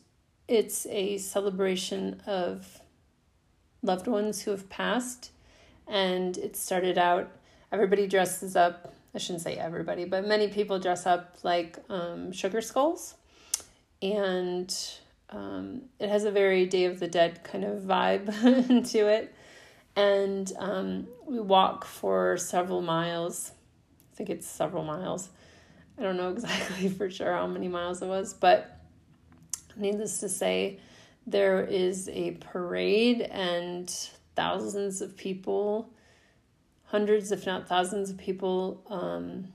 it's 0.47 0.87
a 0.87 1.19
celebration 1.19 2.23
of 2.27 2.81
loved 3.83 4.07
ones 4.07 4.43
who 4.43 4.51
have 4.51 4.69
passed. 4.69 5.31
And 5.87 6.37
it 6.39 6.57
started 6.57 6.99
out, 6.99 7.31
everybody 7.73 8.07
dresses 8.07 8.57
up. 8.57 8.95
I 9.15 9.19
shouldn't 9.19 9.43
say 9.43 9.55
everybody, 9.55 10.05
but 10.05 10.27
many 10.27 10.49
people 10.49 10.79
dress 10.79 11.07
up 11.07 11.39
like 11.43 11.79
um, 11.89 12.31
sugar 12.33 12.61
skulls. 12.61 13.15
And 14.03 14.75
um, 15.31 15.83
it 15.99 16.09
has 16.09 16.25
a 16.25 16.31
very 16.31 16.67
Day 16.67 16.85
of 16.85 17.01
the 17.01 17.09
Dead 17.09 17.43
kind 17.43 17.65
of 17.65 17.83
vibe 17.83 18.91
to 18.93 18.99
it. 18.99 19.35
And 19.99 20.53
um, 20.59 21.09
we 21.27 21.41
walk 21.41 21.85
for 21.85 22.37
several 22.37 22.83
miles 22.83 23.53
I 24.13 24.17
think 24.17 24.31
it's 24.31 24.49
several 24.49 24.83
miles. 24.83 25.29
I 25.97 26.03
don't 26.03 26.17
know 26.17 26.31
exactly 26.33 26.89
for 26.89 27.09
sure 27.09 27.33
how 27.33 27.47
many 27.47 27.69
miles 27.69 28.03
it 28.03 28.07
was, 28.07 28.35
but 28.35 28.81
needless 29.77 30.19
to 30.21 30.29
say, 30.29 30.81
there 31.25 31.63
is 31.63 32.09
a 32.09 32.33
parade 32.33 33.21
and 33.21 33.89
thousands 34.35 35.03
of 35.03 35.17
people, 35.17 35.91
hundreds, 36.87 37.31
if 37.31 37.47
not 37.47 37.69
thousands 37.69 38.11
of 38.11 38.17
people, 38.17 38.83
um, 38.89 39.53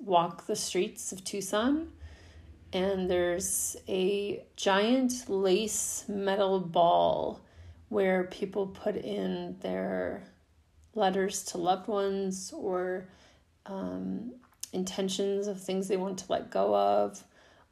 walk 0.00 0.46
the 0.46 0.56
streets 0.56 1.12
of 1.12 1.22
Tucson. 1.22 1.92
And 2.72 3.10
there's 3.10 3.76
a 3.88 4.42
giant 4.56 5.28
lace 5.28 6.04
metal 6.08 6.58
ball 6.58 7.40
where 7.90 8.24
people 8.24 8.68
put 8.68 8.96
in 8.96 9.56
their 9.60 10.22
letters 10.94 11.44
to 11.44 11.58
loved 11.58 11.88
ones 11.88 12.52
or 12.56 13.06
um, 13.66 14.32
intentions 14.72 15.46
of 15.46 15.60
things 15.60 15.88
they 15.88 15.96
want 15.96 16.18
to 16.18 16.24
let 16.30 16.50
go 16.50 16.74
of 16.74 17.22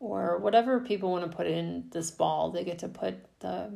or 0.00 0.38
whatever 0.38 0.80
people 0.80 1.10
want 1.10 1.28
to 1.28 1.36
put 1.36 1.46
in 1.46 1.84
this 1.90 2.10
ball 2.10 2.50
they 2.50 2.64
get 2.64 2.80
to 2.80 2.88
put 2.88 3.14
the 3.40 3.70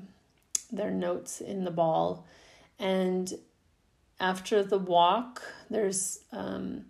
their 0.71 0.91
notes 0.91 1.43
in 1.43 1.65
the 1.65 1.71
ball. 1.71 2.27
And 2.79 3.33
after 4.19 4.63
the 4.63 4.79
walk 4.79 5.43
there's 5.71 6.21
um, 6.33 6.87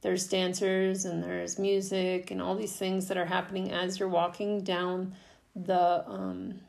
there's 0.00 0.26
dancers 0.26 1.04
and 1.04 1.22
there's 1.22 1.58
music 1.58 2.30
and 2.30 2.40
all 2.40 2.54
these 2.54 2.76
things 2.76 3.08
that 3.08 3.18
are 3.18 3.26
happening 3.26 3.72
as 3.72 3.98
you're 3.98 4.08
walking 4.08 4.62
down 4.62 5.14
the 5.54 6.08
um, 6.08 6.60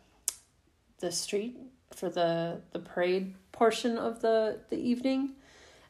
the 0.99 1.11
street 1.11 1.57
for 1.91 2.09
the 2.09 2.61
the 2.71 2.79
parade 2.79 3.33
portion 3.51 3.97
of 3.97 4.21
the 4.21 4.59
the 4.69 4.77
evening 4.77 5.33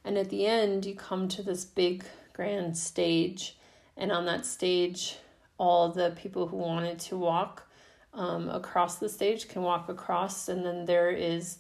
and 0.08 0.18
at 0.18 0.30
the 0.30 0.46
end, 0.46 0.86
you 0.86 0.96
come 0.96 1.28
to 1.28 1.44
this 1.44 1.66
big 1.66 2.06
grand 2.32 2.78
stage. 2.78 3.58
And 3.98 4.10
on 4.10 4.26
that 4.26 4.46
stage, 4.46 5.18
all 5.58 5.90
the 5.90 6.12
people 6.16 6.48
who 6.48 6.56
wanted 6.56 6.98
to 7.00 7.18
walk 7.18 7.70
um, 8.14 8.48
across 8.48 9.00
the 9.00 9.10
stage 9.10 9.50
can 9.50 9.64
walk 9.64 9.90
across. 9.90 10.48
And 10.48 10.66
then 10.66 10.86
there 10.86 11.10
is 11.10 11.58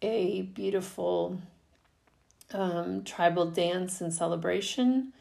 a 0.00 0.42
beautiful 0.42 1.42
um, 2.54 3.04
tribal 3.04 3.50
dance 3.50 4.00
and 4.00 4.14
celebration. 4.14 5.12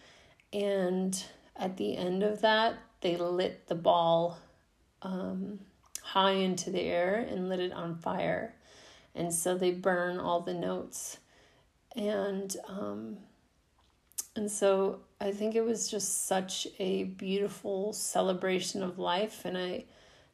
And 0.54 1.22
at 1.58 1.76
the 1.76 1.98
end 1.98 2.24
of 2.24 2.40
that, 2.40 2.76
they 3.02 3.18
lit 3.18 3.68
the 3.68 3.76
ball 3.76 4.38
um, 5.02 5.60
high 6.14 6.32
into 6.32 6.70
the 6.70 6.82
air 6.82 7.26
and 7.30 7.50
lit 7.50 7.60
it 7.60 7.74
on 7.74 7.96
fire. 7.96 8.54
And 9.16 9.34
so 9.34 9.58
they 9.58 9.72
burn 9.72 10.18
all 10.18 10.42
the 10.42 10.54
notes 10.54 11.18
and 11.96 12.56
um, 12.68 13.18
and 14.36 14.50
so 14.50 15.00
I 15.20 15.32
think 15.32 15.56
it 15.56 15.66
was 15.66 15.90
just 15.90 16.28
such 16.28 16.68
a 16.80 17.04
beautiful 17.04 17.94
celebration 17.94 18.82
of 18.82 18.98
life, 18.98 19.44
and 19.44 19.58
I 19.58 19.86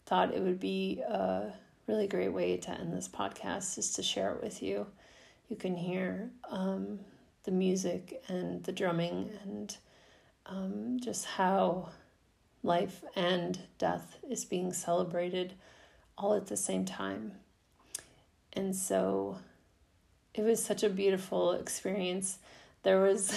thought 0.05 0.33
it 0.33 0.41
would 0.41 0.59
be 0.59 1.01
a 1.01 1.53
really 1.87 2.07
great 2.07 2.31
way 2.31 2.57
to 2.57 2.71
end 2.71 2.93
this 2.93 3.07
podcast 3.07 3.77
is 3.77 3.93
to 3.93 4.03
share 4.03 4.33
it 4.33 4.43
with 4.43 4.61
you. 4.61 4.85
You 5.49 5.55
can 5.55 5.75
hear 5.75 6.29
um, 6.49 6.99
the 7.43 7.51
music 7.51 8.21
and 8.27 8.63
the 8.63 8.71
drumming 8.71 9.31
and 9.43 9.75
um, 10.45 10.99
just 11.01 11.25
how 11.25 11.89
life 12.63 13.03
and 13.15 13.59
death 13.77 14.17
is 14.29 14.45
being 14.45 14.73
celebrated 14.73 15.53
all 16.17 16.33
at 16.33 16.47
the 16.47 16.57
same 16.57 16.85
time. 16.85 17.33
And 18.53 18.75
so 18.75 19.37
it 20.33 20.41
was 20.41 20.63
such 20.63 20.83
a 20.83 20.89
beautiful 20.89 21.53
experience. 21.53 22.39
There 22.83 23.01
was 23.01 23.33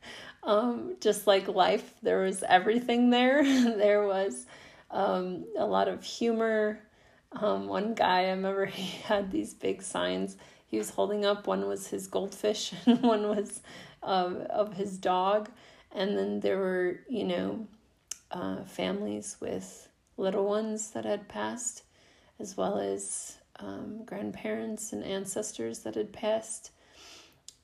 um, 0.42 0.96
just 1.00 1.26
like 1.26 1.48
life, 1.48 1.94
there 2.02 2.22
was 2.22 2.42
everything 2.42 3.10
there. 3.10 3.42
there 3.76 4.06
was 4.06 4.46
um, 4.90 5.44
a 5.56 5.66
lot 5.66 5.88
of 5.88 6.04
humor. 6.04 6.80
Um, 7.32 7.66
one 7.66 7.94
guy, 7.94 8.26
I 8.26 8.30
remember 8.30 8.66
he 8.66 9.02
had 9.02 9.30
these 9.30 9.54
big 9.54 9.82
signs 9.82 10.36
he 10.74 10.78
was 10.78 10.90
holding 10.90 11.24
up. 11.24 11.46
One 11.46 11.68
was 11.68 11.86
his 11.86 12.08
goldfish, 12.08 12.72
and 12.86 13.00
one 13.00 13.28
was 13.28 13.62
um, 14.02 14.42
of 14.50 14.74
his 14.74 14.98
dog. 14.98 15.48
And 15.92 16.18
then 16.18 16.40
there 16.40 16.58
were, 16.58 16.98
you 17.08 17.22
know, 17.22 17.68
uh, 18.30 18.64
families 18.64 19.36
with 19.40 19.88
little 20.16 20.44
ones 20.44 20.90
that 20.90 21.04
had 21.04 21.28
passed, 21.28 21.82
as 22.38 22.56
well 22.56 22.78
as 22.78 23.38
um, 23.60 24.04
grandparents 24.04 24.92
and 24.92 25.04
ancestors 25.04 25.80
that 25.80 25.94
had 25.94 26.12
passed, 26.12 26.70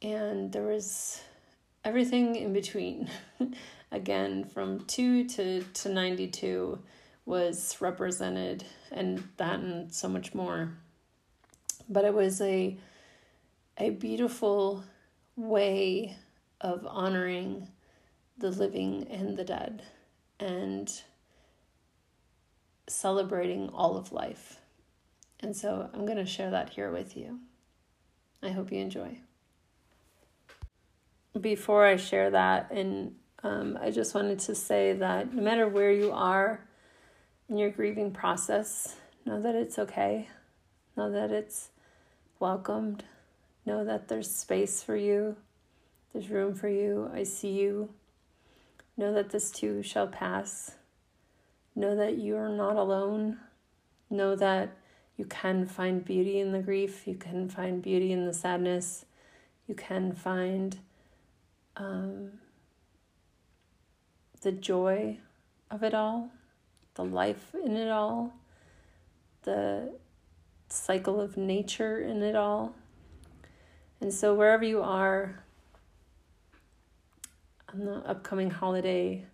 and 0.02 0.52
there 0.52 0.66
was 0.66 1.20
everything 1.84 2.36
in 2.36 2.52
between. 2.52 3.08
again 3.92 4.44
from 4.44 4.84
2 4.86 5.24
to, 5.24 5.62
to 5.62 5.88
92 5.88 6.78
was 7.26 7.76
represented 7.80 8.64
and 8.90 9.22
that 9.36 9.60
and 9.60 9.92
so 9.92 10.08
much 10.08 10.34
more. 10.34 10.72
But 11.88 12.04
it 12.04 12.14
was 12.14 12.40
a 12.40 12.76
a 13.78 13.90
beautiful 13.90 14.84
way 15.36 16.16
of 16.60 16.86
honoring 16.86 17.66
the 18.36 18.50
living 18.50 19.06
and 19.10 19.36
the 19.36 19.44
dead 19.44 19.82
and 20.40 21.02
celebrating 22.88 23.68
all 23.70 23.96
of 23.96 24.12
life. 24.12 24.60
And 25.40 25.56
so 25.56 25.88
I'm 25.94 26.04
going 26.04 26.18
to 26.18 26.26
share 26.26 26.50
that 26.50 26.70
here 26.70 26.90
with 26.90 27.16
you. 27.16 27.38
I 28.42 28.50
hope 28.50 28.72
you 28.72 28.80
enjoy. 28.80 29.18
Before 31.40 31.86
I 31.86 31.96
share 31.96 32.30
that, 32.30 32.70
and 32.70 33.14
um, 33.42 33.78
I 33.80 33.90
just 33.90 34.14
wanted 34.14 34.40
to 34.40 34.54
say 34.54 34.92
that 34.94 35.32
no 35.32 35.42
matter 35.42 35.68
where 35.68 35.92
you 35.92 36.10
are 36.12 36.66
in 37.48 37.56
your 37.56 37.70
grieving 37.70 38.10
process, 38.10 38.96
know 39.24 39.40
that 39.40 39.54
it's 39.54 39.78
okay. 39.78 40.28
Know 40.96 41.10
that 41.10 41.30
it's 41.30 41.70
welcomed. 42.38 43.04
Know 43.64 43.84
that 43.84 44.08
there's 44.08 44.30
space 44.30 44.82
for 44.82 44.96
you, 44.96 45.36
there's 46.12 46.28
room 46.28 46.54
for 46.54 46.68
you. 46.68 47.10
I 47.14 47.22
see 47.22 47.52
you. 47.52 47.90
Know 49.00 49.14
that 49.14 49.30
this 49.30 49.50
too 49.50 49.82
shall 49.82 50.06
pass. 50.06 50.72
Know 51.74 51.96
that 51.96 52.18
you 52.18 52.36
are 52.36 52.50
not 52.50 52.76
alone. 52.76 53.38
Know 54.10 54.36
that 54.36 54.76
you 55.16 55.24
can 55.24 55.64
find 55.64 56.04
beauty 56.04 56.38
in 56.38 56.52
the 56.52 56.58
grief, 56.58 57.06
you 57.06 57.14
can 57.14 57.48
find 57.48 57.80
beauty 57.80 58.12
in 58.12 58.26
the 58.26 58.34
sadness, 58.34 59.06
you 59.66 59.74
can 59.74 60.12
find 60.12 60.80
um, 61.78 62.32
the 64.42 64.52
joy 64.52 65.16
of 65.70 65.82
it 65.82 65.94
all, 65.94 66.28
the 66.94 67.04
life 67.04 67.54
in 67.54 67.78
it 67.78 67.88
all, 67.88 68.34
the 69.44 69.94
cycle 70.68 71.22
of 71.22 71.38
nature 71.38 72.02
in 72.02 72.22
it 72.22 72.36
all. 72.36 72.74
And 73.98 74.12
so, 74.12 74.34
wherever 74.34 74.64
you 74.64 74.82
are 74.82 75.39
on 77.72 77.84
the 77.84 77.96
upcoming 78.08 78.50
holiday, 78.50 79.24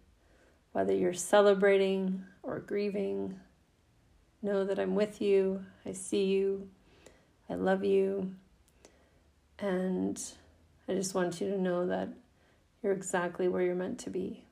whether 0.73 0.95
you're 0.95 1.13
celebrating 1.13 2.23
or 2.43 2.61
grieving, 2.61 3.39
know 4.43 4.65
that 4.65 4.79
I'm 4.79 4.95
with 4.95 5.21
you. 5.21 5.65
I 5.85 5.93
see 5.93 6.25
you. 6.25 6.69
I 7.49 7.55
love 7.55 7.85
you. 7.85 8.33
And 9.59 10.21
I 10.89 10.95
just 10.95 11.15
want 11.15 11.41
you 11.41 11.51
to 11.51 11.61
know 11.61 11.87
that 11.87 12.09
you're 12.83 12.93
exactly 12.93 13.49
where 13.49 13.63
you're 13.63 13.75
meant 13.75 13.99
to 14.01 14.11
be. 14.11 14.46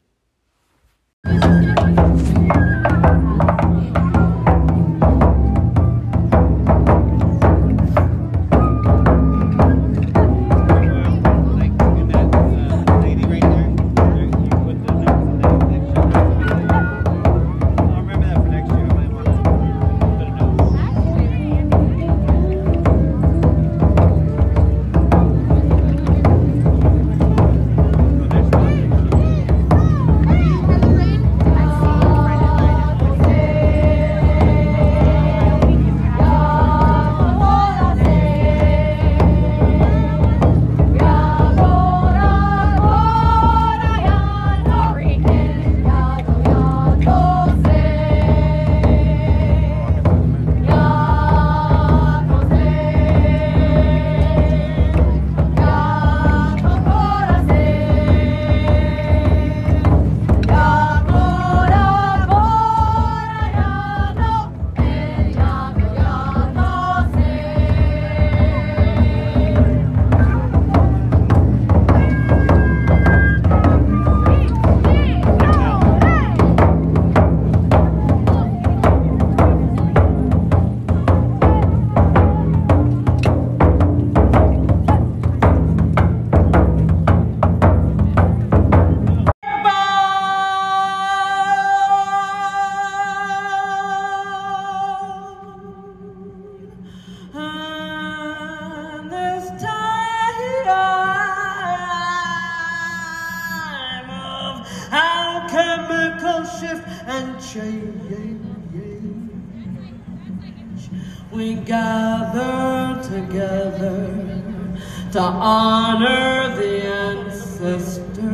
Honor 115.24 116.54
the 116.56 116.82
ancestors. 116.84 118.24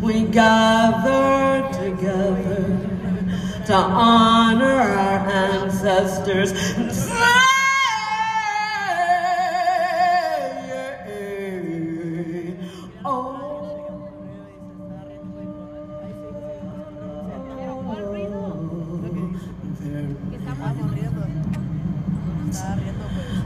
We 0.00 0.24
gather 0.24 1.68
together 1.72 2.64
to 3.66 3.74
honor 3.74 4.80
our 4.80 5.28
ancestors. 5.28 6.52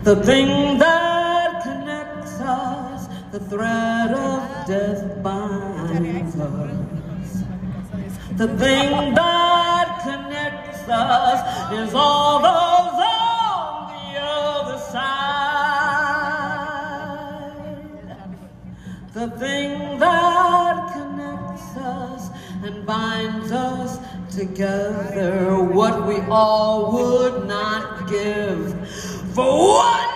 The 0.06 0.14
thing 0.22 0.65
The 8.36 8.48
thing 8.58 9.14
that 9.14 10.00
connects 10.04 10.88
us 10.88 11.72
is 11.72 11.94
all 11.94 12.38
those 12.40 13.00
on 13.02 13.88
the 13.88 14.20
other 14.20 14.78
side. 14.78 15.16
The 19.14 19.28
thing 19.38 19.98
that 19.98 20.92
connects 20.92 21.76
us 21.78 22.30
and 22.62 22.86
binds 22.86 23.50
us 23.52 23.98
together, 24.36 25.62
what 25.64 26.06
we 26.06 26.20
all 26.28 26.92
would 26.92 27.48
not 27.48 28.08
give 28.08 28.88
for 29.34 29.78
one 29.78 30.15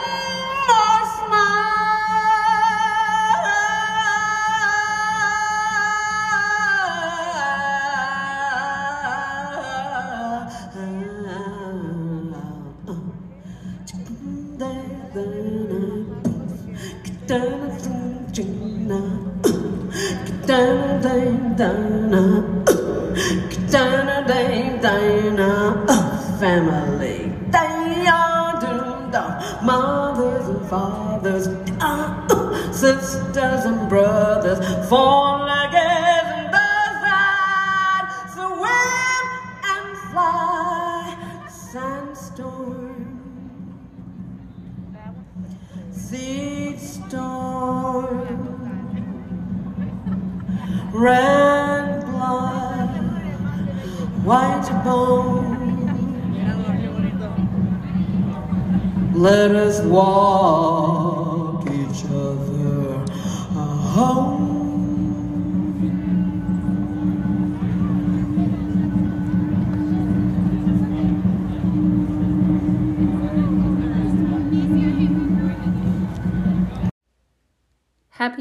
Family 26.41 27.33
they 27.51 28.07
are 28.07 28.61
doomed. 28.61 29.15
mothers 29.63 30.49
and 30.49 30.69
fathers, 30.71 31.47
uh, 31.81 32.73
sisters 32.73 33.65
and 33.65 33.89
brothers, 33.89 34.59
four-legged 34.89 35.20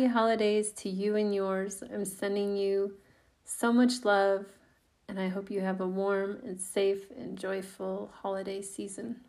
holidays 0.09 0.71
to 0.73 0.89
you 0.89 1.15
and 1.15 1.33
yours. 1.33 1.81
I'm 1.81 2.05
sending 2.05 2.57
you 2.57 2.95
so 3.45 3.71
much 3.71 4.03
love, 4.03 4.45
and 5.07 5.19
I 5.19 5.27
hope 5.27 5.49
you 5.49 5.61
have 5.61 5.81
a 5.81 5.87
warm 5.87 6.39
and 6.43 6.59
safe 6.59 7.09
and 7.17 7.37
joyful 7.37 8.11
holiday 8.21 8.61
season. 8.61 9.21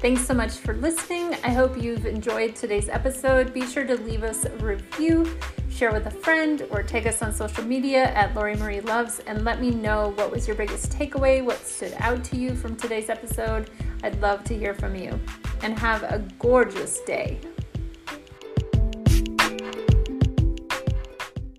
Thanks 0.00 0.26
so 0.26 0.34
much 0.34 0.52
for 0.52 0.74
listening. 0.74 1.34
I 1.42 1.50
hope 1.50 1.80
you've 1.80 2.04
enjoyed 2.04 2.54
today's 2.54 2.90
episode. 2.90 3.54
Be 3.54 3.66
sure 3.66 3.86
to 3.86 3.96
leave 3.96 4.24
us 4.24 4.44
a 4.44 4.50
review, 4.58 5.26
share 5.70 5.90
with 5.90 6.06
a 6.06 6.10
friend, 6.10 6.66
or 6.70 6.82
take 6.82 7.06
us 7.06 7.22
on 7.22 7.32
social 7.32 7.64
media 7.64 8.12
at 8.14 8.34
Laurie 8.34 8.56
Marie 8.56 8.82
Loves 8.82 9.20
and 9.26 9.42
let 9.42 9.58
me 9.58 9.70
know 9.70 10.12
what 10.16 10.30
was 10.30 10.46
your 10.46 10.54
biggest 10.54 10.92
takeaway, 10.92 11.42
what 11.42 11.66
stood 11.66 11.94
out 11.98 12.22
to 12.24 12.36
you 12.36 12.54
from 12.54 12.76
today's 12.76 13.08
episode. 13.08 13.70
I'd 14.02 14.20
love 14.20 14.44
to 14.44 14.56
hear 14.56 14.74
from 14.74 14.94
you. 14.94 15.18
And 15.62 15.78
have 15.78 16.02
a 16.02 16.18
gorgeous 16.38 17.00
day. 17.00 17.40